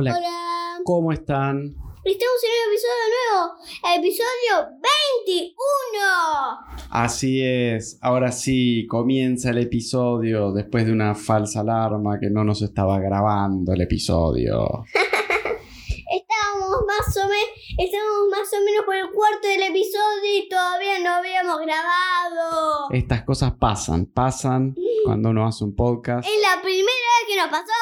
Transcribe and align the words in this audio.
Hola, 0.00 0.14
Hola. 0.16 0.78
¿cómo 0.84 1.10
están? 1.10 1.74
Estamos 2.04 2.40
en 2.44 2.50
un 2.54 2.70
episodio 2.70 3.04
nuevo. 3.34 3.42
Episodio 3.96 4.54
21. 5.26 5.58
Así 6.90 7.42
es, 7.42 7.98
ahora 8.00 8.30
sí, 8.30 8.86
comienza 8.86 9.50
el 9.50 9.58
episodio 9.58 10.52
después 10.52 10.86
de 10.86 10.92
una 10.92 11.16
falsa 11.16 11.62
alarma 11.62 12.20
que 12.20 12.30
no 12.30 12.44
nos 12.44 12.62
estaba 12.62 13.00
grabando 13.00 13.72
el 13.72 13.80
episodio. 13.80 14.84
Estábamos 14.94 16.84
más 16.86 17.16
o 17.16 17.22
menos, 17.22 17.50
estábamos 17.76 18.28
más 18.30 18.52
o 18.52 18.64
menos 18.64 18.84
por 18.86 18.94
el 18.94 19.10
cuarto 19.10 19.48
del 19.48 19.62
episodio 19.64 20.38
y 20.38 20.48
todavía 20.48 21.00
no 21.02 21.10
habíamos 21.10 21.58
grabado. 21.58 22.90
Estas 22.92 23.24
cosas 23.24 23.54
pasan, 23.58 24.06
pasan 24.06 24.76
cuando 25.04 25.30
uno 25.30 25.44
hace 25.44 25.64
un 25.64 25.74
podcast. 25.74 26.24
Es 26.24 26.40
la 26.40 26.62
primera 26.62 26.86
vez 26.86 27.26
que 27.26 27.36
nos 27.36 27.48
pasó. 27.48 27.72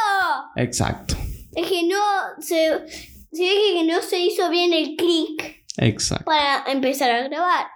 Exacto, 0.57 1.15
Es 1.57 1.69
que 1.69 1.83
no 1.87 1.97
se, 2.41 2.87
se 3.33 3.43
ve 3.43 3.73
que 3.75 3.85
no 3.85 4.01
se 4.03 4.19
hizo 4.21 4.49
bien 4.51 4.73
el 4.73 4.95
clic 4.97 5.65
exacto. 5.79 6.25
para 6.27 6.71
empezar 6.71 7.11
a 7.11 7.29
grabar. 7.29 7.67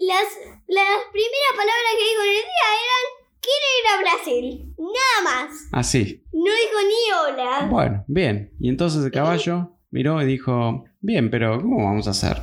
las, 0.00 0.24
las 0.68 0.98
primeras 1.12 1.52
palabras 1.52 1.92
que 1.92 2.04
dijo 2.04 2.22
en 2.22 2.28
el 2.28 2.36
día 2.36 2.68
eran 2.84 3.04
quiero 3.46 3.66
ir 3.78 3.86
a 3.88 4.00
Brasil. 4.00 4.74
Nada 4.78 5.18
más. 5.24 5.68
Así. 5.72 6.24
No 6.32 6.44
dijo 6.44 6.78
ni 6.86 7.32
hola. 7.32 7.66
Bueno, 7.70 8.04
bien. 8.08 8.52
Y 8.60 8.68
entonces 8.68 9.04
el 9.04 9.10
caballo 9.12 9.78
miró 9.90 10.20
y 10.22 10.26
dijo, 10.26 10.84
bien, 11.00 11.30
pero 11.30 11.60
¿cómo 11.60 11.84
vamos 11.84 12.06
a 12.06 12.10
hacer? 12.10 12.36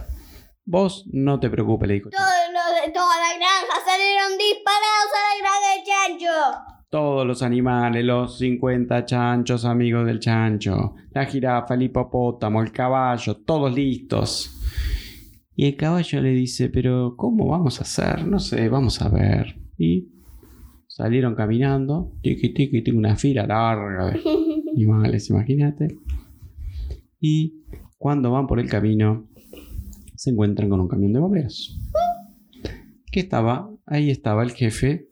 Vos 0.65 1.05
no 1.11 1.39
te 1.39 1.49
preocupes, 1.49 1.87
le 1.87 1.95
dijo. 1.95 2.09
Todos 2.09 2.53
los 2.53 2.85
de 2.85 2.91
toda 2.91 3.17
la 3.17 3.35
granja 3.37 3.85
salieron 3.85 4.37
disparados 4.37 5.11
a 5.13 5.21
la 5.27 5.41
granja 5.41 5.69
del 5.73 5.83
chancho. 5.83 6.72
Todos 6.93 7.25
los 7.25 7.41
animales, 7.41 8.05
los 8.05 8.37
50 8.37 9.03
chanchos 9.03 9.65
amigos 9.65 10.05
del 10.05 10.19
chancho, 10.19 10.93
la 11.09 11.25
jirafa, 11.25 11.73
el 11.73 11.81
hipopótamo, 11.81 12.61
el 12.61 12.71
caballo, 12.71 13.37
todos 13.37 13.73
listos. 13.73 14.61
Y 15.55 15.65
el 15.65 15.75
caballo 15.75 16.21
le 16.21 16.29
dice, 16.33 16.69
pero 16.69 17.15
¿cómo 17.17 17.47
vamos 17.47 17.79
a 17.79 17.81
hacer? 17.81 18.27
No 18.27 18.37
sé, 18.37 18.69
vamos 18.69 19.01
a 19.01 19.09
ver. 19.09 19.55
Y 19.75 20.11
salieron 20.85 21.33
caminando, 21.33 22.13
tiqui 22.21 22.53
tiqui, 22.53 22.83
tiqui, 22.83 22.95
una 22.95 23.15
fila 23.15 23.47
larga 23.47 24.11
de 24.11 24.21
animales, 24.75 25.31
imagínate. 25.31 25.97
Y 27.19 27.63
cuando 27.97 28.29
van 28.29 28.45
por 28.45 28.59
el 28.59 28.69
camino, 28.69 29.31
se 30.15 30.29
encuentran 30.29 30.69
con 30.69 30.79
un 30.79 30.87
camión 30.87 31.11
de 31.11 31.19
bomberos. 31.19 31.75
Que 33.11 33.21
estaba, 33.21 33.71
ahí 33.87 34.11
estaba 34.11 34.43
el 34.43 34.51
jefe 34.51 35.07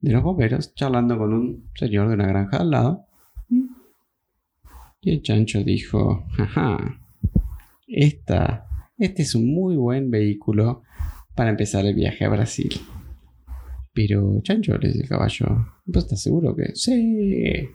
de 0.00 0.12
los 0.12 0.22
bomberos 0.22 0.74
charlando 0.74 1.18
con 1.18 1.32
un 1.32 1.70
señor 1.74 2.08
de 2.08 2.14
una 2.14 2.26
granja 2.26 2.58
al 2.58 2.70
lado. 2.70 3.04
Y 5.00 5.12
el 5.12 5.22
chancho 5.22 5.62
dijo, 5.62 6.24
jaja, 6.36 7.00
esta, 7.86 8.66
este 8.98 9.22
es 9.22 9.34
un 9.34 9.52
muy 9.54 9.76
buen 9.76 10.10
vehículo 10.10 10.82
para 11.34 11.50
empezar 11.50 11.86
el 11.86 11.94
viaje 11.94 12.24
a 12.24 12.28
Brasil. 12.28 12.70
Pero, 13.94 14.40
chancho, 14.42 14.76
le 14.76 14.88
dice 14.88 15.02
el 15.02 15.08
caballo, 15.08 15.46
¿vos 15.86 16.04
estás 16.04 16.20
seguro 16.20 16.54
que? 16.54 16.74
Sí. 16.74 17.68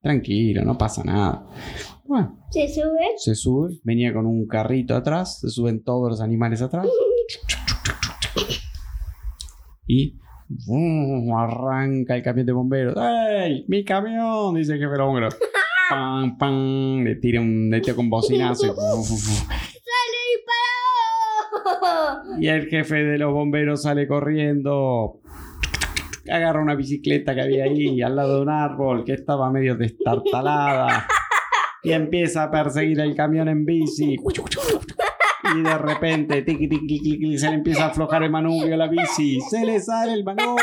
Tranquilo, 0.00 0.64
no 0.64 0.78
pasa 0.78 1.02
nada. 1.02 1.46
Bueno, 2.06 2.38
Se 2.50 2.68
sube. 2.68 3.06
se 3.16 3.34
sube, 3.34 3.78
venía 3.84 4.12
con 4.12 4.24
un 4.26 4.46
carrito 4.46 4.94
atrás, 4.96 5.40
se 5.40 5.48
suben 5.50 5.82
todos 5.82 6.10
los 6.10 6.20
animales 6.20 6.62
atrás. 6.62 6.86
Y 9.90 10.18
arranca 11.38 12.16
el 12.16 12.22
camión 12.22 12.46
de 12.46 12.52
bomberos. 12.52 12.96
¡Ey! 12.96 13.64
¡Mi 13.68 13.84
camión! 13.84 14.54
Dice 14.54 14.74
el 14.74 14.78
jefe 14.78 14.92
de 14.92 14.98
los 14.98 15.06
bomberos. 15.06 15.36
¡Pam, 15.90 16.36
pam! 16.38 17.04
Le 17.04 17.16
tira 17.16 17.40
un 17.40 17.70
tira 17.70 17.94
con 17.94 18.10
bocinazo. 18.10 18.66
y 18.66 18.70
¡fu, 18.70 19.02
fu, 19.04 19.16
fu! 19.16 19.44
¡Bomberos! 19.44 19.58
Y 22.40 22.48
el 22.48 22.68
jefe 22.68 22.96
de 22.96 23.18
los 23.18 23.32
bomberos 23.32 23.82
sale 23.82 24.06
corriendo. 24.06 25.20
Agarra 26.30 26.60
una 26.60 26.74
bicicleta 26.74 27.34
que 27.34 27.40
había 27.40 27.64
ahí 27.64 28.02
al 28.02 28.16
lado 28.16 28.36
de 28.36 28.42
un 28.42 28.50
árbol 28.50 29.04
que 29.04 29.14
estaba 29.14 29.50
medio 29.50 29.76
destartalada. 29.76 31.06
Y 31.82 31.92
empieza 31.92 32.44
a 32.44 32.50
perseguir 32.50 33.00
el 33.00 33.14
camión 33.14 33.48
en 33.48 33.64
bici. 33.64 34.16
Y 35.56 35.62
de 35.62 35.78
repente, 35.78 36.42
tiqui, 36.42 36.68
tiqui, 36.68 37.00
tiqui, 37.00 37.38
se 37.38 37.48
le 37.48 37.54
empieza 37.54 37.84
a 37.84 37.88
aflojar 37.88 38.22
el 38.22 38.30
manubrio 38.30 38.74
a 38.74 38.76
la 38.78 38.88
bici. 38.88 39.40
Se 39.40 39.64
le 39.64 39.80
sale 39.80 40.12
el 40.12 40.24
manubrio. 40.24 40.56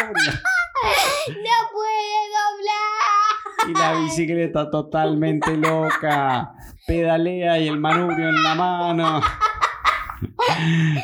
¡No 1.28 1.58
puede 1.74 2.20
doblar! 2.36 3.70
Y 3.70 3.74
la 3.74 4.00
bicicleta 4.02 4.70
totalmente 4.70 5.58
loca. 5.58 6.54
Pedalea 6.86 7.60
y 7.60 7.68
el 7.68 7.80
manubrio 7.80 8.30
en 8.30 8.44
la 8.44 8.56
mano. 8.56 9.22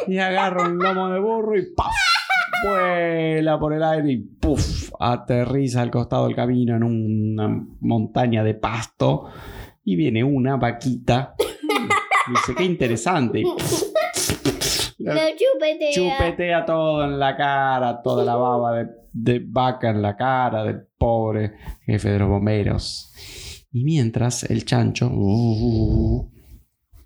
Y 0.08 0.18
agarra 0.20 0.68
un 0.68 0.78
lomo 0.78 1.10
de 1.10 1.20
burro 1.20 1.58
y 1.58 1.74
¡paf! 1.74 1.94
Vuela 2.64 3.60
por 3.60 3.74
el 3.74 3.82
aire 3.82 4.12
y 4.12 4.18
¡puf! 4.18 4.92
Aterriza 5.00 5.82
al 5.82 5.90
costado 5.90 6.28
del 6.28 6.36
camino 6.36 6.76
en 6.76 6.84
una 6.84 7.66
montaña 7.80 8.44
de 8.44 8.54
pasto. 8.54 9.26
Y 9.84 9.96
viene 9.96 10.24
una 10.24 10.58
vaquita. 10.58 11.34
Dice, 12.32 12.56
qué 12.56 12.64
interesante. 12.64 13.44
Lo 14.98 15.14
chupetea. 15.14 15.92
chupetea 15.94 16.66
todo 16.66 17.04
en 17.04 17.18
la 17.20 17.36
cara, 17.36 18.02
toda 18.04 18.24
la 18.24 18.36
baba 18.36 18.76
de, 18.78 18.88
de 19.14 19.42
vaca 19.44 19.90
en 19.90 20.02
la 20.02 20.16
cara 20.16 20.64
del 20.64 20.84
pobre 20.98 21.54
jefe 21.86 22.10
de 22.12 22.20
los 22.20 22.30
bomberos. 22.30 23.12
Y 23.72 23.84
mientras 23.84 24.44
el 24.44 24.64
chancho. 24.66 25.10
uh, 25.12 26.30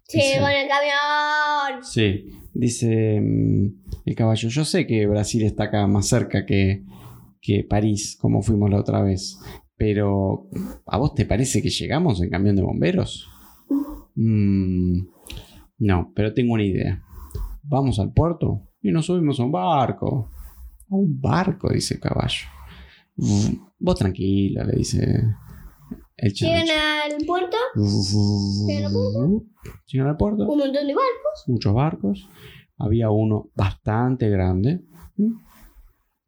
Sí, 0.08 0.20
Sí. 0.22 0.40
con 0.40 0.50
el 0.52 0.68
camión. 0.68 1.84
sí, 1.84 2.26
dice 2.54 3.20
mm, 3.22 3.84
el 4.06 4.16
caballo: 4.16 4.50
Yo 4.50 4.66
sé 4.66 4.86
que 4.86 5.08
Brasil 5.08 5.44
está 5.44 5.64
acá 5.66 5.88
más 5.88 6.08
cerca 6.08 6.46
que, 6.46 6.84
que 7.42 7.64
París, 7.64 8.18
como 8.20 8.42
fuimos 8.44 8.70
la 8.70 8.80
otra 8.82 9.02
vez. 9.02 9.40
Pero, 9.78 10.48
¿a 10.86 10.98
vos 10.98 11.16
te 11.16 11.26
parece 11.26 11.62
que 11.62 11.70
llegamos 11.70 12.22
en 12.22 12.30
camión 12.30 12.56
de 12.56 12.62
bomberos? 12.62 13.28
Mm, 14.16 15.00
no, 15.80 16.12
pero 16.16 16.34
tengo 16.34 16.54
una 16.54 16.64
idea. 16.64 17.02
Vamos 17.64 18.00
al 18.00 18.14
puerto 18.14 18.62
y 18.82 18.92
nos 18.92 19.06
subimos 19.08 19.40
a 19.40 19.44
un 19.44 19.52
barco. 19.52 20.32
A 20.90 20.96
un 20.96 21.20
barco, 21.20 21.70
dice 21.70 21.96
el 21.96 22.00
caballo. 22.00 22.46
Mm, 23.18 23.66
Vos 23.80 23.96
tranquilo, 24.00 24.64
le 24.64 24.74
dice 24.78 25.24
el 26.18 26.34
Llegan 26.34 26.68
al 26.70 27.26
puerto, 27.26 27.58
¿Llegan 28.68 28.86
al 28.86 29.42
Llegan 29.86 30.08
al 30.08 30.18
puerto. 30.18 30.44
un 30.44 30.58
montón 30.58 30.88
de 30.88 30.94
barcos. 30.94 31.44
Muchos 31.48 31.74
barcos. 31.74 32.30
Había 32.78 33.10
uno 33.10 33.50
bastante 33.56 34.30
grande. 34.30 34.82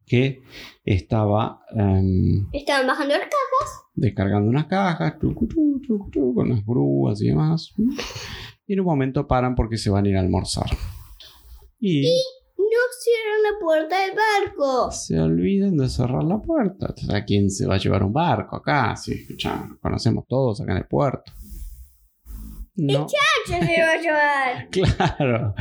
Que 0.08 0.42
estaba 0.84 1.60
em, 1.76 2.46
Estaban 2.52 2.86
bajando 2.86 3.14
las 3.14 3.24
cajas. 3.26 3.82
descargando 3.94 4.50
unas 4.50 4.66
cajas 4.66 5.18
tucu, 5.18 5.46
tu, 5.46 5.80
tucu, 5.86 6.10
tu, 6.10 6.34
con 6.34 6.48
las 6.48 6.64
grúas 6.64 7.20
y 7.22 7.28
demás. 7.28 7.72
Y 8.66 8.72
en 8.74 8.80
un 8.80 8.86
momento 8.86 9.26
paran 9.26 9.54
porque 9.54 9.76
se 9.78 9.90
van 9.90 10.06
a 10.06 10.08
ir 10.08 10.16
a 10.16 10.20
almorzar. 10.20 10.66
Y 11.80 12.02
No 12.56 12.80
cierran 13.00 13.42
la 13.52 13.58
puerta 13.60 14.00
del 14.00 14.10
barco. 14.16 14.90
se 14.92 15.18
olvidan 15.20 15.76
de 15.76 15.88
cerrar 15.88 16.24
la 16.24 16.38
puerta. 16.40 16.94
¿A 17.14 17.24
quién 17.24 17.50
se 17.50 17.66
va 17.66 17.76
a 17.76 17.78
llevar 17.78 18.02
un 18.02 18.12
barco 18.12 18.56
acá? 18.56 18.96
Si 18.96 19.12
escuchan, 19.12 19.78
conocemos 19.80 20.24
todos 20.28 20.60
acá 20.60 20.72
en 20.72 20.78
el 20.78 20.86
puerto. 20.86 21.32
No, 22.80 23.06
Chancho 23.08 23.66
se 23.66 23.82
va 23.82 23.90
a 23.90 24.00
llevar. 24.00 24.68
claro, 25.18 25.54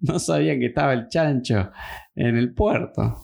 no 0.00 0.18
sabían 0.18 0.58
que 0.58 0.66
estaba 0.66 0.94
el 0.94 1.08
chancho 1.08 1.70
en 2.16 2.36
el 2.36 2.52
puerto. 2.54 3.16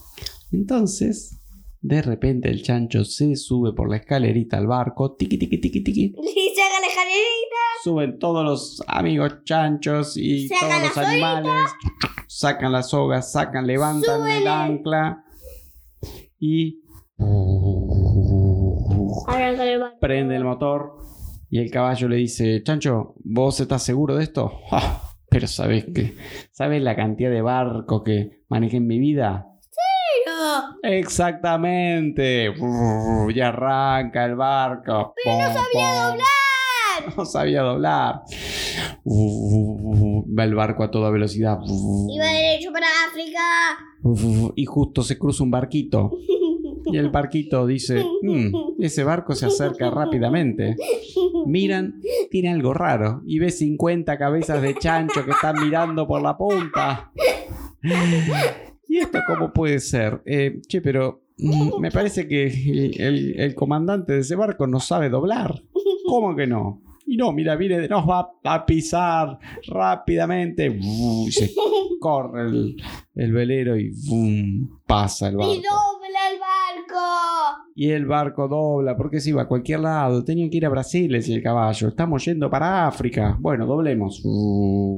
Entonces, 0.52 1.38
de 1.81 2.02
repente 2.02 2.49
el 2.50 2.62
chancho 2.62 3.04
se 3.04 3.34
sube 3.37 3.72
por 3.72 3.90
la 3.90 3.96
escalerita 3.96 4.58
al 4.58 4.66
barco, 4.66 5.14
tiqui, 5.16 5.38
tiqui, 5.38 5.58
tiqui, 5.60 5.82
tiqui. 5.82 6.14
Y 6.22 6.54
saca 6.54 6.81
la 6.81 6.87
escalerita. 6.87 7.62
Suben 7.82 8.19
todos 8.19 8.44
los 8.44 8.82
amigos 8.87 9.43
chanchos 9.44 10.16
y 10.16 10.49
todos 10.49 10.82
los 10.82 10.99
animales. 10.99 11.52
Sacan 12.28 12.72
las 12.72 12.90
sogas, 12.90 13.32
sacan, 13.32 13.66
levantan 13.66 14.28
el 14.31 14.46
ancla 14.46 15.25
y 16.38 16.81
prende 20.00 20.37
el 20.37 20.44
motor 20.44 20.98
y 21.50 21.58
el 21.58 21.70
caballo 21.70 22.08
le 22.08 22.16
dice, 22.16 22.62
Chancho, 22.62 23.14
¿vos 23.25 23.60
estás 23.60 23.82
seguro 23.82 24.16
de 24.16 24.25
esto? 24.25 24.52
"Ah, 24.70 25.12
pero 25.28 25.46
sabes 25.46 25.87
que, 25.94 26.16
¿sabes 26.50 26.82
la 26.82 26.96
cantidad 26.96 27.31
de 27.31 27.43
barcos 27.43 28.02
que 28.05 28.43
manejé 28.48 28.78
en 28.78 28.87
mi 28.87 28.98
vida? 28.98 29.46
Exactamente. 30.82 32.52
Y 33.34 33.40
arranca 33.40 34.25
el 34.25 34.34
barco. 34.37 35.14
Pero 35.25 35.38
no 35.38 35.44
sabía 35.52 35.93
doblar. 36.05 37.17
No 37.17 37.25
sabía 37.25 37.62
doblar. 37.62 38.20
Va 40.38 40.44
el 40.44 40.55
barco 40.55 40.84
a 40.84 40.90
toda 40.90 41.11
velocidad. 41.11 41.58
iba 42.11 42.26
derecho 42.26 42.70
para 42.73 42.87
África. 43.08 44.52
Y 44.56 44.64
justo 44.67 45.02
se 45.02 45.19
cruza 45.19 45.43
un 45.44 45.50
barquito. 45.50 46.11
Y 46.84 46.99
el 46.99 47.11
barquito 47.11 47.67
dice, 47.67 48.05
"Mm, 48.23 48.82
ese 48.82 49.05
barco 49.05 49.34
se 49.34 49.46
acerca 49.46 49.88
rápidamente. 49.90 50.76
Miran, 51.46 52.00
tiene 52.31 52.50
algo 52.52 52.75
raro. 52.75 53.23
Y 53.25 53.38
ve 53.38 53.50
50 53.50 54.19
cabezas 54.19 54.61
de 54.61 54.75
chancho 54.75 55.25
que 55.25 55.31
están 55.31 55.56
mirando 55.64 56.06
por 56.06 56.20
la 56.23 56.37
punta. 56.37 57.11
¿Y 58.93 58.99
esto 58.99 59.19
cómo 59.27 59.53
puede 59.53 59.79
ser? 59.81 60.21
Eh, 60.27 60.61
che, 60.69 60.83
pero 60.83 61.23
mm, 61.39 61.81
me 61.81 61.91
parece 61.91 62.29
que 62.29 62.47
el, 62.47 63.00
el- 63.00 63.41
el 63.41 63.55
comandante 63.55 64.12
de 64.12 64.19
ese 64.21 64.37
barco 64.37 64.67
no 64.67 64.81
sabe 64.81 65.09
doblar. 65.09 65.62
¿Cómo 66.06 66.37
que 66.37 66.47
no? 66.47 66.83
Y 67.06 67.17
no, 67.17 67.33
mira, 67.33 67.56
viene, 67.56 67.89
nos 67.89 68.06
va 68.09 68.31
a 68.44 68.67
pisar 68.67 69.39
rápidamente. 69.67 70.67
Y 70.79 71.31
se 71.33 71.53
corre 72.00 72.43
el, 72.49 72.77
el 73.15 73.33
velero 73.33 73.77
y 73.79 73.93
pasa 74.87 75.29
el 75.29 75.37
barco. 75.37 75.53
Y 75.55 75.56
dobla 75.56 76.31
el 76.33 76.39
barco. 76.39 77.00
Y 77.75 77.91
el 77.91 78.06
barco 78.06 78.49
dobla, 78.49 78.97
porque 78.97 79.21
se 79.21 79.31
iba 79.31 79.43
a 79.43 79.49
cualquier 79.49 79.81
lado. 79.81 80.22
Tenían 80.25 80.51
que 80.51 80.58
ir 80.58 80.67
a 80.67 80.70
Brasil, 80.70 81.11
decía 81.11 81.37
el 81.37 81.43
caballo. 81.43 81.89
Estamos 81.89 82.25
yendo 82.25 82.49
para 82.51 82.87
África. 82.87 83.37
Bueno, 83.41 83.67
doblemos. 83.67 84.22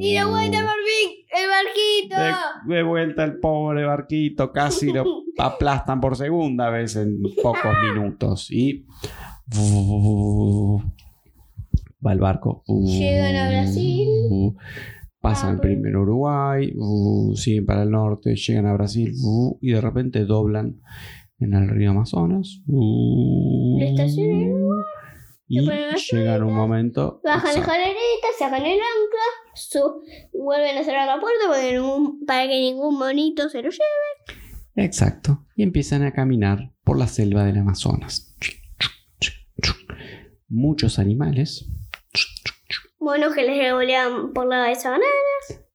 Y 0.01 0.15
de 0.15 0.25
vuelta 0.25 0.59
el, 0.59 0.65
barbi- 0.65 1.24
el 1.35 1.49
barquito. 1.49 2.17
De, 2.69 2.75
de 2.75 2.83
vuelta 2.83 3.25
el 3.25 3.38
pobre 3.38 3.85
barquito, 3.85 4.53
casi 4.53 4.93
lo 4.93 5.05
aplastan 5.38 6.00
por 6.00 6.17
segunda 6.17 6.71
vez 6.71 6.97
en 6.97 7.21
pocos 7.43 7.75
minutos. 7.95 8.50
Y. 8.50 8.87
Va 12.07 12.12
el 12.12 12.19
barco. 12.19 12.62
Llegan 12.67 13.37
a 13.37 13.49
Brasil. 13.49 14.09
Pasan 15.21 15.59
primero 15.59 16.03
Uruguay, 16.03 16.71
siguen 17.35 17.64
para 17.64 17.85
el 17.85 17.91
norte, 17.91 18.37
llegan 18.37 18.67
a 18.67 18.75
Brasil 18.75 19.14
y 19.62 19.71
de 19.73 19.81
repente 19.81 20.26
doblan 20.26 20.83
en 21.38 21.55
el 21.55 21.69
río 21.69 21.93
Amazonas. 21.93 22.61
Lo 22.67 23.83
estacionan 23.83 24.43
en 24.43 24.55
Y 25.49 25.61
llegan 26.12 26.43
un 26.43 26.55
momento. 26.55 27.23
Bajan 27.25 27.55
la 27.55 27.61
escalerita, 27.61 28.29
sacan 28.38 28.62
el 28.67 28.73
ancla, 28.73 29.31
su- 29.55 30.03
vuelven 30.33 30.79
a 30.79 30.85
cerrar 30.85 31.07
la 31.07 31.21
puerta 31.21 31.49
para 31.49 31.61
que, 31.63 31.73
ningún, 31.75 32.25
para 32.27 32.47
que 32.49 32.61
ningún 32.61 32.99
monito 32.99 33.49
se 33.49 33.63
lo 33.63 33.71
lleve. 33.71 34.41
Exacto. 34.77 35.47
Y 35.57 35.63
empiezan 35.63 36.03
a 36.03 36.13
caminar 36.13 36.73
por 36.85 36.99
la 36.99 37.07
selva 37.07 37.45
del 37.45 37.59
Amazonas. 37.59 38.37
Muchos 40.49 40.99
animales 40.99 41.69
Monos 43.01 43.35
que 43.35 43.43
les 43.43 43.59
revolean 43.59 44.33
por 44.33 44.47
la 44.47 44.65
de 44.65 44.75
sabana. 44.77 45.05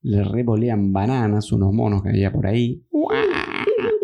le 0.02 0.24
revolean 0.24 0.92
bananas, 0.94 1.52
unos 1.52 1.72
monos 1.74 2.02
que 2.02 2.10
había 2.10 2.32
por 2.32 2.48
ahí. 2.48 2.84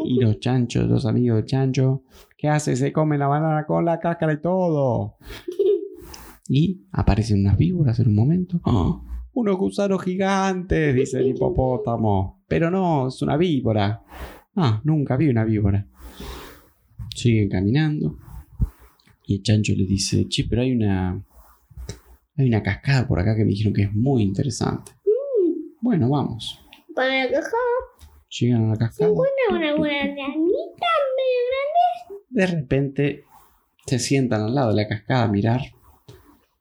Y 0.04 0.20
los 0.20 0.40
chanchos, 0.40 0.88
los 0.88 1.06
amigos 1.08 1.38
de 1.38 1.46
chancho, 1.46 2.04
¿qué 2.38 2.48
hace? 2.50 2.76
Se 2.76 2.94
come 2.94 3.18
la 3.18 3.28
banana 3.28 3.66
con 3.66 3.84
la 3.86 4.00
cáscara 4.00 4.34
y 4.34 4.42
todo. 4.42 5.18
Y 6.48 6.86
aparecen 6.92 7.40
unas 7.40 7.58
víboras 7.58 7.98
en 8.00 8.10
un 8.10 8.14
momento. 8.16 8.62
¡Ah! 8.66 9.02
Unos 9.36 9.58
gusanos 9.58 10.02
gigantes, 10.02 10.96
dice 10.96 11.20
el 11.20 11.28
hipopótamo. 11.28 12.44
Pero 12.48 12.72
no, 12.72 13.10
es 13.10 13.22
una 13.22 13.36
víbora. 13.38 14.02
Ah, 14.56 14.82
nunca 14.86 15.18
vi 15.18 15.28
una 15.28 15.44
víbora. 15.44 15.86
Siguen 17.14 17.50
caminando. 17.50 18.18
Y 19.28 19.36
el 19.36 19.44
chancho 19.44 19.74
le 19.76 19.86
dice, 19.86 20.26
che, 20.30 20.46
pero 20.50 20.62
hay 20.62 20.72
una... 20.72 21.22
Hay 22.38 22.48
una 22.48 22.64
cascada 22.64 23.08
por 23.08 23.20
acá 23.20 23.36
que 23.36 23.44
me 23.44 23.52
dijeron 23.52 23.74
que 23.74 23.84
es 23.84 23.94
muy 23.94 24.24
interesante. 24.24 24.92
Bueno, 25.82 26.10
vamos. 26.10 26.60
Para 26.94 27.26
la 27.26 27.32
caja 27.32 27.58
Llegan 28.30 28.66
a 28.66 28.68
la 28.70 28.76
se 28.76 28.80
cascada. 28.80 29.12
encuentran 29.12 29.58
una 29.58 29.76
buena 29.76 30.00
ranita 30.00 30.88
medio 31.18 31.42
grande. 31.50 32.26
De 32.30 32.48
repente 32.48 33.24
se 33.86 34.00
sientan 34.00 34.42
al 34.42 34.56
lado 34.56 34.70
de 34.70 34.76
la 34.76 34.88
cascada 34.88 35.24
a 35.24 35.28
mirar. 35.28 35.62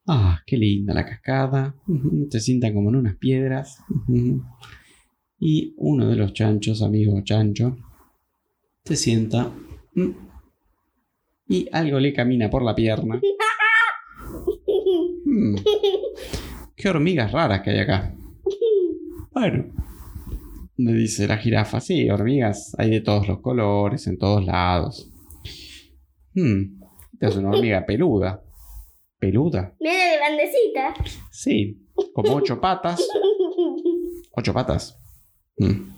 Ah, 0.06 0.40
qué 0.46 0.56
linda 0.56 0.92
la 0.94 1.06
cascada. 1.06 1.75
Ujú, 1.87 2.28
Se 2.30 2.40
sientan 2.40 2.75
como 2.75 2.90
en 2.90 2.96
unas 2.96 3.16
piedras. 3.16 3.78
Y 5.38 5.75
uno 5.76 6.08
de 6.08 6.16
los 6.16 6.32
chanchos, 6.32 6.82
amigo 6.82 7.20
chancho, 7.23 7.76
se 8.84 8.96
sienta 8.96 9.50
mm, 9.94 10.11
y 11.49 11.68
algo 11.73 11.99
le 12.00 12.12
camina 12.12 12.49
por 12.50 12.62
la 12.62 12.75
pierna. 12.75 13.20
Mm, 15.26 15.56
qué 16.76 16.88
hormigas 16.88 17.32
raras 17.32 17.62
que 17.62 17.70
hay 17.70 17.78
acá. 17.78 18.14
Bueno, 19.32 19.64
le 20.76 20.92
dice 20.92 21.26
la 21.26 21.38
jirafa, 21.38 21.80
sí, 21.80 22.08
hormigas 22.11 22.75
hay 22.78 22.90
de 22.90 23.00
todos 23.00 23.26
los 23.26 23.40
colores, 23.40 24.06
en 24.06 24.18
todos 24.18 24.44
lados. 24.44 25.11
Hmm, 26.34 26.78
esta 27.14 27.28
es 27.28 27.37
una 27.37 27.50
hormiga 27.50 27.84
peluda. 27.87 28.42
¿Peluda? 29.18 29.75
Media 29.80 30.16
grandecita. 30.18 30.94
Sí, 31.30 31.88
como 32.12 32.35
ocho 32.35 32.61
patas. 32.61 33.06
Ocho 34.37 34.52
patas. 34.52 34.99
Hmm. 35.56 35.90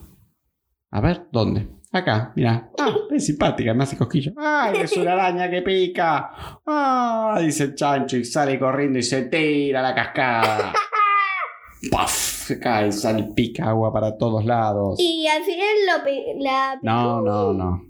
A 0.90 1.00
ver, 1.00 1.26
¿dónde? 1.32 1.68
Acá, 1.92 2.32
mira. 2.36 2.70
Ah, 2.78 2.94
es 3.10 3.26
simpática, 3.26 3.72
me 3.74 3.84
hace 3.84 3.96
cosquillo. 3.96 4.32
¡Ay, 4.36 4.80
es 4.82 4.96
una 4.96 5.12
araña 5.14 5.50
que 5.50 5.62
pica! 5.62 6.30
¡Ah! 6.66 7.38
Dice 7.40 7.64
el 7.64 7.74
chancho 7.74 8.16
y 8.18 8.24
sale 8.24 8.58
corriendo 8.58 8.98
y 8.98 9.02
se 9.02 9.22
tira 9.22 9.80
a 9.80 9.82
la 9.82 9.94
cascada. 9.94 10.72
¡Paf! 11.90 12.10
Se 12.46 12.60
cae, 12.60 12.92
salpica 12.92 13.70
agua 13.70 13.92
para 13.92 14.16
todos 14.16 14.44
lados. 14.44 15.00
Y 15.00 15.26
al 15.26 15.42
final 15.42 15.66
lo 15.98 16.04
pe- 16.04 16.34
la 16.38 16.78
No, 16.82 17.20
no, 17.20 17.52
no. 17.52 17.82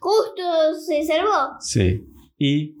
justo 0.00 0.74
se 0.84 1.04
salvó. 1.04 1.54
Sí. 1.60 2.06
Y 2.38 2.74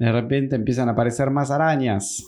de 0.00 0.12
repente 0.12 0.56
empiezan 0.56 0.88
a 0.88 0.92
aparecer 0.92 1.30
más 1.30 1.50
arañas. 1.50 2.24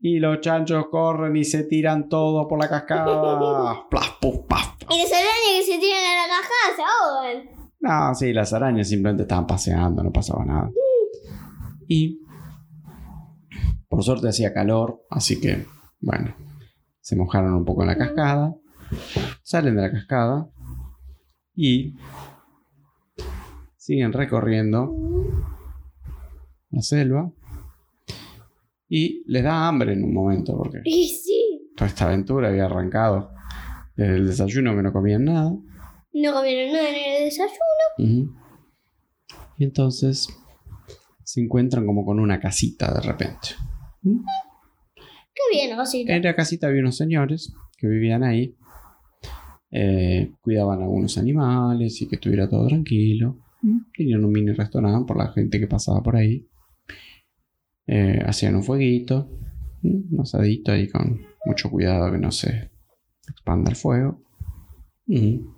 Y 0.00 0.18
los 0.18 0.40
chanchos 0.40 0.86
corren 0.90 1.36
y 1.36 1.44
se 1.44 1.62
tiran 1.62 2.08
todos 2.08 2.46
por 2.48 2.60
la 2.60 2.68
cascada. 2.68 3.86
Plas, 3.90 4.10
puf, 4.20 4.40
paf. 4.48 4.74
Y 4.90 4.98
las 5.00 5.12
arañas 5.12 5.48
que 5.56 5.62
se 5.62 5.78
tiran 5.78 6.00
a 6.02 6.16
la 6.16 6.28
caja 6.28 6.76
se 6.76 6.82
ahogan. 6.82 7.68
No, 7.78 8.14
sí, 8.16 8.32
las 8.32 8.52
arañas 8.52 8.88
simplemente 8.88 9.22
estaban 9.22 9.46
paseando, 9.46 10.02
no 10.02 10.10
pasaba 10.10 10.44
nada. 10.44 10.70
Y 11.86 12.20
por 13.88 14.02
suerte 14.02 14.28
hacía 14.28 14.52
calor, 14.52 15.04
así 15.08 15.40
que, 15.40 15.66
bueno, 16.00 16.34
se 17.00 17.14
mojaron 17.14 17.54
un 17.54 17.64
poco 17.64 17.82
en 17.82 17.88
la 17.88 17.96
cascada, 17.96 18.56
salen 19.44 19.76
de 19.76 19.82
la 19.82 19.92
cascada 19.92 20.50
y 21.54 21.94
siguen 23.84 24.14
recorriendo 24.14 24.90
la 26.70 26.80
selva 26.80 27.30
y 28.88 29.22
les 29.26 29.44
da 29.44 29.68
hambre 29.68 29.92
en 29.92 30.04
un 30.04 30.14
momento 30.14 30.56
porque 30.56 30.78
Y 30.84 31.08
sí, 31.08 31.70
toda 31.76 31.88
esta 31.88 32.06
aventura 32.06 32.48
había 32.48 32.64
arrancado 32.64 33.30
desde 33.94 34.14
el 34.16 34.26
desayuno 34.26 34.74
que 34.74 34.82
no 34.82 34.90
comían 34.90 35.24
nada. 35.26 35.50
no 35.50 36.32
comieron 36.32 36.72
nada 36.72 36.88
en 36.88 36.94
el 36.94 37.24
desayuno. 37.24 38.32
Y 39.58 39.64
entonces 39.64 40.28
se 41.22 41.42
encuentran 41.42 41.84
como 41.84 42.06
con 42.06 42.20
una 42.20 42.40
casita 42.40 42.90
de 42.94 43.00
repente. 43.02 43.48
Qué 44.02 45.42
bien, 45.52 45.78
Osito. 45.78 46.10
En 46.10 46.22
la 46.22 46.34
casita 46.34 46.68
había 46.68 46.80
unos 46.80 46.96
señores 46.96 47.52
que 47.76 47.86
vivían 47.86 48.22
ahí. 48.22 48.56
eh, 49.70 50.32
cuidaban 50.40 50.80
a 50.80 50.84
algunos 50.84 51.18
animales 51.18 52.00
y 52.00 52.08
que 52.08 52.14
estuviera 52.14 52.48
todo 52.48 52.66
tranquilo. 52.68 53.36
Tenían 53.96 54.24
un 54.24 54.32
mini 54.32 54.52
restaurante 54.52 55.06
por 55.06 55.16
la 55.16 55.32
gente 55.32 55.58
que 55.58 55.66
pasaba 55.66 56.02
por 56.02 56.16
ahí. 56.16 56.46
Eh, 57.86 58.20
hacían 58.26 58.56
un 58.56 58.62
fueguito, 58.62 59.30
un 59.82 60.18
asadito 60.20 60.72
ahí 60.72 60.88
con 60.88 61.20
mucho 61.44 61.70
cuidado 61.70 62.10
que 62.12 62.18
no 62.18 62.30
se 62.30 62.70
expanda 63.28 63.70
el 63.70 63.76
fuego. 63.76 64.22
Ujú. 65.06 65.54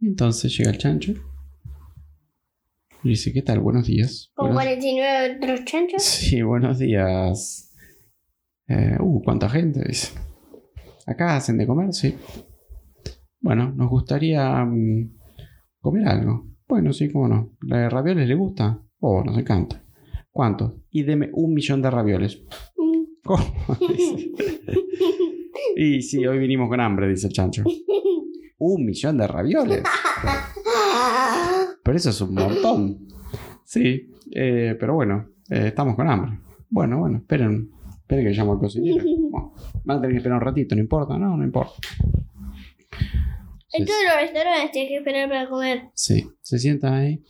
Entonces 0.00 0.56
llega 0.56 0.70
el 0.70 0.78
chancho 0.78 1.14
y 3.02 3.10
dice, 3.10 3.32
¿qué 3.32 3.42
tal? 3.42 3.60
Buenos 3.60 3.86
días. 3.86 4.30
Con 4.34 4.52
Buenos- 4.54 4.64
49 4.64 5.36
otros 5.36 5.64
chanchos. 5.64 6.02
Sí, 6.02 6.42
buenos 6.42 6.78
días. 6.78 7.72
Eh, 8.68 8.96
uh, 9.00 9.22
¿cuánta 9.22 9.48
gente? 9.48 9.82
Dice. 9.86 10.12
¿Acá 11.06 11.36
hacen 11.36 11.56
de 11.56 11.66
comer? 11.66 11.92
Sí. 11.94 12.16
Bueno, 13.40 13.72
nos 13.72 13.88
gustaría 13.88 14.64
mm, 14.64 15.14
comer 15.80 16.08
algo. 16.08 16.46
Bueno, 16.68 16.92
sí, 16.92 17.10
cómo 17.10 17.28
no. 17.28 17.52
¿La 17.62 17.78
de 17.78 17.90
ravioles 17.90 18.28
le 18.28 18.34
gusta? 18.34 18.82
Oh, 19.00 19.22
nos 19.22 19.38
encanta. 19.38 19.82
¿Cuántos? 20.30 20.74
Y 20.90 21.04
deme 21.04 21.30
un 21.32 21.54
millón 21.54 21.80
de 21.80 21.90
ravioles. 21.90 22.42
Mm. 22.76 23.02
¿Cómo? 23.24 23.44
Y 25.78 26.00
sí, 26.00 26.26
hoy 26.26 26.38
vinimos 26.38 26.70
con 26.70 26.80
hambre, 26.80 27.06
dice 27.06 27.26
el 27.26 27.34
chancho. 27.34 27.62
Un 28.58 28.86
millón 28.86 29.18
de 29.18 29.26
ravioles. 29.26 29.82
Pero 31.82 31.96
eso 31.96 32.08
es 32.08 32.20
un 32.22 32.34
montón. 32.34 33.08
Sí, 33.62 34.10
eh, 34.34 34.74
pero 34.80 34.94
bueno, 34.94 35.26
eh, 35.50 35.66
estamos 35.66 35.94
con 35.94 36.08
hambre. 36.08 36.40
Bueno, 36.70 37.00
bueno, 37.00 37.18
esperen, 37.18 37.70
esperen 37.90 38.24
que 38.24 38.32
llamo 38.32 38.54
al 38.54 38.58
cocinero. 38.58 39.04
Bueno, 39.04 39.52
van 39.84 39.98
a 39.98 40.00
tener 40.00 40.12
que 40.12 40.16
esperar 40.16 40.38
un 40.38 40.44
ratito, 40.44 40.74
no 40.74 40.80
importa, 40.80 41.18
no, 41.18 41.36
no 41.36 41.44
importa. 41.44 41.74
En 43.72 43.84
todos 43.84 43.98
los 44.06 44.14
restaurantes 44.22 44.70
tienes 44.72 44.90
que 44.90 44.96
esperar 44.98 45.28
para 45.28 45.48
comer. 45.48 45.90
Sí, 45.94 46.28
se 46.40 46.58
sientan 46.58 46.94
ahí. 46.94 47.22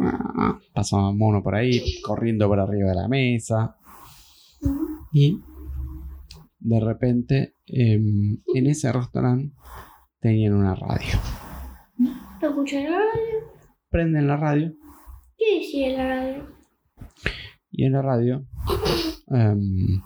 Ah, 0.00 0.58
Pasa 0.74 0.96
un 0.96 1.18
mono 1.18 1.42
por 1.42 1.54
ahí, 1.54 2.00
corriendo 2.02 2.46
por 2.48 2.60
arriba 2.60 2.90
de 2.90 2.94
la 2.94 3.08
mesa. 3.08 3.76
Y 5.12 5.40
de 6.58 6.80
repente, 6.80 7.54
em, 7.66 8.38
en 8.54 8.66
ese 8.66 8.92
restaurante 8.92 9.54
tenían 10.20 10.54
una 10.54 10.74
radio. 10.74 11.18
¿Lo 12.42 12.48
escuchan 12.48 12.84
la 12.84 12.90
radio? 12.98 13.50
Prenden 13.90 14.26
la 14.28 14.36
radio 14.36 14.72
¿Qué 15.36 15.58
decía 15.60 15.90
la 15.96 16.08
radio? 16.08 16.46
y 17.72 17.84
en 17.84 17.92
la 17.92 18.02
radio, 18.02 18.46
em, 19.30 20.02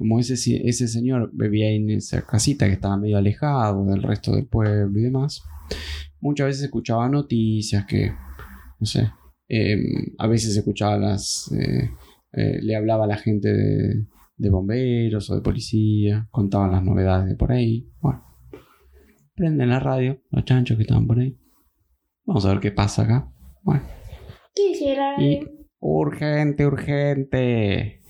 como 0.00 0.18
ese, 0.18 0.32
ese 0.66 0.88
señor 0.88 1.30
ahí 1.42 1.76
en 1.76 1.90
esa 1.90 2.22
casita 2.22 2.66
que 2.66 2.72
estaba 2.72 2.96
medio 2.96 3.18
alejado 3.18 3.84
del 3.84 4.02
resto 4.02 4.34
del 4.34 4.46
pueblo 4.46 4.98
y 4.98 5.02
demás, 5.02 5.42
muchas 6.20 6.46
veces 6.46 6.62
escuchaba 6.64 7.06
noticias 7.10 7.84
que, 7.84 8.10
no 8.78 8.86
sé, 8.86 9.10
em, 9.46 10.14
a 10.16 10.26
veces 10.26 10.56
escuchaba 10.56 10.96
las, 10.96 11.52
eh, 11.52 11.90
eh, 12.32 12.60
le 12.62 12.76
hablaba 12.76 13.04
a 13.04 13.08
la 13.08 13.18
gente 13.18 13.52
de, 13.52 14.06
de 14.38 14.48
bomberos 14.48 15.28
o 15.28 15.34
de 15.34 15.42
policía, 15.42 16.26
contaban 16.30 16.72
las 16.72 16.82
novedades 16.82 17.28
de 17.28 17.36
por 17.36 17.52
ahí. 17.52 17.86
Bueno, 18.00 18.24
prenden 19.34 19.68
la 19.68 19.80
radio, 19.80 20.22
los 20.30 20.46
chanchos 20.46 20.78
que 20.78 20.84
estaban 20.84 21.06
por 21.06 21.18
ahí. 21.18 21.38
Vamos 22.24 22.46
a 22.46 22.54
ver 22.54 22.60
qué 22.60 22.72
pasa 22.72 23.02
acá. 23.02 23.30
Bueno. 23.62 23.82
¿Qué 24.54 24.94
radio? 24.94 25.30
Y 25.30 25.46
urgente, 25.78 26.66
urgente. 26.66 28.00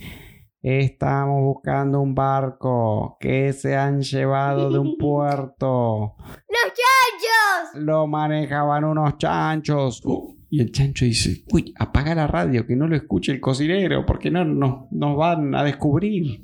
Estamos 0.63 1.43
buscando 1.43 2.01
un 2.01 2.15
barco 2.15 3.17
que 3.19 3.55
se 3.55 3.77
han 3.77 4.03
llevado 4.03 4.71
de 4.71 4.79
un 4.79 4.97
puerto. 4.99 6.17
¡Los 6.19 6.73
chanchos! 6.75 7.83
Lo 7.83 8.07
manejaban 8.07 8.85
unos 8.85 9.17
chanchos. 9.17 10.03
Y 10.51 10.61
el 10.61 10.71
chancho 10.71 11.07
dice, 11.07 11.45
uy, 11.53 11.73
apaga 11.79 12.15
la 12.15 12.27
radio, 12.27 12.67
que 12.67 12.77
no 12.77 12.87
lo 12.89 12.97
escuche 12.97 13.33
el 13.33 13.41
cocinero, 13.41 14.05
porque 14.05 14.31
no 14.31 14.45
nos, 14.45 14.91
nos 14.93 15.17
van 15.17 15.55
a 15.55 15.65
descubrir. 15.65 16.43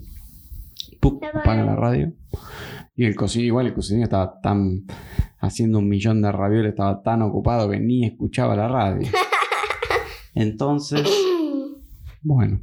Apaga 1.34 1.64
la 1.64 1.76
radio. 1.76 2.12
Y 2.94 3.04
el 3.04 3.14
cocinero, 3.14 3.48
igual 3.48 3.66
el 3.66 3.74
cocinero 3.74 4.04
estaba 4.04 4.40
tan 4.40 4.86
haciendo 5.40 5.78
un 5.78 5.88
millón 5.88 6.22
de 6.22 6.32
ravioles, 6.32 6.70
estaba 6.70 7.02
tan 7.02 7.20
ocupado 7.20 7.68
que 7.68 7.80
ni 7.80 8.06
escuchaba 8.06 8.56
la 8.56 8.68
radio. 8.68 9.08
Entonces, 10.34 11.06
bueno. 12.22 12.60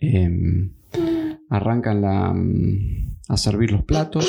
Em, 0.00 0.74
arrancan 1.50 2.00
la, 2.00 2.32
mm, 2.32 3.16
a 3.28 3.36
servir 3.36 3.72
los 3.72 3.84
platos. 3.84 4.26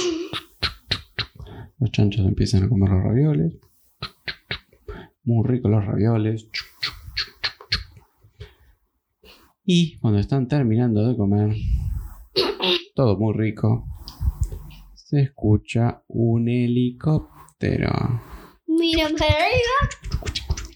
Los 1.80 1.92
chanchos 1.92 2.26
empiezan 2.26 2.64
a 2.64 2.70
comer 2.70 2.90
los 2.90 3.04
ravioles. 3.04 3.54
Muy 5.24 5.48
ricos 5.48 5.72
los 5.72 5.86
ravioles. 5.86 6.48
Y 9.64 9.98
cuando 10.00 10.20
están 10.20 10.48
terminando 10.48 11.08
de 11.08 11.16
comer, 11.16 11.56
todo 12.96 13.18
muy 13.18 13.34
rico, 13.34 13.86
se 14.96 15.22
escucha 15.22 16.04
un 16.08 16.50
helicóptero. 16.50 17.92
Mira 18.66 19.10
para. 19.18 20.29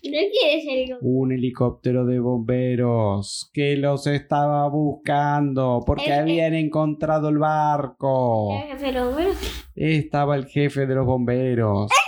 ¿No 0.06 0.20
quieres 0.32 0.66
el 0.70 0.98
Un 1.02 1.32
helicóptero 1.32 2.06
de 2.06 2.20
bomberos 2.20 3.50
que 3.54 3.78
los 3.78 4.06
estaba 4.08 4.68
buscando 4.68 5.82
porque 5.86 6.08
El- 6.08 6.20
habían 6.20 6.54
encontrado 6.56 7.30
el 7.30 7.38
barco. 7.38 8.50
jefe 8.68 8.86
de 8.88 8.92
los 8.92 9.06
bomberos? 9.08 9.38
Estaba 9.76 10.36
el 10.36 10.46
jefe 10.48 10.86
de 10.86 10.96
los 10.96 11.06
bomberos. 11.06 11.90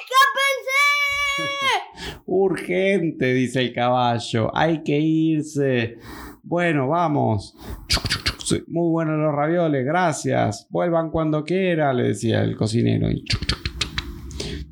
Urgente, 2.26 3.34
dice 3.34 3.62
el 3.62 3.74
caballo. 3.74 4.52
Hay 4.56 4.84
que 4.84 5.00
irse. 5.00 5.98
Bueno, 6.44 6.90
vamos. 6.90 7.56
Muy 8.68 8.90
buenos 8.92 9.18
los 9.20 9.34
ravioles, 9.34 9.86
gracias. 9.86 10.68
Vuelvan 10.70 11.10
cuando 11.12 11.44
quiera, 11.44 11.94
le 11.94 12.04
decía 12.10 12.42
el 12.44 12.56
cocinero. 12.58 13.10
Y 13.10 13.24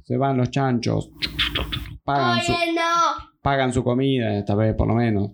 se 0.03 0.18
van 0.18 0.38
los 0.38 0.51
chanchos. 0.51 1.10
Pagan 2.05 2.41
su, 2.41 2.53
pagan 3.41 3.74
su 3.74 3.81
comida, 3.81 4.38
esta 4.38 4.55
vez 4.55 4.75
por 4.75 4.89
lo 4.89 4.95
menos. 4.95 5.31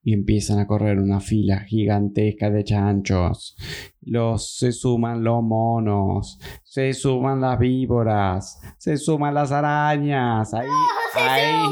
Y 0.00 0.12
empiezan 0.12 0.60
a 0.60 0.66
correr 0.68 1.00
una 1.00 1.18
fila 1.18 1.60
gigantesca 1.60 2.50
de 2.50 2.62
chanchos. 2.62 3.56
Los, 4.00 4.56
se 4.58 4.70
suman 4.70 5.24
los 5.24 5.42
monos, 5.42 6.38
se 6.62 6.92
suman 6.92 7.40
las 7.40 7.58
víboras, 7.58 8.60
se 8.78 8.96
suman 8.96 9.34
las 9.34 9.50
arañas. 9.50 10.54
Ahí, 10.54 10.68
Se 11.12 11.20
ahí. 11.20 11.64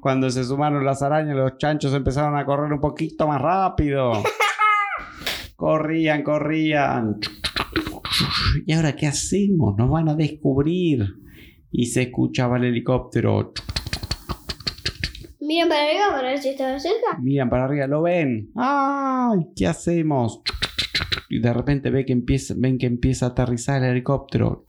Cuando 0.00 0.30
se 0.30 0.42
sumaron 0.42 0.86
las 0.86 1.02
arañas, 1.02 1.36
los 1.36 1.58
chanchos 1.58 1.92
empezaron 1.92 2.38
a 2.38 2.46
correr 2.46 2.72
un 2.72 2.80
poquito 2.80 3.26
más 3.26 3.42
rápido. 3.42 4.12
Corrían, 5.56 6.22
corrían. 6.22 7.18
¿Y 8.66 8.72
ahora 8.74 8.94
qué 8.94 9.06
hacemos? 9.06 9.74
Nos 9.76 9.90
van 9.90 10.10
a 10.10 10.14
descubrir. 10.14 11.25
Y 11.70 11.86
se 11.86 12.02
escuchaba 12.02 12.56
el 12.56 12.64
helicóptero. 12.64 13.52
Miren 15.40 15.68
para 15.68 15.84
arriba 15.84 16.04
para 16.10 16.28
ver 16.28 16.38
si 16.38 16.48
estaba 16.48 16.78
cerca. 16.80 17.18
Miran 17.22 17.48
para 17.48 17.66
arriba, 17.66 17.86
lo 17.86 18.02
ven. 18.02 18.50
¡Ay! 18.56 19.46
¿Qué 19.54 19.66
hacemos? 19.66 20.42
Y 21.28 21.40
de 21.40 21.52
repente 21.52 21.90
ve 21.90 22.04
que 22.04 22.12
empieza, 22.12 22.54
ven 22.56 22.78
que 22.78 22.86
empieza 22.86 23.26
a 23.26 23.28
aterrizar 23.30 23.82
el 23.82 23.90
helicóptero. 23.90 24.64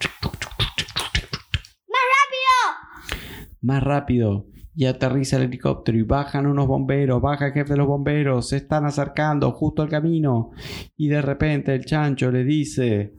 ¡Más 1.87 2.03
rápido! 2.13 3.17
Más 3.61 3.83
rápido. 3.83 4.45
Y 4.75 4.85
aterriza 4.85 5.37
el 5.37 5.43
helicóptero 5.43 5.97
y 5.97 6.03
bajan 6.03 6.45
unos 6.45 6.67
bomberos, 6.67 7.19
baja 7.19 7.47
el 7.47 7.53
jefe 7.53 7.73
de 7.73 7.77
los 7.77 7.87
bomberos, 7.87 8.49
se 8.49 8.57
están 8.57 8.85
acercando 8.85 9.51
justo 9.53 9.81
al 9.81 9.89
camino. 9.89 10.51
Y 10.95 11.07
de 11.07 11.23
repente 11.23 11.73
el 11.73 11.85
chancho 11.85 12.29
le 12.31 12.43
dice, 12.43 13.15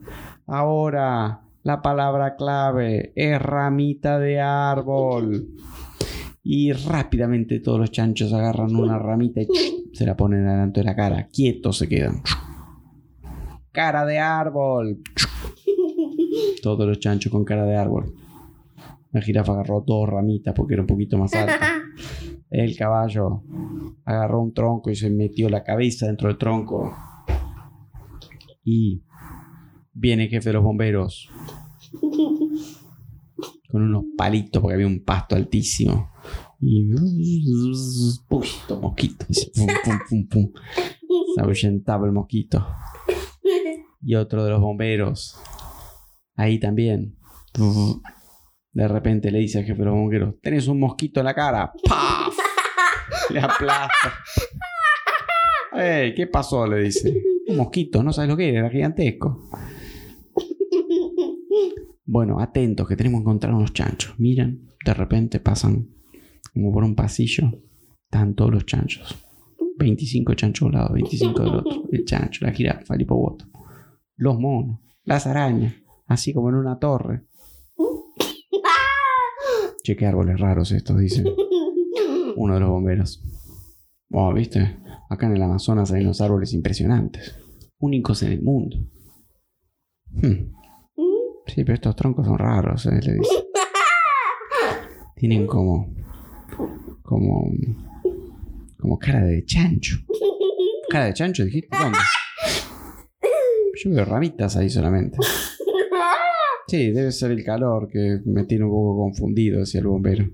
ahora 0.47 1.41
la 1.63 1.81
palabra 1.81 2.35
clave 2.35 3.11
es 3.15 3.41
ramita 3.41 4.17
de 4.19 4.39
árbol. 4.39 5.49
Y 6.41 6.71
rápidamente 6.71 7.59
todos 7.59 7.79
los 7.79 7.91
chanchos 7.91 8.33
agarran 8.33 8.75
una 8.75 8.97
ramita 8.97 9.41
y 9.41 9.47
se 9.93 10.05
la 10.05 10.15
ponen 10.15 10.45
delante 10.45 10.79
de 10.79 10.85
la 10.85 10.95
cara. 10.95 11.27
Quietos 11.27 11.77
se 11.77 11.89
quedan. 11.89 12.21
Cara 13.71 14.05
de 14.05 14.19
árbol. 14.19 15.01
Todos 16.63 16.87
los 16.87 16.99
chanchos 16.99 17.31
con 17.31 17.43
cara 17.43 17.65
de 17.65 17.75
árbol. 17.75 18.13
La 19.11 19.21
jirafa 19.21 19.53
agarró 19.53 19.83
dos 19.85 20.07
ramitas 20.07 20.53
porque 20.55 20.75
era 20.75 20.83
un 20.83 20.87
poquito 20.87 21.17
más 21.17 21.33
alta. 21.33 21.81
El 22.49 22.75
caballo 22.75 23.43
agarró 24.05 24.41
un 24.41 24.53
tronco 24.53 24.89
y 24.89 24.95
se 24.95 25.09
metió 25.09 25.49
la 25.49 25.63
cabeza 25.63 26.07
dentro 26.07 26.29
del 26.29 26.37
tronco. 26.37 26.95
Y 28.63 29.03
viene 29.93 30.23
el 30.23 30.29
jefe 30.29 30.49
de 30.49 30.53
los 30.53 30.63
bomberos 30.63 31.29
con 33.69 33.81
unos 33.83 34.03
palitos 34.17 34.61
porque 34.61 34.75
había 34.75 34.87
un 34.87 35.03
pasto 35.03 35.35
altísimo. 35.35 36.11
Y. 36.59 36.93
Uy, 36.93 38.17
estos 38.43 38.81
mosquitos. 38.81 39.51
Pum, 39.55 39.67
pum, 40.09 40.27
pum. 40.27 40.51
Se 41.35 41.41
ahuyentaba 41.41 42.05
el 42.05 42.11
mosquito. 42.11 42.65
Y 44.01 44.15
otro 44.15 44.43
de 44.43 44.51
los 44.51 44.61
bomberos. 44.61 45.37
Ahí 46.35 46.59
también. 46.59 47.17
De 48.71 48.87
repente 48.87 49.31
le 49.31 49.39
dice 49.39 49.59
al 49.59 49.65
jefe 49.65 49.79
de 49.79 49.85
los 49.85 49.95
bomberos: 49.95 50.35
Tenés 50.41 50.67
un 50.67 50.79
mosquito 50.79 51.19
en 51.19 51.25
la 51.25 51.33
cara. 51.33 51.71
¡Paf! 51.87 52.37
Le 53.29 53.39
aplasta. 53.39 54.13
¡Ey! 55.73 56.13
¿Qué 56.15 56.27
pasó? 56.27 56.65
Le 56.67 56.81
dice. 56.83 57.23
Un 57.47 57.57
mosquito, 57.57 58.03
no 58.03 58.13
sabes 58.13 58.29
lo 58.29 58.37
que 58.37 58.49
era, 58.49 58.59
era 58.59 58.69
gigantesco. 58.69 59.49
Bueno, 62.11 62.39
atentos, 62.39 62.87
que 62.87 62.95
tenemos 62.95 63.19
que 63.19 63.21
encontrar 63.21 63.53
unos 63.53 63.71
chanchos. 63.71 64.19
Miran, 64.19 64.67
de 64.83 64.93
repente 64.95 65.39
pasan 65.39 65.89
como 66.51 66.73
por 66.73 66.83
un 66.83 66.95
pasillo. 66.95 67.51
Están 68.05 68.33
todos 68.33 68.51
los 68.51 68.65
chanchos. 68.65 69.15
25 69.77 70.33
chanchos 70.33 70.61
de 70.61 70.65
un 70.65 70.71
lado, 70.73 70.93
25 70.95 71.43
del 71.43 71.55
otro. 71.55 71.83
El 71.91 72.05
chancho, 72.05 72.45
la 72.47 72.51
jirafa, 72.51 72.95
el 72.95 73.01
hipopótamo. 73.01 73.63
Los 74.15 74.39
monos, 74.39 74.79
las 75.03 75.27
arañas. 75.27 75.75
Así 76.07 76.33
como 76.33 76.49
en 76.49 76.55
una 76.55 76.79
torre. 76.79 77.27
Che, 79.83 79.95
qué 79.95 80.07
árboles 80.07 80.39
raros 80.39 80.71
estos, 80.71 80.97
dice 80.97 81.23
uno 82.35 82.55
de 82.55 82.59
los 82.59 82.69
bomberos. 82.69 83.23
Oh, 84.09 84.33
¿viste? 84.33 84.79
Acá 85.11 85.27
en 85.27 85.33
el 85.33 85.43
Amazonas 85.43 85.91
hay 85.91 86.01
unos 86.01 86.21
árboles 86.21 86.53
impresionantes. 86.53 87.35
Únicos 87.77 88.23
en 88.23 88.31
el 88.31 88.41
mundo. 88.41 88.77
Hmm. 90.07 90.58
Sí, 91.53 91.63
pero 91.63 91.73
estos 91.73 91.95
troncos 91.95 92.25
son 92.25 92.37
raros, 92.37 92.85
¿eh? 92.85 92.99
le 93.01 93.13
dice. 93.15 93.33
Tienen 95.15 95.47
como. 95.47 95.93
como. 97.01 97.51
como 98.77 98.99
cara 98.99 99.25
de 99.25 99.43
chancho. 99.45 99.97
¿Cara 100.89 101.05
de 101.05 101.13
chancho 101.13 101.43
dijiste? 101.45 101.75
¿Dónde? 101.77 101.97
Yo 103.83 103.91
veo 103.91 104.05
ramitas 104.05 104.57
ahí 104.57 104.69
solamente. 104.69 105.17
Sí, 106.67 106.91
debe 106.91 107.11
ser 107.11 107.31
el 107.31 107.43
calor 107.43 107.89
que 107.89 108.19
me 108.25 108.43
tiene 108.43 108.65
un 108.65 108.71
poco 108.71 108.97
confundido, 108.97 109.59
decía 109.59 109.79
el 109.79 109.87
bombero. 109.87 110.25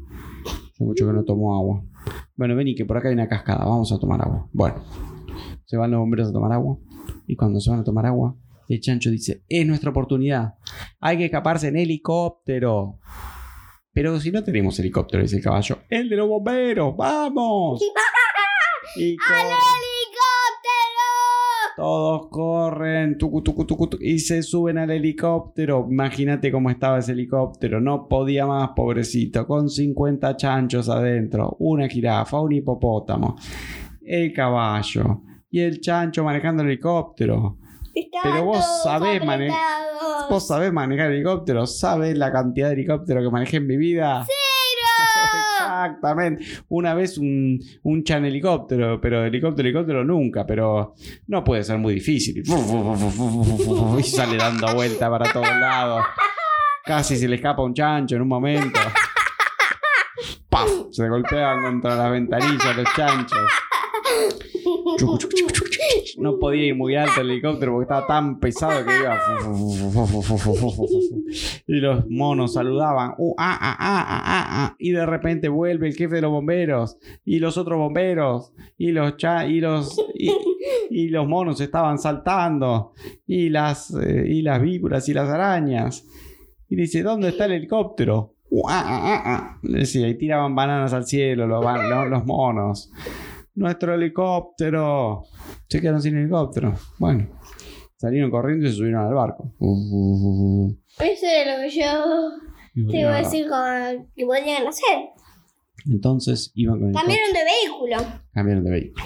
Hace 0.74 0.84
mucho 0.84 1.08
que 1.08 1.14
no 1.14 1.24
tomo 1.24 1.56
agua. 1.56 1.86
Bueno, 2.36 2.56
vení, 2.56 2.76
que 2.76 2.86
por 2.86 2.98
acá 2.98 3.08
hay 3.08 3.14
una 3.14 3.30
cascada, 3.30 3.64
vamos 3.64 3.92
a 3.94 4.00
tomar 4.00 4.22
agua. 4.22 4.50
Bueno, 4.52 4.84
se 5.64 5.78
van 5.78 5.92
los 5.92 6.00
bomberos 6.02 6.30
a 6.30 6.34
tomar 6.34 6.52
agua. 6.52 6.78
Y 7.26 7.36
cuando 7.36 7.62
se 7.62 7.70
van 7.70 7.80
a 7.80 7.84
tomar 7.84 8.06
agua, 8.06 8.36
el 8.68 8.82
chancho 8.82 9.12
dice, 9.12 9.44
es 9.48 9.66
nuestra 9.66 9.92
oportunidad. 9.92 10.56
Hay 11.06 11.20
que 11.20 11.26
escaparse 11.26 11.68
en 11.68 11.78
helicóptero. 11.78 12.98
Pero 13.94 14.20
si 14.20 14.32
no 14.32 14.44
tenemos 14.44 14.80
helicóptero, 14.80 15.22
dice 15.22 15.38
el 15.38 15.44
caballo, 15.44 15.78
el 15.88 16.10
de 16.10 16.16
los 16.16 16.28
bomberos, 16.28 16.98
vamos. 16.98 17.80
Y 18.96 19.16
corren. 19.16 19.44
¡Helicóptero! 19.44 19.86
Todos 21.76 22.28
corren 22.32 23.20
tucu, 23.20 23.44
tucu, 23.44 23.66
tucu, 23.66 23.88
tucu, 23.88 24.04
y 24.04 24.18
se 24.18 24.42
suben 24.42 24.80
al 24.80 24.90
helicóptero. 24.90 25.86
Imagínate 25.88 26.52
cómo 26.52 26.72
estaba 26.72 26.98
ese 26.98 27.12
helicóptero. 27.12 27.80
No 27.80 28.08
podía 28.08 28.48
más, 28.48 28.72
pobrecito. 28.76 29.46
Con 29.46 29.70
50 29.70 30.36
chanchos 30.36 30.90
adentro. 30.90 31.56
Una 31.60 31.88
jirafa, 31.88 32.42
un 32.42 32.52
hipopótamo. 32.52 33.36
El 34.02 34.34
caballo. 34.34 35.22
Y 35.52 35.60
el 35.60 35.80
chancho 35.82 36.24
manejando 36.24 36.64
el 36.64 36.70
helicóptero. 36.70 37.60
Pero 38.24 38.44
vos 38.44 38.64
sabés 38.84 39.22
apretados. 39.22 40.30
¿Vos 40.30 40.48
sabés 40.48 40.74
manejar 40.74 41.12
helicóptero? 41.12 41.66
¿Sabés 41.66 42.18
la 42.18 42.32
cantidad 42.32 42.68
de 42.68 42.74
helicóptero 42.74 43.22
que 43.22 43.30
manejé 43.30 43.58
en 43.58 43.68
mi 43.68 43.78
vida? 43.78 44.26
Exactamente. 45.58 46.46
Una 46.70 46.94
vez 46.94 47.18
un, 47.18 47.60
un 47.84 48.04
chan 48.04 48.26
helicóptero, 48.26 49.00
pero 49.00 49.24
helicóptero, 49.26 49.68
helicóptero 49.68 50.04
nunca, 50.04 50.46
pero 50.46 50.96
no 51.28 51.44
puede 51.44 51.64
ser 51.64 51.78
muy 51.78 51.96
difícil. 51.96 52.44
Y 53.98 54.04
sale 54.04 54.38
dando 54.38 54.74
vuelta 54.74 55.10
para 55.10 55.32
todos 55.32 55.48
lados. 55.48 56.04
Casi 56.84 57.18
se 57.18 57.28
le 57.28 57.36
escapa 57.36 57.64
un 57.64 57.74
chancho 57.74 58.16
en 58.16 58.22
un 58.22 58.28
momento. 58.28 58.80
¡Paf! 60.50 60.70
Se 60.92 61.08
golpean 61.10 61.64
contra 61.64 61.96
las 61.96 62.12
ventanillas 62.12 62.78
los 62.78 62.94
chanchos. 62.96 63.50
No 66.18 66.40
podía 66.40 66.66
ir 66.66 66.76
muy 66.76 66.96
alto 66.96 67.22
el 67.22 67.32
helicóptero 67.32 67.74
porque 67.74 67.84
estaba 67.84 68.08
tan 68.08 68.40
pesado 68.40 68.86
que 68.86 68.98
iba. 68.98 69.18
Y 71.68 71.76
los 71.76 72.10
monos 72.10 72.54
saludaban. 72.54 73.16
Uh, 73.18 73.34
ah, 73.38 73.58
ah, 73.60 73.76
ah, 73.80 74.06
ah, 74.08 74.24
ah, 74.26 74.48
ah. 74.50 74.76
Y 74.78 74.92
de 74.92 75.06
repente 75.06 75.50
vuelve 75.50 75.88
el 75.88 75.96
jefe 75.96 76.16
de 76.16 76.22
los 76.22 76.32
bomberos. 76.32 76.98
Y 77.26 77.40
los 77.40 77.58
otros 77.58 77.78
bomberos. 77.78 78.54
Y 78.78 78.92
los 78.92 79.18
cha 79.18 79.46
y 79.46 79.60
los. 79.60 80.00
Y, 80.90 81.10
los 81.10 81.28
monos 81.28 81.60
estaban 81.60 81.98
saltando. 81.98 82.94
Y 83.26 83.50
las. 83.50 83.94
eh, 83.94 84.26
y 84.28 84.42
las 84.44 84.62
víboras 84.62 85.10
y 85.10 85.14
las 85.14 85.30
arañas. 85.30 86.06
Y 86.70 86.76
dice, 86.76 87.04
¿dónde 87.04 87.30
está 87.30 87.46
el 87.46 87.54
helicóptero? 87.54 88.36
Uh, 88.50 88.68
decía, 89.64 90.08
y 90.08 90.18
tiraban 90.18 90.56
bananas 90.56 90.94
al 90.94 91.06
cielo 91.06 91.48
los, 91.48 91.64
los 92.10 92.26
monos. 92.26 92.92
Nuestro 93.56 93.94
helicóptero. 93.96 95.24
Se 95.70 95.80
quedaron 95.82 96.02
sin 96.02 96.18
helicóptero. 96.18 96.74
Bueno. 97.00 97.28
Salieron 97.98 98.30
corriendo 98.30 98.68
y 98.68 98.70
se 98.70 98.76
subieron 98.76 99.06
al 99.06 99.14
barco. 99.14 99.54
Eso 101.00 101.26
era 101.26 101.58
lo 101.58 101.64
que 101.64 101.70
yo 101.70 102.90
te 102.92 103.00
iba 103.00 103.16
a 103.16 103.20
decir 103.20 103.48
con- 103.48 104.08
que 104.16 104.26
podían 104.26 104.68
hacer. 104.68 105.10
Entonces 105.90 106.52
iban 106.56 106.80
con 106.80 106.90
el 106.90 106.94
Cambiaron 106.96 107.32
de 107.34 107.40
vehículo. 107.40 107.98
Cambiaron 108.34 108.64
de 108.66 108.72
vehículo. 108.72 109.04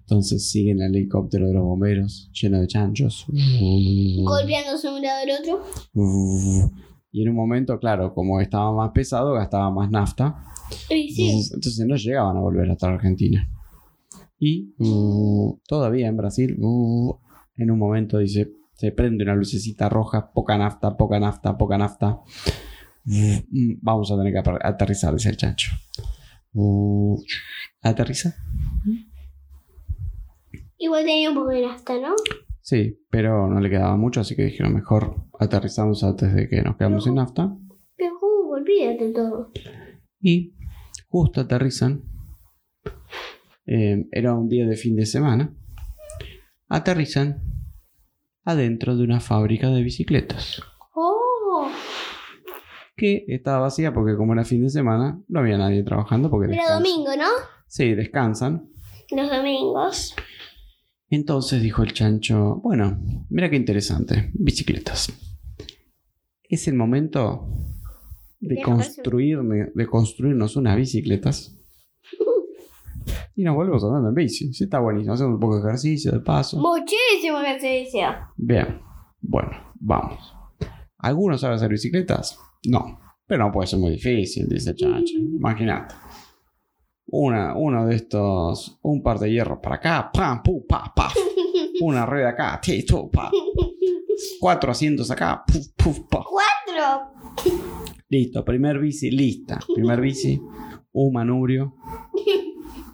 Entonces 0.00 0.50
siguen 0.50 0.80
el 0.80 0.94
helicóptero 0.96 1.48
de 1.48 1.54
los 1.54 1.62
bomberos 1.62 2.30
lleno 2.32 2.60
de 2.60 2.66
chanchos. 2.66 3.26
Golpeándose 4.24 4.88
un 4.88 5.02
lado 5.02 5.20
del 5.26 5.36
otro. 5.38 5.62
Y 7.12 7.22
en 7.22 7.28
un 7.28 7.34
momento, 7.36 7.78
claro, 7.78 8.14
como 8.14 8.40
estaba 8.40 8.72
más 8.72 8.90
pesado, 8.92 9.34
gastaba 9.34 9.70
más 9.70 9.90
nafta. 9.90 10.44
Sí. 10.70 11.48
Entonces 11.52 11.86
no 11.86 11.96
llegaban 11.96 12.36
a 12.36 12.40
volver 12.40 12.70
hasta 12.70 12.88
la 12.88 12.94
Argentina. 12.94 13.50
Y 14.38 14.74
uh, 14.78 15.58
todavía 15.66 16.06
en 16.08 16.16
Brasil, 16.16 16.56
uh, 16.60 17.16
en 17.56 17.70
un 17.70 17.78
momento 17.78 18.18
dice, 18.18 18.52
se 18.74 18.92
prende 18.92 19.24
una 19.24 19.34
lucecita 19.34 19.88
roja, 19.88 20.30
poca 20.32 20.56
nafta, 20.56 20.96
poca 20.96 21.18
nafta, 21.18 21.58
poca 21.58 21.76
nafta. 21.76 22.20
Uh, 23.04 23.40
vamos 23.80 24.12
a 24.12 24.16
tener 24.16 24.32
que 24.32 24.38
ater- 24.38 24.60
aterrizar, 24.62 25.12
dice 25.14 25.30
el 25.30 25.36
chancho. 25.36 25.72
Aterriza. 27.82 28.34
Igual 30.78 31.04
tenía 31.04 31.30
un 31.30 31.34
poco 31.36 31.50
de 31.50 31.62
nafta, 31.62 31.94
¿no? 32.00 32.14
Sí, 32.60 33.00
pero 33.10 33.48
no 33.48 33.60
le 33.60 33.70
quedaba 33.70 33.96
mucho, 33.96 34.20
así 34.20 34.36
que 34.36 34.44
dijeron 34.44 34.74
mejor 34.74 35.24
aterrizamos 35.40 36.04
antes 36.04 36.34
de 36.34 36.48
que 36.48 36.62
nos 36.62 36.76
quedamos 36.76 37.04
sin 37.04 37.14
nafta. 37.14 37.56
Pero 37.96 38.14
¿cómo 38.20 38.50
olvídate 38.50 39.10
todo? 39.12 39.50
Y 40.20 40.52
justo 41.08 41.40
aterrizan. 41.40 42.02
Eh, 43.66 44.06
era 44.12 44.34
un 44.34 44.48
día 44.48 44.66
de 44.66 44.76
fin 44.76 44.96
de 44.96 45.06
semana. 45.06 45.54
Aterrizan 46.68 47.42
adentro 48.44 48.96
de 48.96 49.04
una 49.04 49.20
fábrica 49.20 49.68
de 49.70 49.82
bicicletas. 49.82 50.62
¡Oh! 50.94 51.68
Que 52.96 53.24
estaba 53.28 53.60
vacía 53.60 53.92
porque 53.92 54.16
como 54.16 54.32
era 54.32 54.44
fin 54.44 54.62
de 54.62 54.70
semana, 54.70 55.20
no 55.28 55.40
había 55.40 55.58
nadie 55.58 55.82
trabajando 55.82 56.30
porque 56.30 56.52
Era 56.54 56.74
domingo, 56.74 57.14
¿no? 57.16 57.28
Sí, 57.66 57.94
descansan. 57.94 58.70
Los 59.10 59.30
domingos. 59.30 60.14
Entonces 61.10 61.62
dijo 61.62 61.82
el 61.82 61.92
chancho, 61.92 62.56
bueno, 62.62 62.98
mira 63.30 63.48
qué 63.48 63.56
interesante, 63.56 64.30
bicicletas. 64.34 65.12
Es 66.42 66.68
el 66.68 66.74
momento 66.74 67.46
de, 68.40 69.70
de 69.74 69.86
construirnos 69.86 70.56
unas 70.56 70.76
bicicletas. 70.76 71.54
Y 73.34 73.44
nos 73.44 73.54
volvemos 73.54 73.84
andando 73.84 74.08
en 74.08 74.14
bici. 74.14 74.52
Sí, 74.52 74.64
está 74.64 74.80
buenísimo. 74.80 75.14
Hacemos 75.14 75.34
un 75.34 75.40
poco 75.40 75.60
de 75.60 75.68
ejercicio 75.68 76.12
de 76.12 76.20
paso. 76.20 76.58
Muchísimo 76.58 77.38
ejercicio. 77.40 78.08
Bien. 78.36 78.80
Bueno, 79.20 79.50
vamos. 79.74 80.34
¿Algunos 80.98 81.40
saben 81.40 81.56
hacer 81.56 81.70
bicicletas? 81.70 82.38
No. 82.66 82.98
Pero 83.26 83.44
no 83.44 83.52
puede 83.52 83.66
ser 83.66 83.78
muy 83.78 83.92
difícil, 83.92 84.48
dice 84.48 84.70
el 84.70 84.76
chancho. 84.76 85.14
Imagínate. 85.16 85.94
Una, 87.10 87.56
uno 87.56 87.86
de 87.86 87.94
estos, 87.94 88.78
un 88.82 89.02
par 89.02 89.18
de 89.18 89.30
hierros 89.30 89.58
para 89.62 89.76
acá, 89.76 90.10
pam, 90.12 90.42
pu, 90.42 90.66
pa, 90.66 90.92
pa. 90.94 91.10
Una 91.80 92.04
rueda 92.04 92.30
acá, 92.30 92.60
ti, 92.60 92.84
tu, 92.84 93.10
pa. 93.10 93.30
Cuatro 94.40 94.72
asientos 94.72 95.10
acá, 95.10 95.44
puf, 95.46 95.68
puf, 95.76 96.00
pa. 96.10 96.24
Cuatro. 96.24 97.87
Listo, 98.10 98.42
primer 98.42 98.78
bici, 98.78 99.10
lista. 99.10 99.58
Primer 99.74 100.00
bici, 100.00 100.40
un 100.92 101.12
manubrio, 101.12 101.74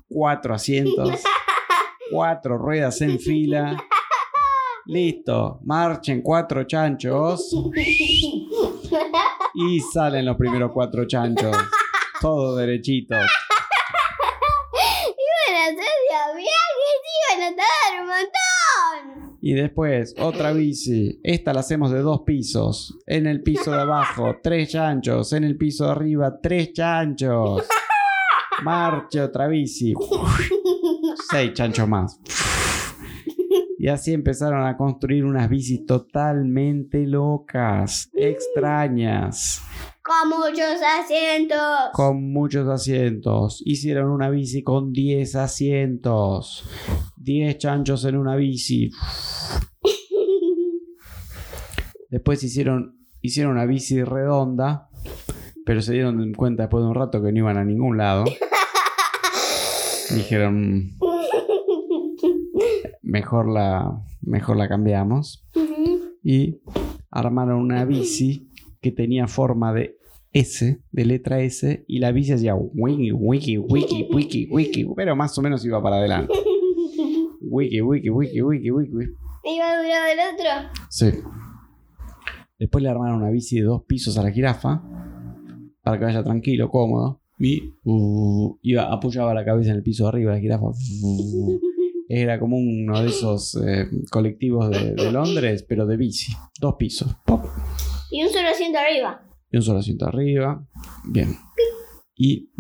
cuatro 0.09 0.55
asientos, 0.55 1.22
cuatro 2.11 2.59
ruedas 2.59 3.00
en 3.00 3.20
fila. 3.20 3.77
Listo, 4.87 5.61
marchen 5.62 6.20
cuatro 6.20 6.64
chanchos 6.64 7.55
y 9.55 9.81
salen 9.81 10.27
los 10.27 10.37
primeros 10.37 10.72
cuatro 10.72 11.07
chanchos. 11.07 11.57
Todos 12.20 12.59
derechitos. 12.59 13.24
Iban 15.46 15.61
a 15.61 15.64
hacer 15.66 15.77
de 15.77 16.35
viajes, 16.40 16.98
iban 17.31 17.53
a 17.53 17.57
tardar 17.57 18.03
un 18.03 18.09
montón. 18.09 19.34
Y 19.46 19.52
después 19.52 20.14
otra 20.18 20.54
bici. 20.54 21.20
Esta 21.22 21.52
la 21.52 21.61
hacemos 21.61 21.90
de 21.90 21.98
dos 21.98 22.22
pisos. 22.22 22.96
En 23.07 23.26
el 23.26 23.42
piso 23.42 23.72
de 23.72 23.83
abajo, 23.83 24.37
tres 24.42 24.70
chanchos. 24.70 25.35
En 25.35 25.44
el 25.44 25.59
piso 25.59 25.85
de 25.85 25.90
arriba, 25.90 26.40
tres 26.42 26.72
chanchos. 26.72 27.68
Marche 28.62 29.20
otra 29.20 29.46
bici. 29.46 29.92
Seis 31.30 31.52
chanchos 31.52 31.87
más. 31.87 32.18
Y 33.76 33.88
así 33.88 34.14
empezaron 34.14 34.66
a 34.66 34.78
construir 34.78 35.26
unas 35.26 35.50
bicis 35.50 35.85
totalmente 35.85 37.07
locas, 37.07 38.09
extrañas, 38.14 39.61
Con 40.05 40.29
muchos 40.29 40.83
asientos. 41.01 41.90
con 41.95 42.31
muchos 42.31 42.69
asientos. 42.69 43.62
Hicieron 43.64 44.11
una 44.11 44.29
bici 44.29 44.62
con 44.62 44.93
10 44.93 45.35
asientos. 45.37 46.69
10 47.17 47.57
chanchos 47.57 48.05
en 48.05 48.19
una 48.19 48.37
bici. 48.37 48.90
Después 52.11 52.45
hicieron, 52.45 52.99
hicieron 53.23 53.53
una 53.53 53.64
bici 53.64 54.05
redonda, 54.05 54.90
pero 55.64 55.81
se 55.81 55.95
dieron 55.95 56.35
cuenta 56.35 56.64
después 56.64 56.85
de 56.85 56.88
un 56.88 56.95
rato 56.95 57.23
que 57.23 57.33
no 57.33 57.38
iban 57.38 57.57
a 57.57 57.64
ningún 57.64 57.97
lado. 57.97 58.25
Dijeron, 60.14 60.90
mejor 63.01 63.49
la, 63.49 64.03
mejor 64.21 64.59
la 64.59 64.69
cambiamos. 64.69 65.49
Y 66.23 66.61
armaron 67.11 67.57
una 67.57 67.87
bici 67.87 68.51
que 68.85 68.93
tenía 68.93 69.27
forma 69.29 69.73
de 69.73 69.93
S, 70.35 70.83
de 70.90 71.05
letra 71.05 71.40
S, 71.40 71.85
y 71.87 72.01
la 72.01 72.11
bici 72.11 72.33
hacía 72.33 72.57
wiki, 72.57 73.12
wiki, 73.12 73.57
wiki, 73.57 74.09
wiki, 74.12 74.49
wiki, 74.51 74.85
pero 74.97 75.14
más 75.14 75.38
o 75.38 75.42
menos 75.42 75.64
iba 75.64 75.81
para 75.81 75.97
adelante. 75.97 76.35
Wiki, 77.40 77.81
wiki, 77.81 78.11
wiki, 78.11 78.42
wiki, 78.42 78.70
wiki. 78.73 78.92
Iba 79.44 79.77
de 79.77 79.81
un 79.81 79.88
lado 79.88 80.07
del 80.09 80.18
otro. 80.35 80.81
Sí. 80.90 81.07
Después 82.59 82.83
le 82.83 82.90
armaron 82.90 83.23
una 83.23 83.31
bici 83.31 83.61
de 83.61 83.62
dos 83.62 83.85
pisos 83.85 84.18
a 84.18 84.25
la 84.25 84.33
jirafa 84.33 84.83
para 85.83 85.99
que 85.99 86.05
vaya 86.05 86.25
tranquilo, 86.25 86.68
cómodo. 86.68 87.20
Y 87.38 87.75
uh, 87.85 88.59
iba, 88.62 88.92
apoyaba 88.92 89.35
la 89.35 89.44
cabeza 89.44 89.70
en 89.70 89.77
el 89.77 89.83
piso 89.85 90.05
de 90.05 90.09
arriba 90.09 90.33
de 90.33 90.38
la 90.38 90.42
jirafa. 90.42 90.66
Uh, 90.66 91.61
era 92.09 92.40
como 92.40 92.57
uno 92.57 93.01
de 93.01 93.09
esos 93.09 93.57
eh, 93.64 93.88
colectivos 94.11 94.70
de, 94.70 94.94
de 94.94 95.12
Londres, 95.12 95.64
pero 95.68 95.87
de 95.87 95.97
bici. 95.97 96.33
Dos 96.61 96.75
pisos. 96.77 97.14
Pop. 97.25 97.44
Y 98.11 98.23
un 98.23 98.31
solo 98.31 98.49
asiento 98.49 98.79
arriba. 98.79 99.23
Y 99.55 99.57
un 99.57 99.62
solo 99.62 99.79
asiento 99.79 100.09
arriba. 100.09 100.67
Bien. 101.05 101.37
Y. 102.17 102.51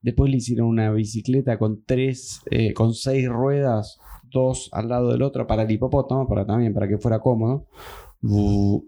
Después 0.00 0.30
le 0.30 0.38
hicieron 0.38 0.66
una 0.66 0.90
bicicleta 0.92 1.58
con 1.58 1.84
tres, 1.84 2.40
eh, 2.50 2.72
con 2.72 2.94
seis 2.94 3.28
ruedas, 3.28 3.98
dos 4.32 4.70
al 4.72 4.88
lado 4.88 5.12
del 5.12 5.20
otro 5.20 5.46
para 5.46 5.64
el 5.64 5.70
hipopótamo, 5.70 6.26
para 6.26 6.46
también 6.46 6.72
para 6.72 6.88
que 6.88 6.96
fuera 6.96 7.20
cómodo. 7.20 7.68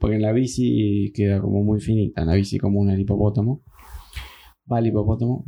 Porque 0.01 0.17
en 0.17 0.23
la 0.23 0.33
bici 0.33 1.13
queda 1.15 1.39
como 1.43 1.63
muy 1.63 1.81
finita, 1.81 2.23
en 2.23 2.29
la 2.29 2.35
bici 2.35 2.57
común 2.57 2.89
el 2.89 3.01
hipopótamo. 3.01 3.63
Va 4.73 4.79
el 4.79 4.87
hipopótamo. 4.87 5.45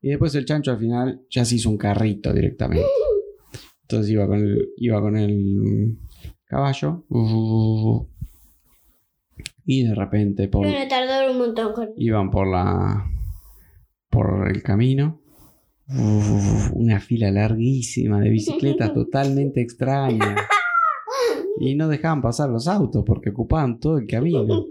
Y 0.00 0.08
después 0.08 0.36
el 0.36 0.44
chancho 0.44 0.70
al 0.70 0.78
final 0.78 1.26
ya 1.28 1.44
se 1.44 1.56
hizo 1.56 1.68
un 1.68 1.78
carrito 1.78 2.32
directamente. 2.32 2.86
Entonces 3.82 4.12
iba 4.12 4.28
con 4.28 4.38
el, 4.38 4.68
iba 4.76 5.00
con 5.00 5.16
el 5.16 5.98
caballo. 6.44 7.06
Y 9.70 9.82
de 9.82 9.94
repente 9.94 10.48
por, 10.48 10.66
Iban 10.66 10.80
a 10.80 10.88
tardar 10.88 11.30
un 11.30 11.36
montón 11.36 11.74
con 11.74 11.90
iban 11.98 12.30
por 12.30 12.46
la 12.46 13.04
por 14.08 14.48
el 14.50 14.62
camino. 14.62 15.20
Uf, 15.90 16.72
una 16.72 17.00
fila 17.00 17.30
larguísima 17.30 18.18
de 18.18 18.30
bicicletas 18.30 18.94
totalmente 18.94 19.60
extrañas 19.60 20.40
y 21.60 21.74
no 21.74 21.86
dejaban 21.86 22.22
pasar 22.22 22.48
los 22.48 22.66
autos 22.66 23.04
porque 23.04 23.28
ocupaban 23.28 23.78
todo 23.78 23.98
el 23.98 24.06
camino. 24.06 24.64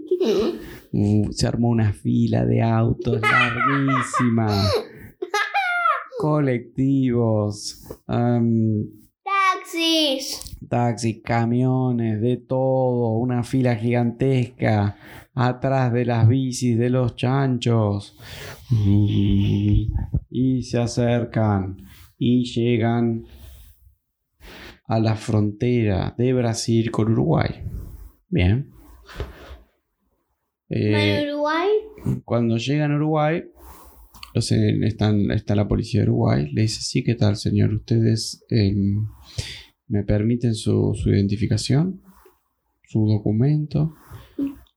Uf, 0.90 1.28
se 1.30 1.46
armó 1.46 1.68
una 1.68 1.92
fila 1.92 2.44
de 2.44 2.60
autos 2.60 3.20
larguísima. 3.20 4.48
Colectivos 6.18 7.86
taxis. 9.68 10.56
taxis, 10.68 11.22
camiones, 11.22 12.20
de 12.20 12.36
todo, 12.36 13.18
una 13.18 13.42
fila 13.42 13.76
gigantesca 13.76 14.96
atrás 15.34 15.92
de 15.92 16.04
las 16.04 16.28
bicis 16.28 16.78
de 16.78 16.90
los 16.90 17.16
chanchos. 17.16 18.16
Y 20.30 20.62
se 20.62 20.78
acercan 20.78 21.76
y 22.18 22.44
llegan 22.44 23.24
a 24.86 24.98
la 25.00 25.14
frontera 25.16 26.14
de 26.16 26.32
Brasil 26.32 26.90
con 26.90 27.12
Uruguay. 27.12 27.62
Bien. 28.28 28.70
Eh, 30.70 31.22
¿En 31.22 31.28
Uruguay? 31.30 31.68
cuando 32.24 32.56
llegan 32.56 32.92
a 32.92 32.96
Uruguay, 32.96 33.44
están, 34.34 35.30
está 35.30 35.54
la 35.54 35.66
policía 35.66 36.02
de 36.02 36.08
Uruguay, 36.08 36.50
le 36.52 36.62
dice, 36.62 36.80
sí, 36.82 37.02
¿qué 37.02 37.14
tal, 37.14 37.36
señor? 37.36 37.74
¿Ustedes 37.74 38.44
eh, 38.50 38.74
me 39.88 40.04
permiten 40.04 40.54
su, 40.54 40.94
su 40.94 41.10
identificación? 41.10 42.02
¿Su 42.86 43.06
documento? 43.06 43.94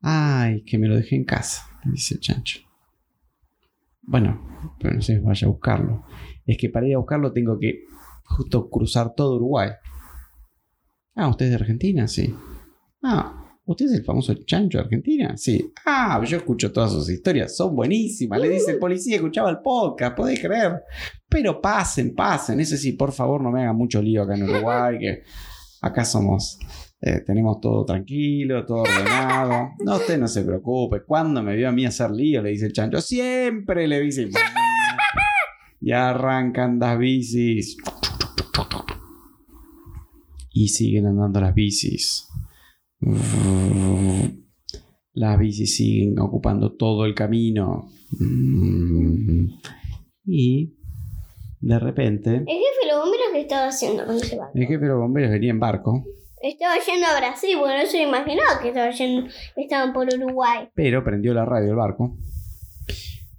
Ay, 0.01 0.63
que 0.63 0.77
me 0.77 0.87
lo 0.87 0.95
dejé 0.95 1.15
en 1.15 1.25
casa, 1.25 1.63
dice 1.85 2.15
el 2.15 2.19
chancho. 2.19 2.59
Bueno, 4.01 4.41
pero 4.79 4.95
no 4.95 5.01
sé, 5.01 5.19
vaya 5.19 5.47
a 5.47 5.49
buscarlo. 5.49 6.03
Es 6.45 6.57
que 6.57 6.69
para 6.69 6.87
ir 6.87 6.95
a 6.95 6.99
buscarlo 6.99 7.31
tengo 7.31 7.59
que 7.59 7.85
justo 8.25 8.69
cruzar 8.69 9.13
todo 9.15 9.35
Uruguay. 9.35 9.69
Ah, 11.15 11.27
¿usted 11.27 11.45
es 11.45 11.51
de 11.51 11.55
Argentina? 11.55 12.07
Sí. 12.07 12.33
Ah, 13.03 13.40
¿Usted 13.63 13.85
es 13.85 13.91
el 13.93 14.03
famoso 14.03 14.33
chancho 14.33 14.79
de 14.79 14.85
Argentina? 14.85 15.37
Sí. 15.37 15.71
Ah, 15.85 16.21
yo 16.25 16.37
escucho 16.37 16.71
todas 16.71 16.91
sus 16.91 17.09
historias, 17.09 17.55
son 17.55 17.75
buenísimas. 17.75 18.39
Le 18.41 18.49
dice 18.49 18.71
el 18.71 18.79
policía, 18.79 19.17
escuchaba 19.17 19.51
el 19.51 19.59
podcast, 19.59 20.15
podés 20.15 20.39
creer. 20.39 20.81
Pero 21.29 21.61
pasen, 21.61 22.15
pasen. 22.15 22.59
Eso 22.59 22.75
sí, 22.75 22.93
por 22.93 23.11
favor, 23.11 23.41
no 23.41 23.51
me 23.51 23.61
hagan 23.61 23.75
mucho 23.75 24.01
lío 24.01 24.23
acá 24.23 24.35
en 24.35 24.43
Uruguay, 24.43 24.97
que 24.99 25.23
acá 25.81 26.03
somos, 26.03 26.57
eh, 27.01 27.21
tenemos 27.25 27.61
todo 27.61 27.85
tranquilo, 27.85 28.65
todo 28.65 28.81
ordenado. 28.81 29.69
No, 29.85 29.97
usted 29.97 30.17
no 30.17 30.27
se 30.27 30.41
preocupe. 30.43 31.03
Cuando 31.05 31.43
me 31.43 31.55
vio 31.55 31.69
a 31.69 31.71
mí 31.71 31.85
hacer 31.85 32.09
lío, 32.09 32.41
le 32.41 32.49
dice 32.49 32.65
el 32.65 32.73
chancho, 32.73 32.99
siempre 32.99 33.87
le 33.87 34.01
dice. 34.01 34.29
Y 35.79 35.91
arrancan 35.91 36.79
las 36.79 36.97
bicis. 36.97 37.77
Y 40.51 40.67
siguen 40.67 41.05
andando 41.05 41.39
las 41.39 41.53
bicis. 41.53 42.27
Las 45.13 45.37
bicis 45.39 45.75
siguen 45.75 46.19
ocupando 46.19 46.73
todo 46.75 47.05
el 47.05 47.13
camino. 47.15 47.89
Y 50.25 50.73
de 51.59 51.79
repente, 51.79 52.29
El 52.35 52.45
jefe 52.45 52.85
de 52.85 52.91
los 52.91 52.99
bomberos 53.03 53.25
que 53.33 53.41
estaba 53.41 53.67
haciendo 53.67 54.05
con 54.05 54.15
ese 54.15 54.37
barco. 54.37 54.51
el 54.57 54.67
jefe 54.67 54.79
de 54.79 54.87
los 54.87 54.99
bomberos 54.99 55.31
venía 55.31 55.51
en 55.51 55.59
barco, 55.59 56.03
Estaba 56.43 56.73
yendo 56.83 57.05
a 57.05 57.19
Brasil, 57.19 57.55
bueno, 57.59 57.83
no 57.83 57.87
se 57.87 58.01
imaginaba 58.01 58.59
que 58.59 58.69
estaba 58.69 58.89
yendo, 58.89 59.29
estaban 59.55 59.93
por 59.93 60.07
Uruguay. 60.11 60.69
pero 60.73 61.03
prendió 61.03 61.35
la 61.35 61.45
radio 61.45 61.67
del 61.67 61.75
barco 61.75 62.17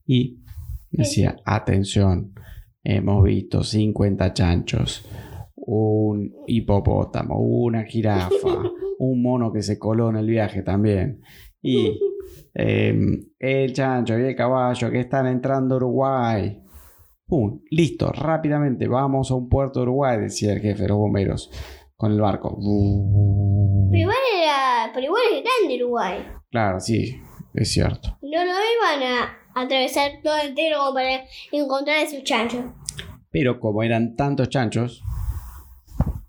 y 0.06 0.38
decía, 0.92 1.36
atención, 1.44 2.32
hemos 2.84 3.24
visto 3.24 3.64
50 3.64 4.32
chanchos, 4.34 5.04
un 5.64 6.32
hipopótamo, 6.46 7.38
una 7.38 7.84
jirafa, 7.84 8.62
un 8.98 9.22
mono 9.22 9.52
que 9.52 9.62
se 9.62 9.78
coló 9.78 10.10
en 10.10 10.16
el 10.16 10.26
viaje 10.26 10.62
también. 10.62 11.20
Y 11.60 12.00
eh, 12.54 12.94
el 13.38 13.72
chancho 13.72 14.18
y 14.18 14.22
el 14.22 14.36
caballo 14.36 14.90
que 14.90 15.00
están 15.00 15.26
entrando 15.26 15.74
a 15.74 15.78
Uruguay. 15.78 16.58
Pum, 17.26 17.62
listo, 17.70 18.10
rápidamente, 18.10 18.88
vamos 18.88 19.30
a 19.30 19.34
un 19.34 19.48
puerto 19.48 19.80
de 19.80 19.84
Uruguay, 19.84 20.20
decía 20.20 20.52
el 20.52 20.60
jefe 20.60 20.82
de 20.82 20.88
los 20.88 20.98
bomberos, 20.98 21.50
con 21.96 22.12
el 22.12 22.20
barco. 22.20 22.58
Pero 23.90 24.00
igual 24.02 24.16
era, 24.42 24.90
pero 24.92 25.06
igual 25.06 25.22
es 25.32 25.44
grande 25.44 25.82
Uruguay. 25.82 26.18
Claro, 26.50 26.80
sí, 26.80 27.16
es 27.54 27.72
cierto. 27.72 28.18
No, 28.20 28.44
no 28.44 28.50
iban 28.50 29.02
a 29.02 29.38
atravesar 29.54 30.10
todo 30.22 30.36
entero 30.42 30.78
como 30.78 30.94
para 30.94 31.22
encontrar 31.52 31.98
a 31.98 32.02
esos 32.02 32.22
chanchos. 32.24 32.64
Pero 33.30 33.60
como 33.60 33.82
eran 33.82 34.14
tantos 34.14 34.50
chanchos, 34.50 35.02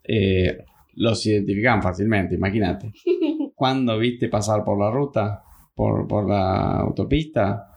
eh, 0.04 0.58
los 0.96 1.26
identificaban 1.26 1.82
fácilmente, 1.82 2.36
imagínate. 2.36 2.94
Cuando 3.56 3.98
viste 3.98 4.30
pasar 4.30 4.64
por 4.64 4.80
la 4.80 4.92
ruta, 4.92 5.44
por, 5.74 6.08
por 6.08 6.28
la 6.28 6.80
autopista, 6.80 7.68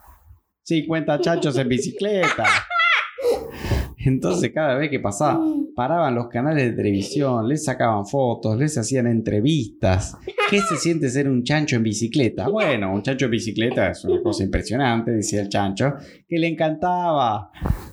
50 0.62 1.20
chanchos 1.20 1.56
en 1.58 1.68
bicicleta. 1.68 2.44
Entonces 3.98 4.52
cada 4.52 4.76
vez 4.76 4.90
que 4.90 5.00
pasaban, 5.00 5.68
paraban 5.74 6.14
los 6.14 6.28
canales 6.28 6.70
de 6.70 6.76
televisión, 6.76 7.48
les 7.48 7.64
sacaban 7.64 8.06
fotos, 8.06 8.56
les 8.56 8.76
hacían 8.78 9.06
entrevistas. 9.06 10.16
¿Qué 10.48 10.60
se 10.60 10.76
siente 10.76 11.08
ser 11.08 11.28
un 11.28 11.42
chancho 11.42 11.76
en 11.76 11.82
bicicleta? 11.82 12.48
Bueno, 12.48 12.92
un 12.92 13.02
chancho 13.02 13.24
en 13.24 13.32
bicicleta 13.32 13.90
es 13.90 14.04
una 14.04 14.22
cosa 14.22 14.44
impresionante, 14.44 15.10
decía 15.10 15.40
el 15.40 15.48
chancho, 15.48 15.94
que 16.28 16.38
le 16.38 16.46
encantaba 16.46 17.50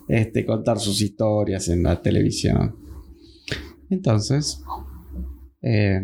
este, 0.07 0.45
contar 0.45 0.77
sus 0.77 1.01
historias 1.01 1.67
en 1.69 1.81
la 1.81 1.99
televisión. 1.99 2.82
Entonces, 3.93 4.63
eh, 5.61 6.01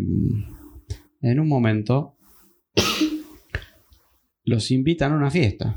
en 1.21 1.39
un 1.39 1.47
momento, 1.47 2.15
los 4.43 4.69
invitan 4.69 5.13
a 5.13 5.17
una 5.17 5.32
fiesta. 5.32 5.75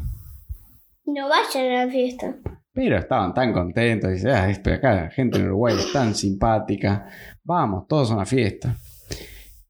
No 1.06 1.28
vayan 1.28 1.72
a 1.72 1.86
la 1.86 1.90
fiesta. 1.90 2.36
Pero 2.72 2.98
estaban 2.98 3.32
tan 3.32 3.52
contentos. 3.52 4.10
Dice, 4.10 4.30
ah, 4.30 4.50
esto 4.50 4.70
acá, 4.72 4.94
la 4.94 5.10
gente 5.10 5.38
en 5.38 5.46
Uruguay 5.46 5.74
es 5.78 5.90
tan 5.90 6.14
simpática. 6.14 7.08
Vamos, 7.44 7.86
todos 7.88 8.10
a 8.10 8.14
una 8.14 8.26
fiesta. 8.26 8.76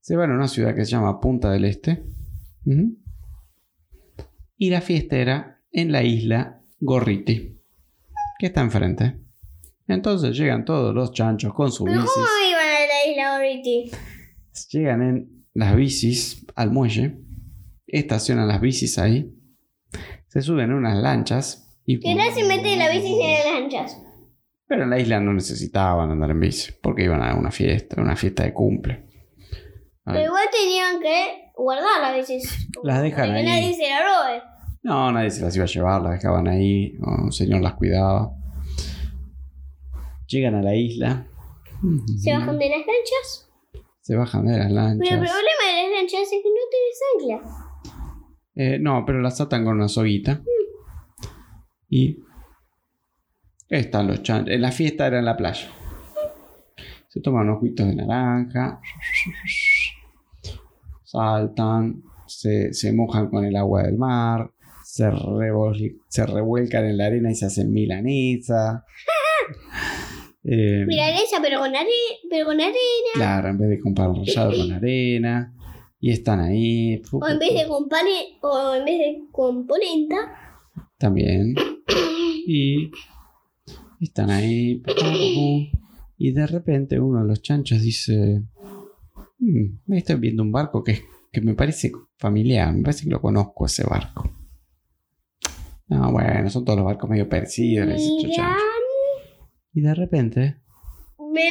Se 0.00 0.16
van 0.16 0.32
a 0.32 0.34
una 0.34 0.48
ciudad 0.48 0.74
que 0.74 0.84
se 0.84 0.90
llama 0.90 1.20
Punta 1.20 1.50
del 1.50 1.64
Este. 1.64 2.02
Y 4.56 4.70
la 4.70 4.80
fiesta 4.80 5.16
era 5.16 5.62
en 5.70 5.92
la 5.92 6.02
isla 6.02 6.60
Gorriti, 6.80 7.60
que 8.38 8.46
está 8.46 8.60
enfrente. 8.60 9.20
Entonces 9.88 10.36
llegan 10.36 10.64
todos 10.64 10.94
los 10.94 11.12
chanchos 11.12 11.52
con 11.54 11.70
sus 11.72 11.86
¿Pero 11.86 12.00
bicis. 12.02 12.14
cómo 12.14 12.26
iban 12.48 12.66
a 12.66 12.86
la 12.86 13.10
isla 13.10 13.34
Oriti? 13.36 13.90
Llegan 14.70 15.02
en 15.02 15.46
las 15.54 15.76
bicis 15.76 16.46
al 16.54 16.70
muelle. 16.70 17.18
Estacionan 17.86 18.48
las 18.48 18.60
bicis 18.60 18.98
ahí. 18.98 19.34
Se 20.28 20.40
suben 20.40 20.70
a 20.70 20.76
unas 20.76 20.96
lanchas. 21.02 21.80
Y 21.84 21.98
Que 22.00 22.14
no 22.14 22.22
se 22.32 22.44
meten 22.44 22.78
la 22.78 22.88
bici 22.90 23.20
en 23.20 23.34
las 23.34 23.44
lanchas. 23.60 24.02
Pero 24.66 24.84
en 24.84 24.90
la 24.90 24.98
isla 24.98 25.20
no 25.20 25.34
necesitaban 25.34 26.10
andar 26.10 26.30
en 26.30 26.40
bici, 26.40 26.72
porque 26.82 27.04
iban 27.04 27.22
a 27.22 27.34
una 27.34 27.50
fiesta, 27.50 28.00
una 28.00 28.16
fiesta 28.16 28.44
de 28.44 28.54
cumple. 28.54 29.06
Pero 30.04 30.20
igual 30.24 30.44
tenían 30.50 31.00
que 31.00 31.50
guardar 31.54 32.00
las 32.00 32.16
bicis. 32.16 32.68
Las 32.82 33.02
dejan 33.02 33.28
Para 33.28 33.32
que 33.34 33.38
ahí. 33.40 33.46
nadie 33.46 33.74
se 33.74 33.88
la 33.90 34.00
robe. 34.00 34.42
No, 34.84 35.12
nadie 35.12 35.30
se 35.30 35.42
las 35.42 35.54
iba 35.54 35.64
a 35.64 35.68
llevar, 35.68 36.00
las 36.02 36.12
dejaban 36.12 36.48
ahí, 36.48 36.96
un 37.00 37.30
señor 37.32 37.60
las 37.60 37.74
cuidaba. 37.74 38.32
Llegan 40.32 40.54
a 40.54 40.62
la 40.62 40.74
isla. 40.74 41.26
Se 42.16 42.32
bajan 42.32 42.58
de 42.58 42.70
las 42.70 42.78
lanchas. 42.78 43.50
Se 44.00 44.16
bajan 44.16 44.46
de 44.46 44.56
las 44.56 44.66
Pero 44.68 44.68
el 44.70 44.74
lanchas. 44.74 45.08
problema 45.10 45.62
de 45.66 45.82
las 45.82 45.90
lanchas 45.98 46.20
es 46.22 46.30
que 46.30 46.48
no 46.48 46.64
tienes 46.70 47.42
ancla. 47.44 47.66
Eh, 48.54 48.78
no, 48.80 49.04
pero 49.04 49.20
las 49.20 49.38
atan 49.42 49.62
con 49.66 49.76
una 49.76 49.88
soguita. 49.88 50.42
Y 51.90 52.20
están 53.68 54.06
los 54.06 54.22
chanchos. 54.22 54.58
La 54.58 54.72
fiesta 54.72 55.06
era 55.06 55.18
en 55.18 55.26
la 55.26 55.36
playa. 55.36 55.70
Se 57.08 57.20
toman 57.20 57.48
unos 57.48 57.58
juguitos 57.58 57.86
de 57.86 57.94
naranja. 57.94 58.80
Saltan. 61.04 62.04
Se, 62.26 62.72
se 62.72 62.90
mojan 62.94 63.28
con 63.28 63.44
el 63.44 63.54
agua 63.54 63.82
del 63.82 63.98
mar. 63.98 64.50
Se, 64.82 65.10
se 66.08 66.26
revuelcan 66.26 66.86
en 66.86 66.96
la 66.96 67.04
arena 67.06 67.30
y 67.30 67.34
se 67.34 67.44
hacen 67.44 67.70
milanesa. 67.70 68.86
Eh, 70.44 70.84
Milanesa, 70.86 71.36
pero 71.40 71.58
con 71.60 71.68
arena. 71.74 71.88
Pero 72.28 72.46
con 72.46 72.60
arena. 72.60 72.76
claro, 73.14 73.48
en 73.48 73.58
vez 73.58 73.68
de 73.70 73.80
comprar 73.80 74.10
rallado 74.14 74.52
con 74.56 74.72
arena. 74.72 75.54
Y 76.00 76.10
están 76.10 76.40
ahí. 76.40 77.00
O 77.12 77.28
en 77.28 77.38
vez 77.38 77.54
de 77.54 77.68
con 77.68 77.88
pane. 77.88 78.38
O 78.42 78.74
en 78.74 78.84
vez 78.84 78.98
de 78.98 79.24
con 79.30 79.66
polenta. 79.66 80.16
también. 80.98 81.54
Y 82.44 82.90
están 84.00 84.30
ahí. 84.30 84.82
Y 86.18 86.32
de 86.32 86.46
repente 86.48 86.98
uno 86.98 87.20
de 87.22 87.28
los 87.28 87.40
chanchos 87.40 87.80
dice: 87.82 88.42
"Mm, 89.38 89.92
Estoy 89.92 90.16
viendo 90.16 90.42
un 90.42 90.50
barco 90.50 90.82
que, 90.82 91.02
que 91.30 91.40
me 91.40 91.54
parece 91.54 91.92
familiar. 92.18 92.72
Me 92.74 92.82
parece 92.82 93.04
que 93.04 93.10
lo 93.10 93.20
conozco 93.20 93.66
ese 93.66 93.84
barco. 93.84 94.28
No, 95.86 96.10
bueno, 96.10 96.50
son 96.50 96.64
todos 96.64 96.78
los 96.78 96.86
barcos 96.86 97.08
medio 97.08 97.28
parecidos. 97.28 97.86
le 97.86 97.94
dice 97.94 98.08
el 98.22 98.26
Mira. 98.26 98.36
chancho. 98.36 98.64
Y 99.74 99.80
de 99.80 99.94
repente, 99.94 100.56
¡Me 101.32 101.48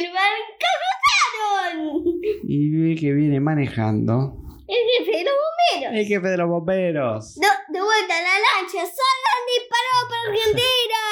cruzaron! 0.60 2.02
y 2.44 2.70
ve 2.70 2.94
que 2.96 3.12
viene 3.12 3.40
manejando 3.40 4.36
El 4.68 4.76
jefe 5.06 5.18
de 5.18 5.24
los 5.24 5.34
bomberos. 5.34 5.98
el 5.98 6.06
jefe 6.06 6.28
de 6.28 6.36
los 6.36 6.48
bomberos. 6.48 7.34
De, 7.36 7.46
de 7.46 7.80
vuelta 7.80 8.14
a 8.18 8.22
la 8.22 8.34
lancha. 8.38 8.78
¡Salgan 8.78 9.42
disparados 9.58 10.08
para 10.08 10.22
Argentina! 10.30 11.02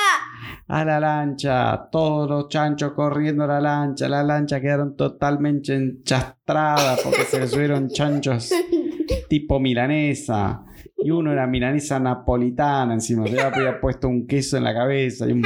A 0.69 0.85
la 0.85 1.01
lancha, 1.01 1.89
todos 1.91 2.29
los 2.31 2.49
chanchos 2.49 2.93
corriendo 2.93 3.43
a 3.43 3.49
la 3.49 3.61
lancha, 3.61 4.09
la 4.09 4.23
lancha 4.23 4.61
quedaron 4.61 4.97
totalmente 4.97 5.75
enchastradas 5.75 7.01
porque 7.03 7.25
se 7.25 7.41
le 7.41 7.49
subieron 7.49 7.89
chanchos 7.89 8.51
tipo 9.29 9.59
milanesa 9.59 10.65
y 11.03 11.11
uno 11.11 11.33
era 11.33 11.47
milanesa 11.47 11.99
napolitana 12.01 12.95
encima, 12.95 13.27
se 13.27 13.41
había 13.41 13.81
puesto 13.81 14.09
un 14.09 14.27
queso 14.27 14.57
en 14.57 14.65
la 14.65 14.75
cabeza 14.75 15.27
y, 15.29 15.33
un- 15.33 15.43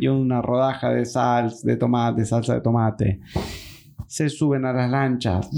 y 0.00 0.06
una 0.08 0.40
rodaja 0.42 0.90
de 0.90 1.04
sal, 1.04 1.52
de 1.62 1.76
tomate, 1.76 2.24
salsa 2.24 2.54
de 2.54 2.60
tomate. 2.60 3.20
Se 4.06 4.28
suben 4.30 4.64
a 4.64 4.72
las 4.72 4.90
lanchas, 4.90 5.50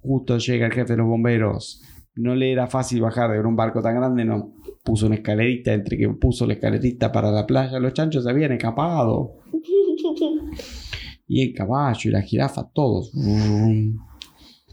justo 0.00 0.38
llega 0.38 0.66
el 0.66 0.72
jefe 0.72 0.94
de 0.94 0.96
los 0.98 1.06
bomberos. 1.06 1.82
No 2.14 2.34
le 2.34 2.52
era 2.52 2.66
fácil 2.66 3.02
bajar 3.02 3.30
de 3.30 3.40
un 3.40 3.56
barco 3.56 3.82
tan 3.82 3.94
grande, 3.96 4.24
no 4.24 4.54
puso 4.82 5.06
una 5.06 5.14
escalerita, 5.16 5.72
entre 5.72 5.96
que 5.98 6.08
puso 6.08 6.46
la 6.46 6.54
escalerita 6.54 7.12
para 7.12 7.30
la 7.30 7.46
playa, 7.46 7.78
los 7.78 7.92
chanchos 7.92 8.24
se 8.24 8.30
habían 8.30 8.52
escapado. 8.52 9.36
Y 11.32 11.42
el 11.48 11.54
caballo 11.54 12.10
y 12.10 12.12
la 12.12 12.22
jirafa, 12.22 12.68
todos. 12.74 13.12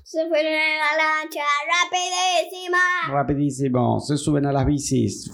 Se 0.09 0.25
fueron 0.29 0.53
en 0.53 0.77
la 0.79 0.95
lancha 0.95 1.43
rapidísima. 1.67 2.77
Rapidísimo, 3.09 3.99
se 3.99 4.15
suben 4.15 4.45
a 4.45 4.53
las 4.53 4.65
bicis. 4.65 5.29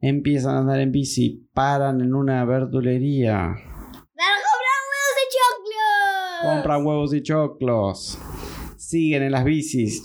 Empiezan 0.00 0.56
a 0.56 0.58
andar 0.58 0.80
en 0.80 0.90
bici, 0.90 1.48
paran 1.54 2.00
en 2.00 2.12
una 2.12 2.44
verdulería, 2.44 3.54
¡Para 3.54 4.34
comprar 4.42 4.80
huevos 4.90 5.14
de 5.14 5.24
choclo! 6.42 6.50
compran 6.50 6.86
huevos 6.86 7.14
y 7.14 7.22
choclos. 7.22 8.18
siguen 8.76 9.22
en 9.22 9.30
las 9.30 9.44
bicis. 9.44 10.02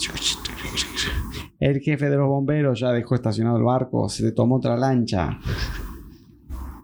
El 1.60 1.80
jefe 1.80 2.12
de 2.12 2.16
los 2.16 2.28
bomberos 2.28 2.80
ya 2.80 2.92
dejó 2.92 3.16
estacionado 3.16 3.58
el 3.58 3.64
barco, 3.64 4.08
se 4.08 4.22
le 4.22 4.34
tomó 4.34 4.58
otra 4.58 4.78
lancha. 4.78 5.40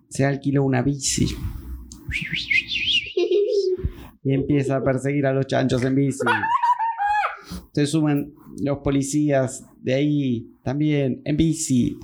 Se 0.10 0.26
alquiló 0.26 0.64
una 0.64 0.82
bici 0.82 1.28
y 4.30 4.34
empieza 4.36 4.76
a 4.76 4.84
perseguir 4.84 5.26
a 5.26 5.34
los 5.34 5.48
chanchos 5.48 5.84
en 5.84 5.96
bici. 5.96 6.20
Se 7.74 7.88
suben 7.88 8.36
los 8.62 8.78
policías 8.80 9.66
de 9.82 9.96
ahí 9.96 10.48
también 10.62 11.24
en 11.26 11.36
bici. 11.36 11.98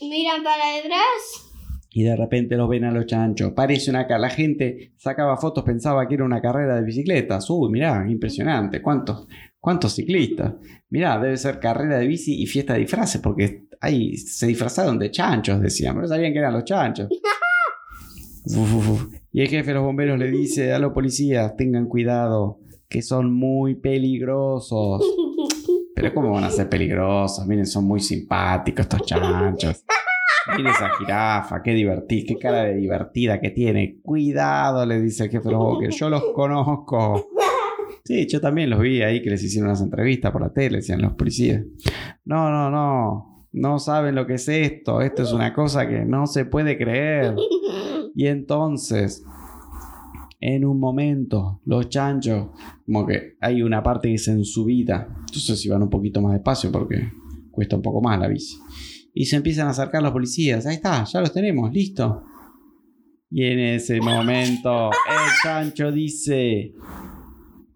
Miran 0.00 0.42
para 0.42 0.76
detrás. 0.76 1.50
Y 1.90 2.02
de 2.02 2.16
repente 2.16 2.56
los 2.56 2.66
ven 2.66 2.84
a 2.84 2.90
los 2.90 3.04
chanchos. 3.04 3.52
Parece 3.52 3.90
una 3.90 4.06
La 4.18 4.30
gente 4.30 4.92
sacaba 4.96 5.36
fotos, 5.36 5.64
pensaba 5.64 6.08
que 6.08 6.14
era 6.14 6.24
una 6.24 6.40
carrera 6.40 6.76
de 6.76 6.82
bicicletas. 6.82 7.50
Uy, 7.50 7.70
mirá, 7.70 8.06
impresionante. 8.08 8.80
¿Cuántos, 8.80 9.26
cuántos 9.60 9.96
ciclistas? 9.96 10.54
Mirá, 10.88 11.18
debe 11.18 11.36
ser 11.36 11.60
carrera 11.60 11.98
de 11.98 12.06
bici 12.06 12.42
y 12.42 12.46
fiesta 12.46 12.72
de 12.72 12.80
disfraces, 12.80 13.20
porque 13.20 13.64
ahí 13.82 14.16
se 14.16 14.46
disfrazaron 14.46 14.98
de 14.98 15.10
chanchos, 15.10 15.60
decían. 15.60 15.92
Pero 15.92 16.02
no 16.02 16.08
sabían 16.08 16.32
que 16.32 16.38
eran 16.38 16.54
los 16.54 16.64
chanchos. 16.64 17.08
Uf, 18.46 18.74
uf, 18.74 18.88
uf. 18.88 19.17
Y 19.32 19.42
el 19.42 19.48
jefe 19.48 19.68
de 19.68 19.74
los 19.74 19.84
bomberos 19.84 20.18
le 20.18 20.30
dice 20.30 20.72
a 20.72 20.78
los 20.78 20.92
policías: 20.92 21.56
tengan 21.56 21.86
cuidado, 21.86 22.60
que 22.88 23.02
son 23.02 23.32
muy 23.32 23.74
peligrosos. 23.74 25.02
Pero 25.94 26.14
¿cómo 26.14 26.30
van 26.30 26.44
a 26.44 26.50
ser 26.50 26.68
peligrosos? 26.68 27.46
Miren, 27.46 27.66
son 27.66 27.84
muy 27.84 28.00
simpáticos 28.00 28.84
estos 28.84 29.02
chanchos. 29.02 29.84
Miren 30.56 30.68
esa 30.68 30.90
jirafa, 30.90 31.62
qué 31.62 31.72
divertida, 31.72 32.24
qué 32.26 32.36
cara 32.36 32.64
de 32.64 32.76
divertida 32.76 33.40
que 33.40 33.50
tiene. 33.50 33.98
Cuidado, 34.02 34.86
le 34.86 35.00
dice 35.00 35.24
el 35.24 35.30
jefe 35.30 35.48
de 35.48 35.52
los 35.52 35.62
bomberos, 35.62 35.98
yo 35.98 36.08
los 36.08 36.22
conozco. 36.34 37.28
Sí, 38.04 38.26
yo 38.26 38.40
también 38.40 38.70
los 38.70 38.80
vi 38.80 39.02
ahí 39.02 39.20
que 39.20 39.28
les 39.28 39.42
hicieron 39.42 39.68
unas 39.68 39.82
entrevistas 39.82 40.32
por 40.32 40.40
la 40.40 40.50
tele, 40.50 40.78
decían 40.78 41.02
los 41.02 41.12
policías. 41.12 41.62
No, 42.24 42.48
no, 42.48 42.70
no, 42.70 43.46
no 43.52 43.78
saben 43.78 44.14
lo 44.14 44.26
que 44.26 44.34
es 44.34 44.48
esto. 44.48 45.02
Esto 45.02 45.24
es 45.24 45.32
una 45.32 45.52
cosa 45.52 45.86
que 45.86 46.06
no 46.06 46.26
se 46.26 46.46
puede 46.46 46.78
creer. 46.78 47.34
Y 48.14 48.26
entonces, 48.26 49.24
en 50.40 50.64
un 50.64 50.78
momento, 50.78 51.60
los 51.64 51.88
chanchos, 51.88 52.48
como 52.86 53.06
que 53.06 53.36
hay 53.40 53.62
una 53.62 53.82
parte 53.82 54.08
que 54.08 54.14
es 54.14 54.28
en 54.28 54.44
subida, 54.44 55.08
entonces 55.20 55.64
iban 55.64 55.82
un 55.82 55.90
poquito 55.90 56.20
más 56.20 56.32
despacio 56.32 56.70
porque 56.70 57.12
cuesta 57.50 57.76
un 57.76 57.82
poco 57.82 58.00
más 58.00 58.18
la 58.20 58.28
bici. 58.28 58.56
Y 59.14 59.26
se 59.26 59.36
empiezan 59.36 59.66
a 59.66 59.70
acercar 59.70 60.02
los 60.02 60.12
policías. 60.12 60.64
Ahí 60.66 60.76
está, 60.76 61.04
ya 61.04 61.20
los 61.20 61.32
tenemos, 61.32 61.72
listo. 61.72 62.22
Y 63.30 63.44
en 63.44 63.58
ese 63.58 64.00
momento, 64.00 64.90
el 64.90 65.32
chancho 65.42 65.90
dice: 65.90 66.72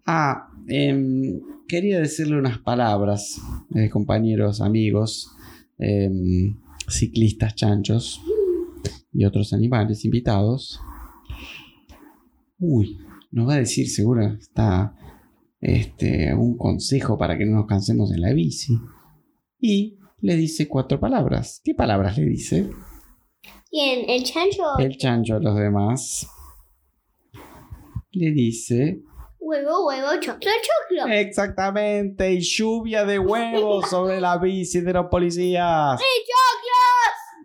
Ah, 0.05 0.47
em, 0.67 1.41
quería 1.67 1.99
decirle 1.99 2.39
unas 2.39 2.59
palabras, 2.59 3.41
eh, 3.75 3.89
compañeros, 3.89 4.61
amigos, 4.61 5.35
em, 5.77 6.55
ciclistas 6.87 7.55
chanchos 7.55 8.21
y 9.11 9.25
otros 9.25 9.53
animales 9.53 10.05
invitados. 10.05 10.79
Uy, 12.59 12.97
nos 13.31 13.47
va 13.47 13.53
a 13.55 13.57
decir 13.57 13.89
seguro 13.89 14.25
está 14.25 14.95
este 15.59 16.33
un 16.33 16.57
consejo 16.57 17.17
para 17.17 17.37
que 17.37 17.45
no 17.45 17.57
nos 17.57 17.67
cansemos 17.67 18.11
en 18.11 18.21
la 18.21 18.33
bici. 18.33 18.77
Y 19.59 19.97
le 20.21 20.35
dice 20.35 20.67
cuatro 20.67 20.99
palabras. 20.99 21.61
¿Qué 21.63 21.73
palabras 21.73 22.17
le 22.17 22.25
dice? 22.25 22.69
¿El 23.71 24.23
chancho? 24.23 24.77
El 24.77 24.97
chancho 24.97 25.35
a 25.35 25.39
los 25.39 25.55
demás. 25.55 26.27
Le 28.11 28.31
dice 28.31 29.01
Huevo, 29.45 29.87
huevo, 29.87 30.07
choclo, 30.21 30.49
choclo. 30.89 31.13
exactamente 31.13 32.31
y 32.31 32.39
lluvia 32.39 33.03
de 33.03 33.19
huevos 33.19 33.89
sobre 33.89 34.21
la 34.21 34.37
bici 34.37 34.79
de 34.79 34.93
los 34.93 35.07
policías. 35.07 35.99
¡Sí, 35.99 36.05
choclos! 36.23 36.62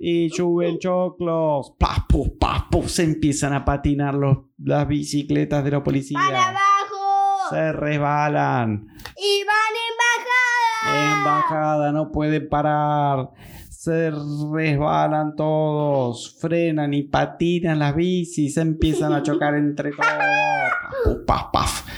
Y 0.00 0.30
lluven 0.30 0.78
choclos. 0.78 1.74
Paf, 1.78 2.06
puf, 2.08 2.28
paf, 2.38 2.64
puf. 2.70 2.88
Se 2.88 3.02
empiezan 3.02 3.52
a 3.52 3.64
patinar 3.64 4.14
los, 4.14 4.38
las 4.58 4.86
bicicletas 4.86 5.64
de 5.64 5.70
los 5.70 5.82
policías. 5.82 6.22
¡Para 6.22 6.48
abajo! 6.48 7.50
Se 7.50 7.72
resbalan. 7.72 8.88
¡Y 9.16 9.44
van 9.44 9.74
en 9.74 10.92
bajada! 10.94 11.18
En 11.18 11.24
bajada 11.24 11.92
no 11.92 12.12
pueden 12.12 12.48
parar. 12.48 13.30
Se 13.70 14.10
resbalan 14.10 15.34
todos. 15.34 16.36
Frenan 16.40 16.94
y 16.94 17.02
patinan 17.02 17.78
las 17.78 17.94
bicis. 17.94 18.54
Se 18.54 18.60
empiezan 18.60 19.12
a 19.12 19.22
chocar 19.22 19.54
entre 19.54 19.90
todos. 19.90 21.26
Paf, 21.26 21.50
paf, 21.52 21.82
paf. 21.84 21.97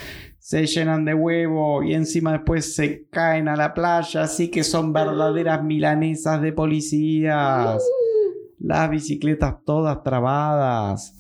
Se 0.51 0.67
llenan 0.67 1.05
de 1.05 1.15
huevo 1.15 1.81
y 1.85 1.95
encima 1.95 2.33
después 2.33 2.75
se 2.75 3.07
caen 3.09 3.47
a 3.47 3.55
la 3.55 3.73
playa. 3.73 4.25
Así 4.25 4.51
que 4.51 4.65
son 4.65 4.93
verdaderas 4.93 5.63
milanesas 5.63 6.43
de 6.43 6.53
policías. 6.53 7.81
Las 8.59 8.91
bicicletas 8.91 9.65
todas 9.65 10.03
trabadas. 10.03 11.17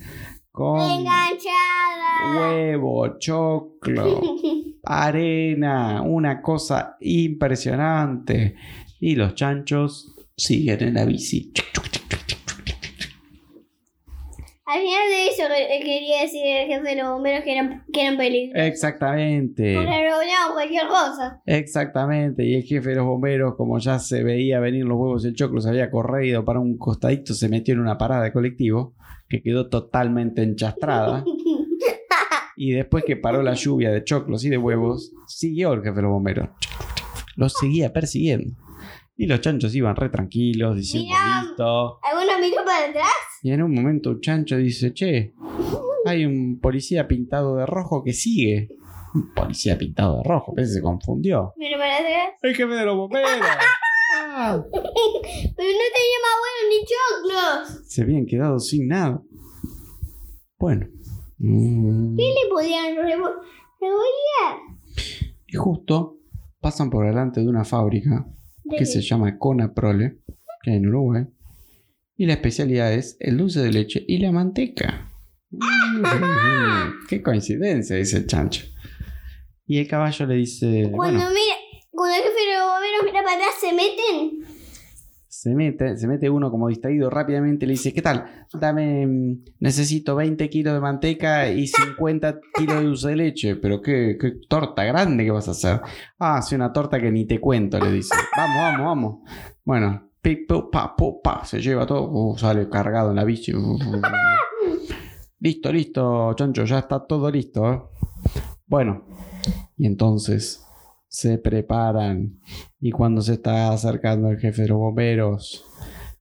Con 0.51 0.81
Enganchada. 0.81 2.41
huevo, 2.41 3.21
choclo, 3.21 4.21
arena, 4.83 6.03
una 6.03 6.43
cosa 6.43 6.97
impresionante. 6.99 8.57
Y 8.99 9.15
los 9.15 9.37
chanchos 9.37 10.13
siguen 10.37 10.83
en 10.83 10.95
la 10.95 11.05
bici. 11.05 11.53
Al 14.73 14.81
final 14.81 15.09
de 15.09 15.27
eso 15.29 15.43
que- 15.49 15.85
quería 15.85 16.21
decir 16.23 16.47
el 16.47 16.67
jefe 16.69 16.89
de 16.89 16.97
los 17.03 17.11
bomberos 17.13 17.43
que 17.43 17.53
eran, 17.53 17.85
que 17.93 18.03
eran 18.03 18.17
peligros. 18.17 18.63
Exactamente. 18.65 19.75
Porque 19.75 20.09
robaban 20.09 20.53
cualquier 20.53 20.87
cosa. 20.87 21.43
Exactamente. 21.47 22.45
Y 22.47 22.55
el 22.55 22.63
jefe 22.63 22.91
de 22.91 22.97
los 22.97 23.07
bomberos, 23.07 23.55
como 23.57 23.79
ya 23.79 23.99
se 23.99 24.23
veía 24.23 24.61
venir 24.61 24.85
los 24.85 24.97
huevos 24.99 25.25
y 25.25 25.29
el 25.29 25.35
choclo, 25.35 25.61
se 25.61 25.69
había 25.71 25.91
corrido 25.91 26.45
para 26.45 26.61
un 26.61 26.79
costadito, 26.79 27.35
se 27.35 27.49
metió 27.49 27.75
en 27.75 27.81
una 27.81 27.99
parada 27.99 28.23
de 28.25 28.33
colectivo 28.33 28.95
que 29.29 29.43
quedó 29.43 29.69
totalmente 29.69 30.43
enchastrada. 30.43 31.25
Y 32.57 32.73
después 32.73 33.05
que 33.07 33.17
paró 33.17 33.43
la 33.43 33.55
lluvia 33.55 33.91
de 33.91 34.05
choclos 34.05 34.45
y 34.45 34.51
de 34.51 34.59
huevos, 34.59 35.13
siguió 35.27 35.73
el 35.73 35.81
jefe 35.81 35.97
de 35.97 36.03
los 36.03 36.11
bomberos. 36.11 36.51
Los 37.37 37.55
seguía 37.59 37.91
persiguiendo. 37.91 38.55
Y 39.17 39.27
los 39.27 39.41
chanchos 39.41 39.75
iban 39.75 39.97
re 39.97 40.11
tranquilos, 40.11 40.77
diciendo 40.77 41.15
listo. 41.43 41.99
¿Alguno 42.03 42.39
miró 42.39 42.63
para 42.65 42.91
atrás? 42.91 43.07
Y 43.43 43.53
en 43.53 43.63
un 43.63 43.73
momento 43.75 44.21
chancho 44.21 44.57
dice, 44.57 44.93
che, 44.93 45.33
hay 46.05 46.25
un 46.27 46.59
policía 46.61 47.09
pintado 47.09 47.57
de 47.57 47.67
rojo 47.67 48.03
que 48.05 48.13
sigue. 48.13 48.69
Un 49.15 49.33
policía 49.35 49.77
pintado 49.79 50.19
de 50.19 50.23
rojo, 50.25 50.55
parece 50.55 50.73
que 50.73 50.77
se 50.77 50.83
confundió. 50.83 51.53
¿Miró 51.57 51.79
para 51.79 51.97
atrás? 51.97 52.35
El 52.43 52.55
jefe 52.55 52.73
de 52.75 52.85
los 52.85 52.97
bomberos. 52.97 53.31
Ah, 54.33 54.63
Pero 54.71 54.83
no 54.83 55.87
tenía 55.97 56.19
más 56.23 56.37
huevos 56.43 56.67
ni 56.69 56.81
choclos. 56.87 57.85
se 57.89 58.03
habían 58.03 58.27
quedado 58.27 58.59
sin 58.61 58.89
nada. 58.89 59.23
Bueno. 60.59 60.87
Mm, 61.39 62.17
¿Qué 62.17 62.23
le 62.23 62.51
podían 62.51 62.97
revo- 62.97 63.41
revolear? 63.81 64.59
Y 65.47 65.57
justo 65.57 66.19
pasan 66.61 66.91
por 66.91 67.07
delante 67.07 67.41
de 67.41 67.49
una 67.49 67.65
fábrica 67.65 68.27
que 68.77 68.85
se 68.85 69.01
llama 69.01 69.39
Conaprole, 69.39 70.19
que 70.63 70.71
hay 70.73 70.77
en 70.77 70.87
Uruguay. 70.89 71.25
Y 72.21 72.27
la 72.27 72.35
especialidad 72.35 72.93
es 72.93 73.17
el 73.19 73.39
dulce 73.39 73.61
de 73.61 73.73
leche 73.73 74.05
y 74.07 74.19
la 74.19 74.31
manteca. 74.31 75.11
Qué 77.09 77.23
coincidencia, 77.23 77.97
dice 77.97 78.19
el 78.19 78.27
chancho. 78.27 78.67
Y 79.67 79.79
el 79.79 79.89
caballo 79.89 80.27
le 80.27 80.35
dice, 80.35 80.91
Cuando 80.95 81.19
bueno, 81.19 81.31
mira, 81.31 81.57
cuando 81.91 82.15
el 82.15 82.23
jefe 82.23 82.35
de 82.35 82.59
los 82.59 82.67
bomberos 82.67 83.05
mira 83.07 83.23
para 83.23 83.37
atrás, 83.37 83.55
se 83.59 83.73
meten. 83.73 84.47
se 85.29 85.55
mete, 85.55 85.97
se 85.97 86.07
mete 86.07 86.29
uno 86.29 86.51
como 86.51 86.69
distraído 86.69 87.09
rápidamente 87.09 87.65
y 87.65 87.69
le 87.69 87.73
dice, 87.73 87.95
¿qué 87.95 88.03
tal? 88.03 88.47
Dame, 88.53 89.07
mm, 89.07 89.45
necesito 89.61 90.15
20 90.15 90.51
kilos 90.51 90.75
de 90.75 90.81
manteca 90.81 91.51
y 91.51 91.69
50 91.69 92.39
kilos 92.53 92.77
de 92.77 92.85
dulce 92.85 93.09
de 93.09 93.17
leche. 93.17 93.57
Pero 93.57 93.81
qué, 93.81 94.19
qué 94.21 94.33
torta 94.47 94.85
grande 94.85 95.25
que 95.25 95.31
vas 95.31 95.49
a 95.49 95.53
hacer. 95.53 95.81
Ah, 96.19 96.43
sí, 96.43 96.55
una 96.55 96.71
torta 96.71 97.01
que 97.01 97.11
ni 97.11 97.25
te 97.25 97.41
cuento, 97.41 97.79
le 97.79 97.91
dice. 97.91 98.15
Vamos, 98.37 98.57
vamos, 98.59 98.85
vamos. 98.85 99.31
Bueno, 99.65 100.10
pa, 100.71 100.97
pa, 101.23 101.45
se 101.45 101.61
lleva 101.61 101.87
todo, 101.87 102.09
uh, 102.11 102.37
sale 102.37 102.69
cargado 102.69 103.11
en 103.11 103.17
la 103.17 103.25
bici. 103.25 103.53
Uh, 103.53 103.59
uh, 103.59 103.77
uh. 103.77 104.01
Listo, 105.43 105.73
listo, 105.73 106.35
chancho, 106.35 106.65
ya 106.67 106.81
está 106.81 107.07
todo 107.07 107.31
listo. 107.31 107.73
¿eh? 107.73 107.81
Bueno, 108.67 109.07
y 109.79 109.87
entonces 109.87 110.63
se 111.09 111.39
preparan 111.39 112.39
y 112.79 112.91
cuando 112.91 113.23
se 113.23 113.35
está 113.35 113.73
acercando 113.73 114.29
el 114.29 114.39
jefe 114.39 114.63
de 114.63 114.69
los 114.69 114.79
bomberos, 114.79 115.65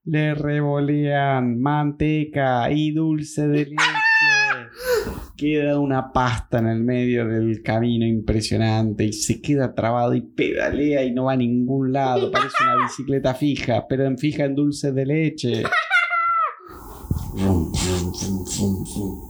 le 0.05 0.33
revolean 0.33 1.59
manteca 1.59 2.71
y 2.71 2.91
dulce 2.91 3.47
de 3.47 3.65
leche. 3.65 3.75
Queda 5.39 5.79
una 5.79 6.11
pasta 6.11 6.59
en 6.59 6.67
el 6.67 6.83
medio 6.83 7.25
del 7.25 7.63
camino 7.63 8.05
impresionante 8.05 9.05
y 9.05 9.13
se 9.13 9.39
queda 9.39 9.73
trabado 9.73 10.13
y 10.13 10.19
pedalea 10.19 11.05
y 11.05 11.13
no 11.13 11.25
va 11.25 11.31
a 11.33 11.37
ningún 11.37 11.93
lado. 11.93 12.29
Parece 12.29 12.55
una 12.61 12.83
bicicleta 12.83 13.33
fija, 13.33 13.85
pero 13.87 14.05
en 14.05 14.17
fija 14.17 14.43
en 14.43 14.55
dulce 14.55 14.91
de 14.91 15.05
leche. 15.05 15.63
Fum, 17.37 17.73
fum, 17.73 18.85
fum. 18.85 19.25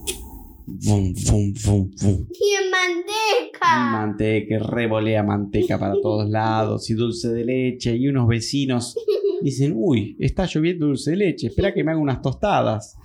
Y 0.82 0.89
en 0.89 1.05
Y 1.05 2.72
manteca. 2.72 3.91
manteca, 3.91 4.55
y 4.55 4.57
revolea 4.57 5.22
manteca 5.22 5.78
para 5.78 5.93
todos 6.01 6.28
lados, 6.28 6.89
y 6.89 6.95
dulce 6.95 7.30
de 7.30 7.45
leche, 7.45 7.95
y 7.95 8.07
unos 8.07 8.28
vecinos 8.28 8.95
dicen, 9.43 9.74
uy, 9.76 10.16
está 10.20 10.47
lloviendo 10.47 10.88
dulce 10.88 11.12
de 11.12 11.18
leche, 11.18 11.47
espera 11.47 11.72
que 11.72 11.84
me 11.84 11.91
haga 11.91 12.01
unas 12.01 12.22
tostadas. 12.24 12.97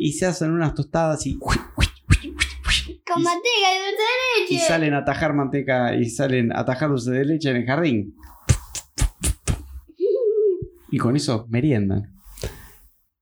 Y 0.00 0.12
se 0.12 0.26
hacen 0.26 0.50
unas 0.52 0.74
tostadas 0.74 1.26
y, 1.26 1.38
Con 3.16 3.22
Y- 3.22 3.24
manteca 3.24 3.68
y 3.74 3.78
dulce 3.78 4.02
de 4.02 4.42
leche. 4.42 4.54
y 4.54 4.58
salen 4.58 4.94
a 4.94 4.98
atajar 4.98 5.34
manteca 5.34 5.94
y 5.96 6.04
salen 6.10 6.52
a 6.52 6.60
atajar 6.60 6.90
dulce 6.90 7.10
de 7.10 7.24
leche 7.24 7.50
en 7.50 7.56
el 7.56 7.64
jardín. 7.66 8.14
Y 10.90 10.98
con 10.98 11.16
eso 11.16 11.46
meriendan. 11.48 12.12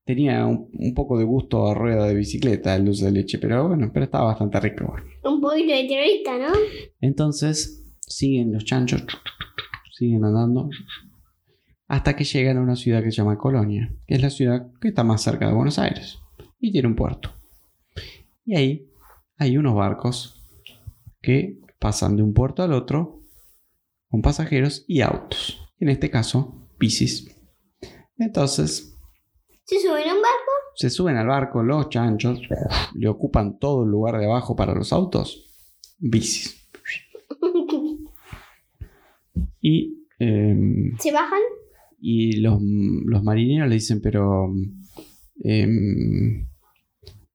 Tenía 0.05 0.45
un, 0.45 0.69
un 0.71 0.93
poco 0.93 1.17
de 1.17 1.23
gusto 1.25 1.67
a 1.67 1.73
rueda 1.73 2.05
de 2.05 2.13
bicicleta 2.13 2.75
el 2.75 2.85
dulce 2.85 3.05
de 3.05 3.11
leche, 3.11 3.39
pero 3.39 3.67
bueno, 3.67 3.89
pero 3.91 4.05
estaba 4.05 4.25
bastante 4.25 4.59
rico. 4.59 4.93
Un 5.23 5.41
poquito 5.41 5.73
de 5.73 5.87
terrorista, 5.87 6.37
¿no? 6.37 6.53
Entonces 7.01 7.83
siguen 8.01 8.53
los 8.53 8.65
chanchos, 8.65 9.03
siguen 9.91 10.23
andando, 10.23 10.69
hasta 11.87 12.15
que 12.15 12.23
llegan 12.23 12.57
a 12.57 12.61
una 12.61 12.75
ciudad 12.75 13.01
que 13.03 13.09
se 13.11 13.17
llama 13.17 13.37
Colonia, 13.37 13.91
que 14.05 14.13
es 14.15 14.21
la 14.21 14.29
ciudad 14.29 14.67
que 14.79 14.89
está 14.89 15.03
más 15.03 15.23
cerca 15.23 15.47
de 15.47 15.53
Buenos 15.55 15.79
Aires 15.79 16.19
y 16.59 16.71
tiene 16.71 16.87
un 16.87 16.95
puerto. 16.95 17.31
Y 18.45 18.55
ahí 18.55 18.87
hay 19.37 19.57
unos 19.57 19.75
barcos 19.75 20.41
que 21.21 21.59
pasan 21.79 22.15
de 22.15 22.23
un 22.23 22.33
puerto 22.33 22.63
al 22.63 22.73
otro 22.73 23.21
con 24.09 24.21
pasajeros 24.21 24.85
y 24.87 25.01
autos. 25.01 25.61
En 25.79 25.89
este 25.89 26.09
caso, 26.09 26.69
bicis. 26.79 27.27
Entonces 28.17 28.97
Se 29.65 29.79
suben 29.81 30.07
a 30.09 30.13
un 30.13 30.21
barco. 30.21 30.51
se 30.75 30.89
suben 30.89 31.17
al 31.17 31.27
barco 31.27 31.63
los 31.63 31.89
chanchos, 31.89 32.39
le 32.93 33.07
ocupan 33.09 33.59
todo 33.59 33.83
el 33.83 33.89
lugar 33.89 34.17
de 34.19 34.25
abajo 34.25 34.55
para 34.55 34.73
los 34.73 34.93
autos, 34.93 35.45
bicis. 35.99 36.61
Y, 39.61 40.05
em, 40.19 40.95
Se 40.99 41.11
bajan. 41.11 41.39
y 41.99 42.37
los, 42.37 42.61
los 42.61 43.23
marineros 43.23 43.67
le 43.67 43.75
dicen, 43.75 43.99
pero... 44.01 44.53
em, 45.43 46.47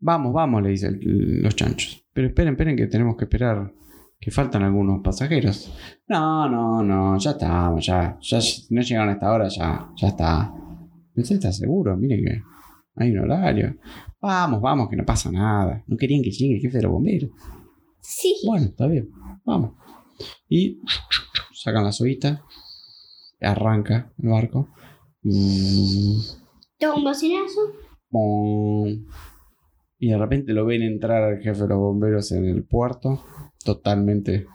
vamos, 0.00 0.32
vamos, 0.32 0.62
le 0.62 0.70
dicen 0.70 0.98
los 1.02 1.54
chanchos. 1.54 2.04
Pero 2.12 2.28
esperen, 2.28 2.54
esperen 2.54 2.76
que 2.76 2.86
tenemos 2.86 3.16
que 3.16 3.24
esperar, 3.24 3.72
que 4.18 4.30
faltan 4.30 4.62
algunos 4.62 5.00
pasajeros. 5.02 5.72
No, 6.08 6.48
no, 6.48 6.82
no, 6.82 7.18
ya 7.18 7.30
estamos, 7.30 7.84
ya, 7.86 8.18
ya 8.20 8.40
si 8.40 8.66
no 8.74 8.82
llegaron 8.82 9.10
a 9.10 9.12
esta 9.12 9.32
hora, 9.32 9.48
ya, 9.48 9.90
ya 9.96 10.08
está. 10.08 10.52
¿Usted 11.16 11.36
está 11.36 11.52
seguro? 11.52 11.96
Miren 11.96 12.24
que 12.24 12.42
hay 12.96 13.10
un 13.12 13.20
horario. 13.20 13.76
Vamos, 14.20 14.60
vamos, 14.60 14.88
que 14.88 14.96
no 14.96 15.04
pasa 15.04 15.30
nada. 15.30 15.82
No 15.86 15.96
querían 15.96 16.22
que 16.22 16.30
llegue 16.30 16.56
el 16.56 16.60
jefe 16.60 16.78
de 16.78 16.82
los 16.82 16.92
bomberos. 16.92 17.30
Sí. 18.00 18.34
Bueno, 18.46 18.66
está 18.66 18.86
bien, 18.86 19.10
vamos. 19.44 19.72
Y 20.48 20.80
sacan 21.54 21.84
la 21.84 21.92
soguita, 21.92 22.42
arranca 23.40 24.12
el 24.18 24.28
barco. 24.28 24.68
Mm, 25.22 26.18
Toma 26.78 26.94
un 26.96 27.04
bocinazo. 27.04 27.60
pum. 28.10 29.06
Y 30.02 30.08
de 30.08 30.18
repente 30.18 30.52
lo 30.54 30.64
ven 30.64 30.82
entrar 30.82 31.22
al 31.22 31.40
jefe 31.40 31.62
de 31.62 31.68
los 31.68 31.78
bomberos 31.78 32.32
en 32.32 32.46
el 32.46 32.64
puerto, 32.64 33.22
totalmente 33.62 34.46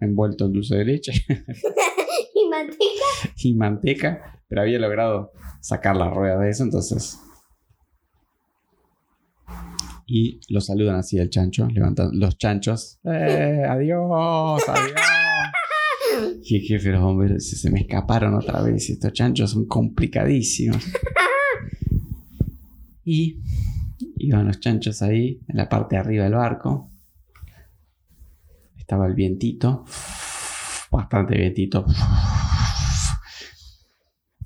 envuelto 0.00 0.46
en 0.46 0.52
dulce 0.52 0.76
de 0.76 0.84
leche 0.84 1.12
Y 2.34 2.48
manteca. 2.48 3.34
y 3.36 3.54
manteca, 3.54 4.40
pero 4.48 4.62
había 4.62 4.78
logrado 4.78 5.32
sacar 5.60 5.94
la 5.96 6.08
rueda 6.08 6.38
de 6.38 6.50
eso, 6.50 6.64
entonces. 6.64 7.18
Y 10.06 10.40
lo 10.48 10.60
saludan 10.60 10.96
así 10.96 11.18
el 11.18 11.28
chancho, 11.28 11.68
levantan 11.68 12.10
los 12.18 12.38
chanchos. 12.38 12.98
¡Eh! 13.04 13.62
¡Adiós! 13.68 14.62
¡Adiós! 14.68 14.92
Y 16.48 16.56
el 16.56 16.62
jefe 16.62 16.86
de 16.86 16.92
los 16.94 17.02
bomberos 17.02 17.38
dice: 17.38 17.56
Se 17.56 17.70
me 17.70 17.80
escaparon 17.80 18.34
otra 18.34 18.62
vez. 18.62 18.88
Estos 18.88 19.12
chanchos 19.12 19.50
son 19.50 19.66
complicadísimos. 19.66 20.82
Y 23.04 23.40
iban 24.16 24.46
los 24.46 24.60
chanchos 24.60 25.02
ahí, 25.02 25.40
en 25.48 25.56
la 25.56 25.68
parte 25.68 25.96
de 25.96 26.00
arriba 26.00 26.24
del 26.24 26.34
barco. 26.34 26.90
Estaba 28.76 29.06
el 29.06 29.14
vientito. 29.14 29.84
Bastante 30.90 31.36
vientito. 31.36 31.84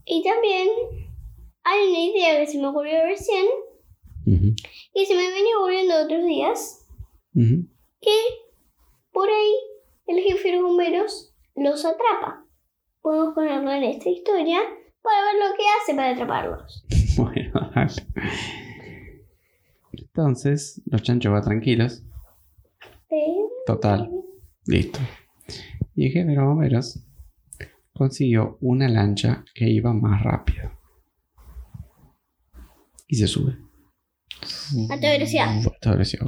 Y 0.04 0.24
también 0.24 0.68
hay 1.62 1.88
una 1.88 1.98
idea 2.00 2.40
que 2.40 2.46
se 2.46 2.58
me 2.58 2.66
ocurrió 2.66 3.04
recién. 3.04 3.46
Ujú, 4.26 4.54
Y 4.94 5.06
se 5.06 5.14
me 5.14 5.28
venía 5.28 5.58
ocurriendo 5.58 5.94
otros 6.04 6.24
días. 6.24 6.86
Que 7.34 8.16
por 9.12 9.28
ahí 9.28 9.54
el 10.06 10.20
jefe 10.22 10.48
de 10.48 10.54
los 10.56 10.64
bomberos 10.64 11.34
los 11.54 11.84
atrapa. 11.84 12.44
Podemos 13.02 13.34
ponerlo 13.34 13.72
en 13.72 13.84
esta 13.84 14.08
historia 14.08 14.58
para 15.02 15.24
ver 15.24 15.34
lo 15.48 15.56
que 15.56 15.62
hace 15.80 15.94
para 15.94 16.10
atraparlos. 16.12 16.84
Bueno, 17.16 17.70
dale. 17.74 17.92
Entonces, 20.14 20.82
los 20.86 21.02
chanchos 21.02 21.32
van 21.32 21.42
tranquilos. 21.42 22.02
Pero 23.08 23.48
Total. 23.66 24.11
Listo. 24.66 24.98
Y 25.94 26.16
el 26.18 26.34
los 26.34 26.44
bomberos 26.44 27.04
consiguió 27.92 28.58
una 28.61 28.88
lancha 28.88 29.44
que 29.54 29.68
iba 29.68 29.92
más 29.92 30.22
rápido. 30.22 30.70
Y 33.06 33.16
se 33.16 33.26
sube. 33.26 33.58
A 34.90 34.98
toda 34.98 35.12
velocidad. 35.12 35.58
A 35.58 35.78
toda 35.80 35.96
velocidad. 35.96 36.26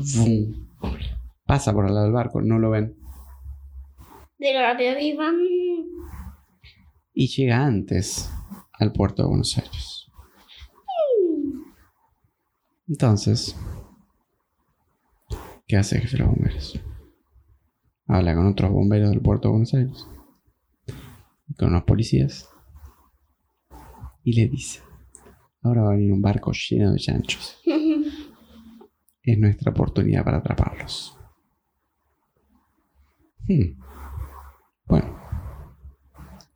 Pasa 1.44 1.72
por 1.72 1.86
al 1.86 1.94
lado 1.94 2.06
del 2.06 2.14
barco, 2.14 2.40
no 2.42 2.58
lo 2.58 2.70
ven. 2.70 2.96
de 4.38 4.54
lo 4.54 4.60
rápido 4.60 4.94
que 4.94 5.02
iban. 5.02 5.34
Y 7.14 7.28
llega 7.28 7.64
antes 7.64 8.30
al 8.72 8.92
puerto 8.92 9.22
de 9.22 9.28
Buenos 9.28 9.56
Aires. 9.58 10.06
Entonces, 12.88 13.56
¿qué 15.72 15.78
hace 15.78 15.96
el 15.96 16.02
jefe 16.02 16.18
de 16.18 16.24
los 16.24 16.34
bomberos? 16.34 16.80
Habla 18.06 18.34
con 18.34 18.46
otros 18.46 18.70
bomberos 18.70 19.08
del 19.08 19.22
puerto 19.22 19.48
de 19.48 19.52
Buenos 19.52 19.72
Aires. 19.72 20.06
Y 21.48 21.54
con 21.54 21.70
unos 21.70 21.84
policías. 21.84 22.46
Y 24.22 24.34
le 24.34 24.48
dice, 24.48 24.82
ahora 25.62 25.84
va 25.84 25.88
a 25.88 25.92
venir 25.92 26.12
un 26.12 26.20
barco 26.20 26.52
lleno 26.52 26.92
de 26.92 26.98
chanchos. 26.98 27.58
Es 29.24 29.38
nuestra 29.38 29.70
oportunidad 29.70 30.24
para 30.24 30.38
atraparlos. 30.38 31.16
Hmm. 33.48 33.80
Bueno. 34.84 35.16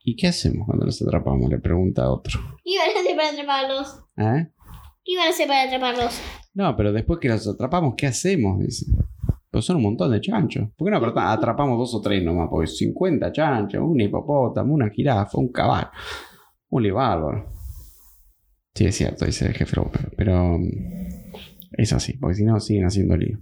¿Y 0.04 0.16
qué 0.16 0.26
hacemos 0.26 0.66
cuando 0.66 0.84
los 0.84 1.00
atrapamos? 1.00 1.48
Le 1.48 1.58
pregunta 1.58 2.02
a 2.02 2.10
otro. 2.10 2.38
¿Qué 2.62 2.72
iban 2.72 2.90
a 2.90 3.00
hacer 3.00 3.16
para 3.16 3.30
atraparlos? 3.30 4.04
¿Eh? 4.18 4.52
¿Qué 5.04 5.12
iban 5.12 5.26
a 5.28 5.30
hacer 5.30 5.48
para 5.48 5.62
atraparlos? 5.62 6.20
No, 6.56 6.74
pero 6.74 6.90
después 6.90 7.20
que 7.20 7.28
los 7.28 7.46
atrapamos, 7.46 7.94
¿qué 7.98 8.06
hacemos? 8.06 8.58
Dice. 8.58 8.86
Pues 9.50 9.66
son 9.66 9.76
un 9.76 9.82
montón 9.82 10.10
de 10.10 10.22
chanchos. 10.22 10.70
¿Por 10.74 10.86
qué 10.86 10.90
no 10.90 11.20
atrapamos 11.20 11.78
dos 11.78 11.94
o 11.94 12.00
tres 12.00 12.24
nomás? 12.24 12.48
Porque 12.48 12.66
50 12.66 13.30
chanchos, 13.30 13.82
un 13.82 14.00
hipopótamo, 14.00 14.72
una 14.72 14.88
jirafa, 14.88 15.36
un 15.36 15.52
caballo. 15.52 15.90
Un 16.70 16.94
bárbaro. 16.94 17.52
Sí, 18.74 18.86
es 18.86 18.96
cierto, 18.96 19.26
dice 19.26 19.46
el 19.46 19.52
jefe. 19.52 19.78
Pero 20.16 20.58
mm, 20.58 20.68
es 21.72 21.92
así, 21.92 22.14
porque 22.14 22.36
si 22.36 22.44
no 22.44 22.58
siguen 22.58 22.86
haciendo 22.86 23.18
lío. 23.18 23.38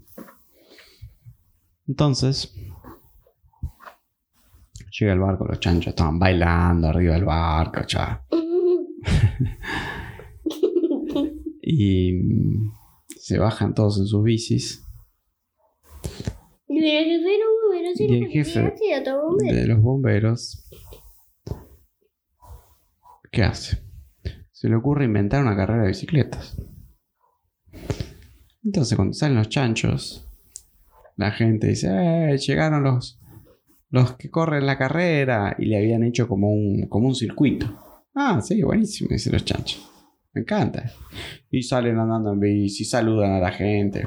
Entonces, 1.86 2.52
llega 4.98 5.12
el 5.12 5.20
barco, 5.20 5.44
los 5.46 5.60
chanchos 5.60 5.88
estaban 5.88 6.18
bailando 6.18 6.88
arriba 6.88 7.14
del 7.14 7.24
barco, 7.24 7.80
ya. 7.86 8.24
Y 11.66 12.12
se 13.24 13.38
bajan 13.38 13.72
todos 13.74 13.98
en 13.98 14.06
sus 14.06 14.22
bicis. 14.22 14.84
Y 16.68 16.78
el 16.86 17.04
jefe 17.06 17.38
no 17.38 17.46
bombero, 17.62 17.94
sí, 17.94 18.04
Y 18.06 18.14
el 18.16 18.20
no, 18.24 18.28
jefe 18.30 18.70
sí, 18.76 18.84
sí, 18.84 18.94
otro 19.00 19.22
bombero. 19.22 19.56
de 19.56 19.66
los 19.66 19.80
bomberos. 19.80 20.68
¿Qué 23.32 23.42
hace? 23.42 23.82
Se 24.52 24.68
le 24.68 24.76
ocurre 24.76 25.06
inventar 25.06 25.40
una 25.42 25.56
carrera 25.56 25.82
de 25.84 25.88
bicicletas. 25.88 26.54
Entonces, 28.62 28.94
cuando 28.94 29.14
salen 29.14 29.38
los 29.38 29.48
chanchos, 29.48 30.28
la 31.16 31.30
gente 31.30 31.68
dice: 31.68 31.88
¡Eh! 31.90 32.36
Llegaron 32.36 32.82
los, 32.84 33.18
los 33.88 34.16
que 34.16 34.28
corren 34.30 34.66
la 34.66 34.76
carrera. 34.76 35.56
Y 35.58 35.64
le 35.64 35.78
habían 35.78 36.02
hecho 36.02 36.28
como 36.28 36.52
un, 36.52 36.88
como 36.90 37.08
un 37.08 37.14
circuito. 37.14 37.74
Ah, 38.14 38.42
sí, 38.42 38.62
buenísimo, 38.62 39.08
dicen 39.10 39.32
los 39.32 39.46
chanchos. 39.46 39.90
Me 40.34 40.40
encanta. 40.40 40.90
Y 41.50 41.62
salen 41.62 41.98
andando 41.98 42.32
en 42.32 42.40
bici, 42.40 42.84
saludan 42.84 43.32
a 43.32 43.38
la 43.40 43.52
gente. 43.52 44.06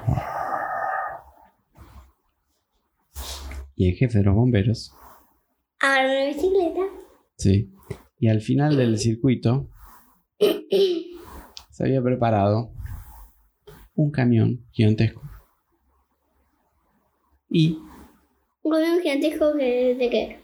Y 3.75 3.89
el 3.89 3.95
jefe 3.95 4.17
de 4.17 4.23
los 4.23 4.35
bomberos 4.35 4.91
Agarran 5.79 6.09
una 6.11 6.25
bicicleta. 6.25 6.81
Sí. 7.37 7.71
Y 8.19 8.27
al 8.29 8.41
final 8.41 8.75
del 8.75 8.97
circuito 8.97 9.69
se 10.39 11.83
había 11.83 12.01
preparado 12.01 12.71
un 13.93 14.09
camión 14.11 14.65
gigantesco 14.71 15.21
Y 17.49 17.77
Un 18.63 18.71
camión 18.71 18.99
gigantesco 19.01 19.53
que 19.55 19.95
de 19.95 20.09
qué? 20.09 20.39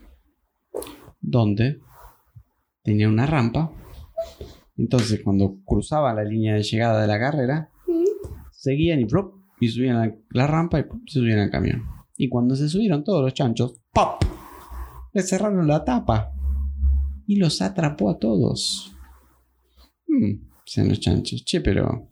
donde 1.25 1.79
tenía 2.84 3.07
una 3.07 3.25
rampa. 3.25 3.71
Entonces, 4.78 5.21
cuando 5.24 5.57
cruzaban 5.65 6.15
la 6.15 6.24
línea 6.24 6.55
de 6.55 6.63
llegada 6.63 7.01
de 7.01 7.07
la 7.07 7.19
carrera, 7.19 7.69
seguían 8.51 9.01
y, 9.01 9.07
y 9.59 9.67
subían 9.67 10.24
la, 10.30 10.47
rampa 10.47 10.80
y 10.80 10.84
se 11.07 11.19
subían 11.19 11.39
al 11.39 11.51
camión. 11.51 11.84
Y 12.17 12.30
cuando 12.30 12.55
se 12.55 12.69
subieron 12.69 13.03
todos 13.03 13.24
los 13.24 13.34
chanchos, 13.34 13.82
¡pop! 13.91 14.24
Le 15.13 15.21
cerraron 15.21 15.67
la 15.67 15.84
tapa 15.84 16.32
y 17.28 17.36
los 17.38 17.61
atrapó 17.61 18.09
a 18.09 18.17
todos. 18.17 18.95
Hmm, 20.07 20.88
los 20.88 20.99
chanchos, 20.99 21.43
che, 21.45 21.61
pero 21.61 22.09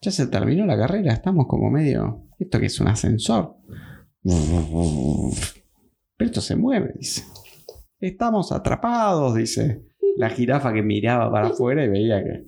ya 0.00 0.10
se 0.10 0.26
terminó 0.26 0.66
la 0.66 0.76
carrera, 0.76 1.12
estamos 1.12 1.46
como 1.46 1.70
medio. 1.70 2.28
¿Esto 2.38 2.58
que 2.58 2.66
es 2.66 2.80
un 2.80 2.88
ascensor? 2.88 3.56
Pero 6.16 6.30
esto 6.30 6.40
se 6.40 6.56
mueve, 6.56 6.94
dice. 6.98 7.24
Estamos 7.98 8.52
atrapados, 8.52 9.34
dice. 9.34 9.84
La 10.16 10.30
jirafa 10.30 10.72
que 10.72 10.82
miraba 10.82 11.30
para 11.30 11.48
afuera 11.48 11.84
y 11.84 11.88
veía 11.88 12.22
que 12.22 12.44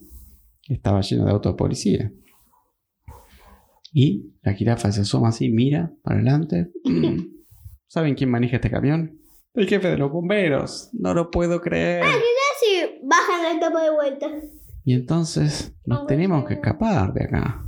estaba 0.72 1.00
lleno 1.00 1.24
de 1.24 1.30
autos 1.30 1.52
de 1.52 1.56
policía. 1.56 2.12
Y 3.92 4.34
la 4.42 4.52
jirafa 4.52 4.92
se 4.92 5.00
asoma 5.00 5.28
así, 5.28 5.50
mira 5.50 5.92
para 6.02 6.16
adelante. 6.16 6.70
Mm. 6.84 7.36
¿Saben 7.86 8.14
quién 8.14 8.30
maneja 8.30 8.56
este 8.56 8.70
camión? 8.70 9.18
El 9.54 9.68
jefe 9.68 9.88
de 9.88 9.96
los 9.96 10.12
bomberos. 10.12 10.90
No 10.92 11.14
lo 11.14 11.30
puedo 11.30 11.60
creer. 11.60 12.02
Así 12.02 13.00
bajan 13.02 13.42
la 13.42 13.60
tapa 13.60 13.82
de 13.82 13.90
vuelta. 13.90 14.26
Y 14.84 14.92
entonces 14.92 15.74
nos 15.86 16.06
tenemos 16.06 16.46
que 16.46 16.54
escapar 16.54 17.12
de 17.12 17.24
acá. 17.24 17.64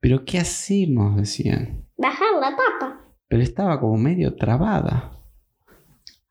¿Pero 0.00 0.24
qué 0.24 0.38
hacemos? 0.38 1.16
Decían. 1.16 1.86
Bajar 1.96 2.34
la 2.40 2.50
tapa. 2.50 3.04
Pero 3.26 3.42
estaba 3.42 3.80
como 3.80 3.96
medio 3.96 4.36
trabada. 4.36 5.20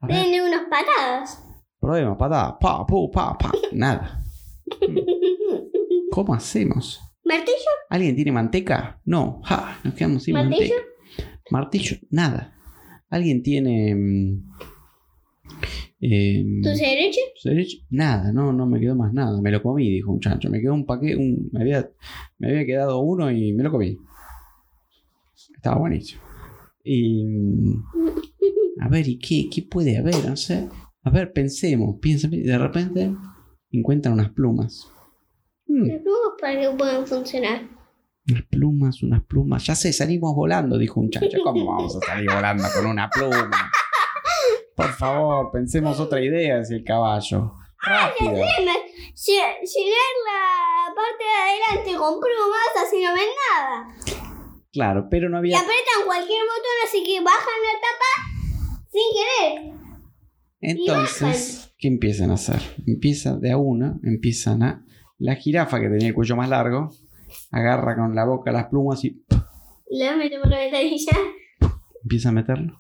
Tiene 0.08 0.42
unas 0.42 0.64
patadas. 0.70 1.47
Probemos, 1.80 2.18
patada. 2.18 2.58
Pa, 2.60 2.86
pu, 2.86 3.10
pa, 3.12 3.38
pa. 3.38 3.52
Nada. 3.72 4.22
¿Cómo 6.12 6.34
hacemos? 6.34 7.00
¿Martillo? 7.24 7.56
¿Alguien 7.90 8.16
tiene 8.16 8.32
manteca? 8.32 9.00
No. 9.06 9.42
Ja, 9.44 9.80
nos 9.84 9.94
quedamos 9.94 10.24
sin 10.24 10.34
¿Martillo? 10.34 10.74
manteca. 10.76 10.82
Martillo, 11.52 11.98
nada. 12.10 12.54
¿Alguien 13.10 13.42
tiene. 13.44 13.92
em, 16.00 16.62
¿Tu 16.62 16.70
cerecho? 16.76 17.20
Nada, 17.90 18.32
no, 18.32 18.52
no 18.54 18.66
me 18.66 18.80
quedó 18.80 18.96
más 18.96 19.14
nada. 19.14 19.40
Me 19.42 19.52
lo 19.52 19.62
comí, 19.62 19.90
dijo 19.90 20.12
un 20.12 20.20
chancho. 20.20 20.50
Me 20.50 20.60
quedó 20.62 20.74
un 20.74 20.86
paquete, 20.86 21.16
un, 21.16 21.50
me, 21.52 21.62
había, 21.62 21.90
me 22.40 22.50
había 22.50 22.66
quedado 22.66 23.00
uno 23.00 23.32
y 23.32 23.54
me 23.54 23.64
lo 23.64 23.72
comí. 23.72 23.98
Estaba 25.56 25.78
buenísimo. 25.80 26.22
Y. 26.84 27.24
mm, 27.26 27.84
A 28.82 28.90
ver, 28.90 29.08
¿y 29.08 29.18
qué, 29.20 29.50
qué 29.54 29.62
puede 29.64 29.98
haber? 29.98 30.16
No 30.28 30.36
sé. 30.36 30.70
A 31.04 31.10
ver, 31.10 31.32
pensemos, 31.34 31.96
piensa, 32.02 32.28
y 32.32 32.42
de 32.44 32.58
repente 32.58 33.12
encuentran 33.72 34.14
unas 34.14 34.32
plumas. 34.32 34.92
Mm, 35.68 35.86
Las 35.88 36.02
plumas 36.02 36.32
para 36.40 36.60
que 36.62 36.70
puedan 36.78 37.08
funcionar. 37.08 37.62
unas 38.30 38.44
plumas, 38.50 39.04
unas 39.04 39.24
plumas. 39.24 39.66
Ya 39.66 39.76
sé, 39.76 39.94
salimos 39.94 40.36
volando, 40.36 40.78
dijo 40.78 41.00
un 41.00 41.10
chancho. 41.10 41.38
¿Cómo 41.44 41.66
vamos 41.66 41.96
a 41.96 42.00
salir 42.06 42.30
volando 42.32 42.64
con 42.76 42.86
una 42.88 43.10
pluma? 43.10 43.72
Por 44.76 44.92
favor, 44.94 45.50
pensemos 45.52 46.00
otra 46.00 46.22
idea, 46.22 46.58
decía 46.58 46.78
el 46.78 46.84
caballo. 46.84 47.54
Rápido. 47.82 48.34
Leer 48.34 48.64
la 50.26 50.94
parte 50.96 51.24
de 51.24 51.40
adelante 51.42 51.98
con 51.98 52.20
plumas, 52.20 52.86
así 52.86 53.04
no 53.04 53.14
ven 53.14 53.30
nada. 53.52 53.88
Claro, 54.74 55.08
pero 55.10 55.30
no 55.30 55.38
Y 55.38 55.40
había. 55.40 55.58
apretan 55.60 56.06
cualquier 56.06 56.42
botón, 56.44 56.78
así 56.86 57.04
que 57.04 57.22
bajan 57.22 57.60
la 57.64 57.80
tapa. 57.80 58.37
Entonces, 60.70 61.74
¿qué 61.78 61.88
empiezan 61.88 62.32
a 62.32 62.36
hacer? 62.36 62.62
Empieza 62.86 63.38
de 63.38 63.52
a 63.52 63.58
una, 63.58 64.00
empiezan 64.04 64.64
a. 64.64 64.84
La 65.20 65.36
jirafa 65.36 65.80
que 65.80 65.90
tenía 65.90 66.10
el 66.10 66.14
cuello 66.14 66.36
más 66.36 66.50
largo, 66.50 66.92
agarra 67.52 67.96
con 67.96 68.14
la 68.14 68.26
boca 68.26 68.52
las 68.52 68.68
plumas 68.68 69.04
y 69.04 69.24
Le 69.90 70.16
meten 70.16 70.42
por 70.42 70.50
la 70.52 70.60
ventanilla. 70.60 71.14
empieza 72.04 72.30
a 72.30 72.32
meterlo. 72.34 72.80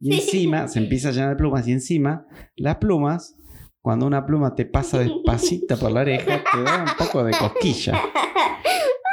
Y 0.00 0.14
encima 0.14 0.68
se 0.68 0.80
empieza 0.80 1.08
a 1.08 1.12
llenar 1.12 1.30
de 1.30 1.36
plumas 1.36 1.66
y 1.66 1.72
encima 1.72 2.26
las 2.56 2.76
plumas, 2.76 3.36
cuando 3.80 4.06
una 4.06 4.26
pluma 4.26 4.54
te 4.54 4.66
pasa 4.66 4.98
despacito 4.98 5.78
por 5.78 5.92
la 5.92 6.00
oreja, 6.00 6.42
te 6.52 6.62
da 6.62 6.84
un 6.84 6.96
poco 6.98 7.24
de 7.24 7.32
cosquilla. 7.32 7.98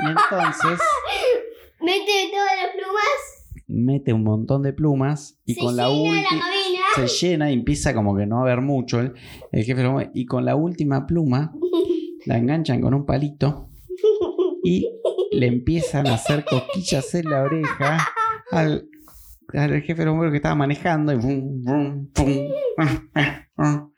Y 0.04 0.08
entonces 0.10 0.80
Mete 1.82 2.32
todas 2.32 2.52
las 2.58 2.76
plumas. 2.76 3.66
mete 3.68 4.14
un 4.14 4.24
montón 4.24 4.62
de 4.64 4.74
plumas 4.74 5.39
y 5.45 5.54
se 5.56 5.62
con 5.62 5.76
la 5.78 5.84
la 5.84 5.89
última. 5.89 6.45
Se 6.96 7.08
llena 7.08 7.52
y 7.52 7.54
empieza 7.54 7.94
como 7.94 8.16
que 8.16 8.26
no 8.26 8.39
a 8.39 8.42
haber 8.42 8.62
mucho 8.62 9.00
el, 9.00 9.14
el 9.52 9.64
jefe 9.64 9.84
bomberos, 9.84 10.12
y 10.14 10.26
con 10.26 10.46
la 10.46 10.56
última 10.56 11.06
pluma 11.08 11.54
la 12.26 12.38
enganchan 12.38 12.82
con 12.82 12.94
un 12.94 13.06
palito 13.06 13.70
y 14.64 14.88
le 15.32 15.48
empiezan 15.48 16.08
a 16.08 16.16
hacer 16.16 16.46
cosquillas 16.46 17.14
en 17.16 17.30
la 17.30 17.44
oreja 17.44 17.98
al, 18.52 18.89
al 19.54 19.82
jefe 19.82 20.02
de 20.02 20.06
los 20.06 20.14
bomberos 20.14 20.32
que 20.32 20.38
estaba 20.38 20.56
manejando 20.56 21.14
y 21.14 21.18
bum, 21.18 21.64
bum, 21.64 22.10
Abre 23.56 23.58
esa 23.58 23.58
cualquier 23.58 23.91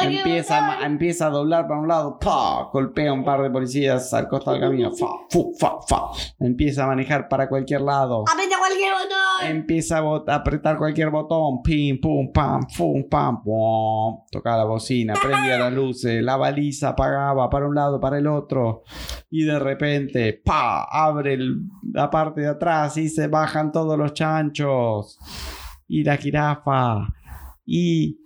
empieza, 0.00 0.72
a- 0.80 0.86
empieza 0.86 1.26
a 1.26 1.30
doblar 1.30 1.66
para 1.68 1.80
un 1.80 1.88
lado, 1.88 2.18
¡pa! 2.18 2.68
golpea 2.72 3.10
a 3.10 3.12
un 3.12 3.24
par 3.24 3.42
de 3.42 3.50
policías 3.50 4.12
al 4.14 4.28
costado 4.28 4.56
del 4.56 4.62
camino, 4.68 4.90
fa, 4.92 5.06
fu, 5.30 5.52
fa, 5.58 5.76
fa. 5.88 6.02
empieza 6.40 6.84
a 6.84 6.86
manejar 6.88 7.28
para 7.28 7.48
cualquier 7.48 7.80
lado. 7.82 8.24
Aprieta 8.30 8.56
cualquier 8.58 8.92
botón. 8.92 9.56
Empieza 9.56 9.98
a, 9.98 10.02
bot- 10.02 10.28
a 10.30 10.34
apretar 10.36 10.78
cualquier 10.78 11.10
botón. 11.10 11.60
Pim, 11.62 12.00
pum, 12.00 12.32
pam, 12.32 12.60
pum, 12.76 13.04
pam, 13.08 13.42
pum. 13.42 14.20
Tocaba 14.30 14.58
la 14.58 14.64
bocina, 14.64 15.14
prendía 15.20 15.58
las 15.58 15.72
luces, 15.72 16.22
la 16.22 16.36
baliza 16.36 16.90
apagaba 16.90 17.50
para 17.50 17.66
un 17.66 17.74
lado, 17.74 18.00
para 18.00 18.18
el 18.18 18.26
otro. 18.26 18.82
Y 19.30 19.42
de 19.44 19.58
repente, 19.58 20.40
¡pa! 20.44 20.84
Abre 20.84 21.34
el- 21.34 21.62
la 21.92 22.08
parte 22.10 22.42
de 22.42 22.48
atrás 22.48 22.96
y 22.96 23.08
se 23.08 23.26
bajan 23.28 23.72
todos 23.72 23.98
los 23.98 24.12
chanchos. 24.14 25.18
Y 25.88 26.04
la 26.04 26.16
jirafa. 26.16 27.08
Y 27.66 28.18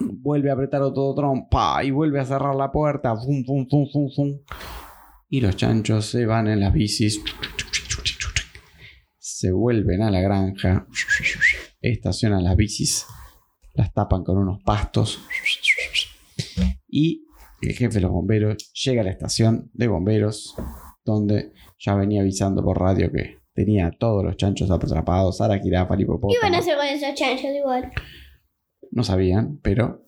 vuelve 0.00 0.50
a 0.50 0.54
apretar 0.54 0.82
otro 0.82 1.02
botón, 1.02 1.48
¡pa! 1.48 1.82
Y 1.84 1.90
vuelve 1.90 2.20
a 2.20 2.24
cerrar 2.24 2.54
la 2.54 2.70
puerta. 2.70 3.14
Y 5.28 5.40
los 5.40 5.56
chanchos 5.56 6.06
se 6.06 6.26
van 6.26 6.48
en 6.48 6.60
las 6.60 6.72
bicis 6.72 7.22
se 9.44 9.52
vuelven 9.52 10.00
a 10.00 10.10
la 10.10 10.20
granja, 10.20 10.86
estacionan 11.80 12.44
las 12.44 12.56
bicis, 12.56 13.04
las 13.74 13.92
tapan 13.92 14.24
con 14.24 14.38
unos 14.38 14.62
pastos 14.62 15.20
y 16.88 17.26
el 17.60 17.72
jefe 17.72 17.94
de 17.94 18.00
los 18.00 18.10
bomberos 18.10 18.72
llega 18.72 19.02
a 19.02 19.04
la 19.04 19.10
estación 19.10 19.70
de 19.74 19.88
bomberos 19.88 20.54
donde 21.04 21.52
ya 21.78 21.94
venía 21.94 22.22
avisando 22.22 22.64
por 22.64 22.80
radio 22.80 23.12
que 23.12 23.38
tenía 23.52 23.88
a 23.88 23.90
todos 23.90 24.24
los 24.24 24.36
chanchos 24.36 24.70
atrapados, 24.70 25.40
a 25.40 25.48
la 25.48 25.58
jirafa, 25.58 25.92
al 25.94 25.98
¿Qué 25.98 26.04
iban 26.04 26.14
a 26.14 26.18
hipopótamo. 26.18 26.56
hacer 26.56 26.76
con 26.76 26.86
esos 26.86 27.14
chanchos 27.14 27.50
igual? 27.54 27.92
No 28.94 29.02
sabían, 29.02 29.58
pero 29.60 30.04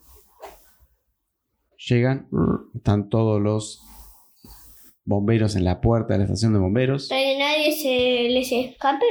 llegan, 1.77 2.29
están 2.75 3.09
todos 3.09 3.43
los 3.43 3.83
bomberos 5.05 5.57
en 5.57 5.65
la 5.65 5.81
puerta 5.81 6.13
de 6.15 6.19
la 6.19 6.25
estación 6.27 6.53
de 6.53 6.61
bomberos. 6.61 7.09
Para 7.09 7.21
que 7.21 7.37
nadie 7.39 7.73
se 7.73 8.29
les 8.33 8.53
escape. 8.53 9.05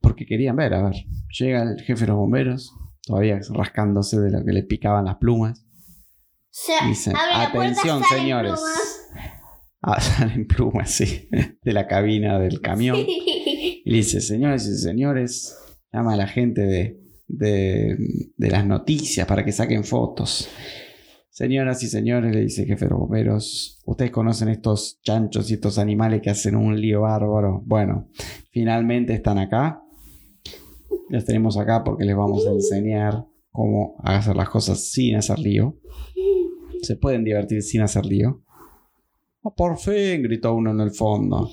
porque 0.00 0.26
querían 0.26 0.56
ver, 0.56 0.74
a 0.74 0.82
ver. 0.82 0.94
Llega 1.38 1.62
el 1.62 1.80
jefe 1.82 2.02
de 2.02 2.06
los 2.08 2.16
bomberos, 2.16 2.72
todavía 3.02 3.38
rascándose 3.50 4.18
de 4.20 4.30
lo 4.32 4.44
que 4.44 4.52
le 4.52 4.62
picaban 4.64 5.04
las 5.04 5.16
plumas. 5.16 5.64
Puerta, 7.52 7.70
"Atención, 7.70 8.02
señores". 8.04 8.52
plumas. 8.52 8.92
Ah, 9.82 10.00
salen 10.00 10.48
plumas, 10.48 10.90
sí, 10.90 11.28
de 11.62 11.72
la 11.72 11.86
cabina 11.86 12.40
del 12.40 12.60
camión. 12.60 12.96
Y 13.88 13.92
dice, 13.94 14.20
señores 14.20 14.66
y 14.66 14.76
señores, 14.78 15.56
llama 15.92 16.14
a 16.14 16.16
la 16.16 16.26
gente 16.26 16.62
de, 16.62 16.98
de, 17.28 17.96
las 18.38 18.66
noticias 18.66 19.26
para 19.26 19.44
que 19.44 19.52
saquen 19.52 19.84
fotos. 19.84 20.48
Señoras 21.30 21.82
y 21.82 21.88
señores, 21.88 22.34
le 22.34 22.42
dice 22.42 22.64
jefe 22.64 22.86
de 22.86 22.90
los 22.90 23.00
bomberos, 23.00 23.82
ustedes 23.84 24.10
conocen 24.10 24.48
estos 24.48 25.00
chanchos 25.02 25.50
y 25.50 25.54
estos 25.54 25.78
animales 25.78 26.22
que 26.22 26.30
hacen 26.30 26.56
un 26.56 26.80
lío 26.80 27.02
bárbaro. 27.02 27.62
Bueno, 27.66 28.08
finalmente 28.50 29.12
están 29.12 29.38
acá. 29.38 29.82
Los 31.10 31.24
tenemos 31.24 31.58
acá 31.58 31.84
porque 31.84 32.04
les 32.04 32.16
vamos 32.16 32.46
a 32.46 32.50
enseñar 32.50 33.26
cómo 33.50 33.96
hacer 34.02 34.34
las 34.34 34.48
cosas 34.48 34.90
sin 34.90 35.16
hacer 35.16 35.38
lío. 35.38 35.78
Se 36.82 36.96
pueden 36.96 37.24
divertir 37.24 37.62
sin 37.62 37.82
hacer 37.82 38.06
lío. 38.06 38.42
Oh, 39.42 39.54
por 39.54 39.78
fin, 39.78 40.22
gritó 40.22 40.54
uno 40.54 40.70
en 40.70 40.80
el 40.80 40.90
fondo. 40.90 41.48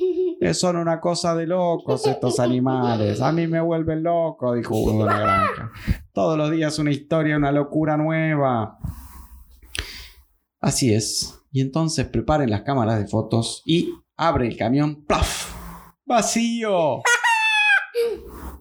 "Eh, 0.50 0.54
Son 0.54 0.76
una 0.76 1.00
cosa 1.00 1.36
de 1.36 1.48
locos 1.48 2.06
estos 2.08 2.40
animales. 2.40 3.22
A 3.22 3.32
mí 3.32 3.48
me 3.48 3.62
vuelven 3.62 4.04
loco, 4.04 4.54
dijo 4.54 4.78
uno 4.78 5.06
de 5.06 5.12
la 5.12 5.20
granja. 5.20 5.72
Todos 6.12 6.38
los 6.38 6.52
días 6.52 6.78
una 6.80 6.92
historia, 6.92 7.38
una 7.38 7.52
locura 7.52 7.98
nueva. 7.98 8.78
Así 10.60 10.94
es. 10.94 11.40
Y 11.52 11.62
entonces 11.62 12.06
preparen 12.08 12.50
las 12.50 12.62
cámaras 12.64 13.00
de 13.00 13.08
fotos 13.08 13.62
y 13.66 13.90
abre 14.18 14.48
el 14.48 14.58
camión. 14.58 15.04
¡Plaf! 15.06 15.54
¡Vacío! 16.06 17.02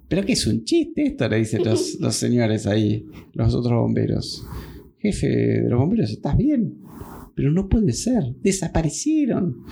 ¿Pero 0.08 0.26
qué 0.26 0.32
es 0.34 0.46
un 0.46 0.64
chiste 0.64 1.04
esto? 1.06 1.26
Le 1.28 1.38
dicen 1.38 1.64
los, 1.64 1.98
los 1.98 2.14
señores 2.14 2.66
ahí, 2.66 3.06
los 3.32 3.54
otros 3.54 3.72
bomberos. 3.80 4.46
Jefe 4.98 5.26
de 5.26 5.68
los 5.70 5.78
bomberos, 5.80 6.10
¿estás 6.10 6.36
bien? 6.36 6.82
Pero 7.34 7.50
no 7.50 7.68
puede 7.68 7.92
ser, 7.92 8.22
desaparecieron. 8.40 9.64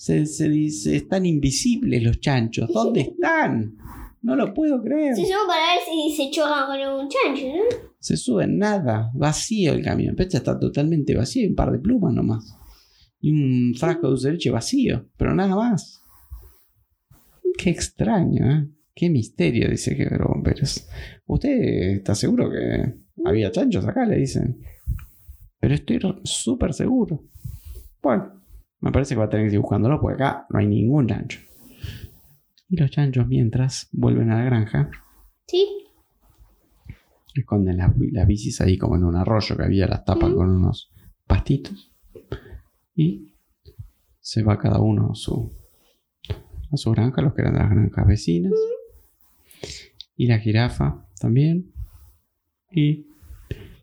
Se, 0.00 0.24
se 0.24 0.48
dice, 0.48 0.96
están 0.96 1.26
invisibles 1.26 2.02
los 2.02 2.20
chanchos. 2.20 2.72
¿Dónde 2.72 3.02
están? 3.02 3.76
No 4.22 4.34
lo 4.34 4.54
puedo 4.54 4.82
creer. 4.82 5.14
Se 5.14 5.26
suben 5.26 5.46
para 5.46 5.74
ver 5.74 5.80
si 5.84 6.16
se 6.16 6.30
chocan 6.30 6.66
con 6.68 7.00
un 7.00 7.08
chancho, 7.10 7.46
¿no? 7.48 7.90
Se 7.98 8.16
suben 8.16 8.56
nada, 8.56 9.10
vacío 9.12 9.74
el 9.74 9.84
camión. 9.84 10.16
Pecha 10.16 10.38
está 10.38 10.58
totalmente 10.58 11.14
vacío, 11.14 11.46
un 11.46 11.54
par 11.54 11.70
de 11.70 11.80
plumas 11.80 12.14
nomás. 12.14 12.56
Y 13.20 13.30
un 13.30 13.74
frasco 13.74 14.06
de 14.06 14.08
dulce 14.12 14.28
de 14.28 14.32
leche 14.32 14.48
vacío, 14.48 15.06
pero 15.18 15.34
nada 15.34 15.54
más. 15.54 16.02
Qué 17.58 17.68
extraño, 17.68 18.50
¿eh? 18.50 18.70
Qué 18.94 19.10
misterio, 19.10 19.68
dice 19.68 19.94
que 19.94 20.08
bomberos. 20.16 20.88
¿Usted 21.26 21.50
está 21.96 22.14
seguro 22.14 22.50
que 22.50 22.94
había 23.22 23.50
chanchos 23.50 23.84
acá? 23.84 24.06
Le 24.06 24.16
dicen. 24.16 24.62
Pero 25.60 25.74
estoy 25.74 26.00
súper 26.24 26.72
seguro. 26.72 27.22
Bueno, 28.00 28.39
me 28.80 28.92
parece 28.92 29.14
que 29.14 29.18
va 29.18 29.26
a 29.26 29.28
tener 29.30 29.48
que 29.48 29.54
ir 29.54 29.60
buscándolo 29.60 30.00
porque 30.00 30.22
acá 30.22 30.46
no 30.50 30.58
hay 30.58 30.66
ningún 30.66 31.06
chancho. 31.08 31.40
Y 32.68 32.76
los 32.76 32.90
chanchos, 32.90 33.26
mientras 33.26 33.88
vuelven 33.92 34.30
a 34.30 34.36
la 34.38 34.44
granja, 34.44 34.90
Sí. 35.46 35.66
esconden 37.34 37.76
las, 37.76 37.92
las 38.12 38.26
bicis 38.26 38.60
ahí 38.60 38.78
como 38.78 38.96
en 38.96 39.04
un 39.04 39.16
arroyo 39.16 39.56
que 39.56 39.64
había, 39.64 39.86
las 39.86 40.04
tapan 40.04 40.34
con 40.34 40.48
unos 40.50 40.90
pastitos. 41.26 41.92
Y 42.94 43.34
se 44.20 44.42
va 44.42 44.58
cada 44.58 44.80
uno 44.80 45.10
a 45.12 45.14
su, 45.14 45.52
a 46.72 46.76
su 46.76 46.90
granja, 46.92 47.22
los 47.22 47.34
que 47.34 47.40
eran 47.42 47.54
de 47.54 47.60
las 47.60 47.70
granjas 47.70 48.06
vecinas. 48.06 48.52
Y 50.16 50.26
la 50.26 50.38
jirafa 50.38 51.06
también. 51.20 51.72
Y. 52.70 53.06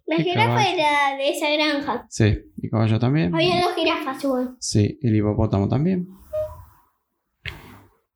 La 0.08 0.22
Y 0.22 0.24
jirafa 0.24 0.70
era 0.70 1.18
de 1.18 1.30
esa 1.30 1.50
granja. 1.52 2.06
Sí, 2.10 2.24
el 2.24 2.70
caballo 2.72 2.98
también. 2.98 3.36
Había 3.36 3.62
dos 3.62 3.76
jirafas 3.76 4.24
igual. 4.24 4.56
Sí, 4.60 4.98
el 5.02 5.16
hipopótamo 5.16 5.68
también. 5.68 6.08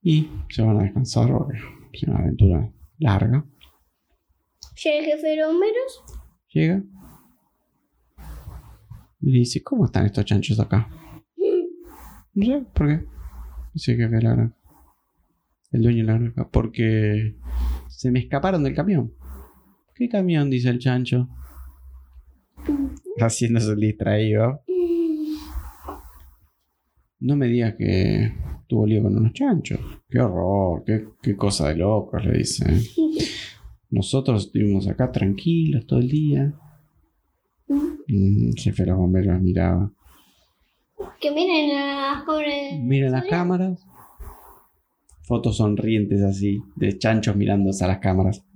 Y 0.01 0.29
se 0.49 0.61
van 0.61 0.79
a 0.79 0.83
descansar 0.83 1.29
porque 1.31 1.57
es 1.91 2.03
una 2.03 2.19
aventura 2.19 2.71
larga. 2.97 3.45
Llega 4.81 4.99
el 4.99 5.05
jefe 5.05 5.27
de 5.27 5.45
bomberos. 5.45 6.03
Llega. 6.53 6.81
Y 9.19 9.31
dice, 9.31 9.61
¿cómo 9.61 9.85
están 9.85 10.05
estos 10.05 10.25
chanchos 10.25 10.59
acá? 10.59 10.89
No 12.33 12.45
sé, 12.45 12.65
¿por 12.73 12.87
qué? 12.87 13.05
Dice 13.73 13.97
que 13.97 14.07
ve 14.07 14.21
la 14.21 14.33
granja. 14.33 14.55
El 15.73 15.81
dueño 15.81 16.05
de 16.05 16.11
la 16.13 16.17
granja. 16.17 16.47
Porque 16.49 17.35
se 17.89 18.09
me 18.09 18.19
escaparon 18.19 18.63
del 18.63 18.73
camión. 18.73 19.13
¿Qué 19.93 20.07
camión? 20.07 20.49
Dice 20.49 20.69
el 20.69 20.79
chancho. 20.79 21.27
Haciéndose 23.21 23.71
el 23.71 23.79
distraído. 23.79 24.61
No 27.19 27.35
me 27.35 27.47
digas 27.47 27.75
que 27.77 28.33
tuvo 28.67 28.85
lío 28.87 29.03
con 29.03 29.15
unos 29.15 29.33
chanchos. 29.33 29.79
Qué 30.09 30.19
horror, 30.19 30.83
qué, 30.85 31.05
qué 31.21 31.35
cosa 31.35 31.69
de 31.69 31.75
locos, 31.75 32.25
le 32.25 32.37
dice. 32.39 32.65
Nosotros 33.91 34.45
estuvimos 34.45 34.87
acá 34.87 35.11
tranquilos 35.11 35.85
todo 35.85 35.99
el 35.99 36.09
día. 36.09 36.53
Mm, 37.67 38.49
El 38.49 38.55
jefe 38.57 38.83
de 38.83 38.89
los 38.89 38.97
bomberos 38.97 39.39
miraba. 39.41 39.91
Que 41.19 41.31
miren 41.31 41.69
las 41.75 42.23
pobres. 42.23 42.79
Mira 42.81 43.09
las 43.09 43.25
cámaras. 43.25 43.85
Fotos 45.23 45.57
sonrientes 45.57 46.21
así, 46.23 46.59
de 46.75 46.97
chanchos 46.97 47.35
mirándose 47.35 47.83
a 47.83 47.87
las 47.87 47.99
cámaras. 47.99 48.43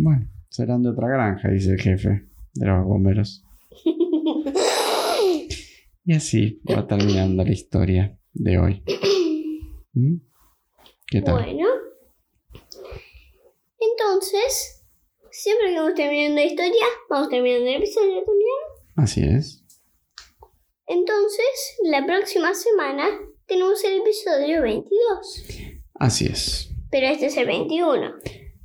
Bueno, 0.00 0.28
serán 0.58 0.82
de 0.82 0.88
otra 0.88 1.06
granja, 1.06 1.48
dice 1.50 1.70
el 1.70 1.80
jefe 1.80 2.26
de 2.54 2.66
los 2.66 2.84
bomberos. 2.84 3.44
Y 6.04 6.14
así 6.14 6.60
va 6.68 6.84
terminando 6.84 7.44
la 7.44 7.52
historia 7.52 8.18
de 8.32 8.58
hoy. 8.58 8.82
¿Mm? 9.92 10.16
¿Qué 11.06 11.22
tal? 11.22 11.34
Bueno. 11.34 11.68
Entonces, 13.78 14.84
siempre 15.30 15.68
que 15.68 15.76
vamos 15.76 15.94
terminando 15.94 16.40
la 16.40 16.46
historia, 16.46 16.84
vamos 17.08 17.28
terminando 17.28 17.68
el 17.68 17.76
episodio 17.76 18.24
también. 18.24 18.58
Así 18.96 19.22
es. 19.22 19.64
Entonces, 20.86 21.78
la 21.84 22.04
próxima 22.04 22.52
semana 22.52 23.06
tenemos 23.46 23.84
el 23.84 24.00
episodio 24.00 24.62
22. 24.62 25.42
Así 25.94 26.26
es. 26.26 26.70
Pero 26.90 27.06
este 27.06 27.26
es 27.26 27.36
el 27.36 27.46
21. 27.46 28.14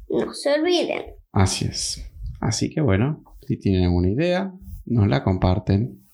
No 0.10 0.34
se 0.34 0.54
olviden. 0.54 1.13
Así 1.34 1.66
es. 1.66 2.10
Así 2.40 2.70
que 2.70 2.80
bueno, 2.80 3.22
si 3.42 3.58
tienen 3.58 3.84
alguna 3.86 4.10
idea, 4.10 4.54
nos 4.86 5.08
la 5.08 5.24
comparten. 5.24 6.08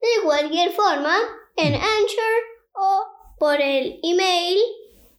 De 0.00 0.08
cualquier 0.24 0.70
forma, 0.70 1.14
en 1.56 1.74
Anchor 1.74 1.84
o 2.72 3.04
por 3.38 3.60
el 3.60 4.00
email 4.02 4.58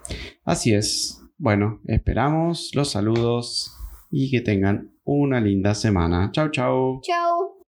Así 0.44 0.74
es. 0.74 1.22
Bueno, 1.38 1.80
esperamos 1.86 2.72
los 2.74 2.90
saludos 2.90 3.72
y 4.10 4.30
que 4.30 4.40
tengan 4.40 4.92
una 5.04 5.40
linda 5.40 5.74
semana. 5.74 6.30
Chau, 6.32 6.50
chau. 6.50 7.00
Chao. 7.02 7.59